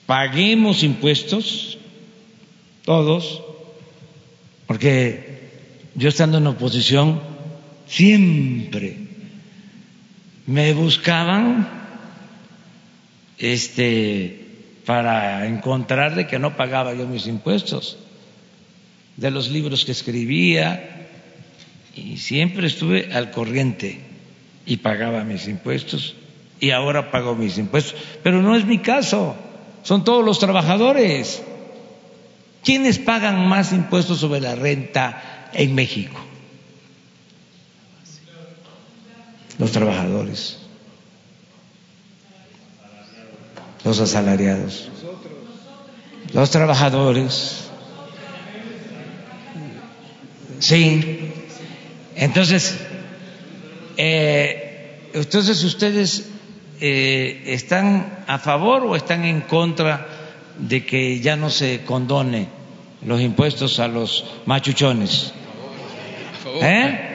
paguemos 0.06 0.84
impuestos, 0.84 1.76
todos, 2.84 3.42
porque 4.68 5.50
yo 5.96 6.08
estando 6.08 6.38
en 6.38 6.46
oposición 6.46 7.20
siempre 7.88 8.96
me 10.46 10.72
buscaban 10.72 11.68
este 13.38 14.39
para 14.90 15.46
encontrar 15.46 16.16
de 16.16 16.26
que 16.26 16.40
no 16.40 16.56
pagaba 16.56 16.94
yo 16.94 17.06
mis 17.06 17.28
impuestos, 17.28 17.96
de 19.16 19.30
los 19.30 19.48
libros 19.48 19.84
que 19.84 19.92
escribía, 19.92 21.06
y 21.94 22.16
siempre 22.16 22.66
estuve 22.66 23.12
al 23.12 23.30
corriente 23.30 24.00
y 24.66 24.78
pagaba 24.78 25.22
mis 25.22 25.46
impuestos, 25.46 26.16
y 26.58 26.72
ahora 26.72 27.12
pago 27.12 27.36
mis 27.36 27.56
impuestos. 27.56 27.94
Pero 28.24 28.42
no 28.42 28.56
es 28.56 28.64
mi 28.64 28.78
caso, 28.78 29.36
son 29.84 30.02
todos 30.02 30.24
los 30.24 30.40
trabajadores. 30.40 31.40
¿Quiénes 32.64 32.98
pagan 32.98 33.46
más 33.46 33.72
impuestos 33.72 34.18
sobre 34.18 34.40
la 34.40 34.56
renta 34.56 35.50
en 35.52 35.72
México? 35.72 36.18
Los 39.56 39.70
trabajadores. 39.70 40.59
Los 43.85 44.01
asalariados, 44.01 44.89
los 46.32 46.51
trabajadores. 46.51 47.70
Sí. 50.59 51.31
Entonces, 52.16 52.78
eh, 53.97 55.09
entonces 55.15 55.65
ustedes 55.65 56.31
eh, 56.81 57.43
están 57.47 58.24
a 58.27 58.39
favor 58.39 58.85
o 58.85 58.94
están 58.94 59.24
en 59.24 59.40
contra 59.43 60.07
de 60.59 60.85
que 60.85 61.20
ya 61.20 61.36
no 61.36 61.48
se 61.48 61.81
condone 61.85 62.48
los 63.05 63.20
impuestos 63.20 63.81
a 63.81 63.89
los 63.89 64.24
machuchones. 64.47 65.32
¿Eh? 66.61 67.07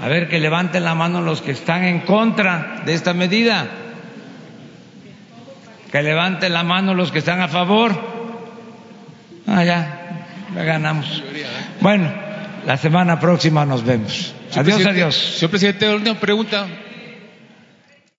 A 0.00 0.08
ver 0.08 0.28
que 0.28 0.40
levanten 0.40 0.84
la 0.84 0.94
mano 0.94 1.20
los 1.20 1.42
que 1.42 1.52
están 1.52 1.84
en 1.84 2.00
contra 2.00 2.82
de 2.84 2.94
esta 2.94 3.12
medida. 3.12 3.81
Que 5.92 6.02
levanten 6.02 6.54
la 6.54 6.62
mano 6.64 6.94
los 6.94 7.12
que 7.12 7.18
están 7.18 7.40
a 7.42 7.48
favor. 7.48 7.92
Ah, 9.46 9.62
ya, 9.62 10.26
ya 10.54 10.62
ganamos. 10.64 11.22
Bueno, 11.80 12.10
la 12.66 12.78
semana 12.78 13.20
próxima 13.20 13.66
nos 13.66 13.84
vemos. 13.84 14.34
Adiós, 14.56 14.86
adiós. 14.86 15.14
Señor 15.14 15.50
presidente, 15.50 15.94
una 15.94 16.18
pregunta. 16.18 16.66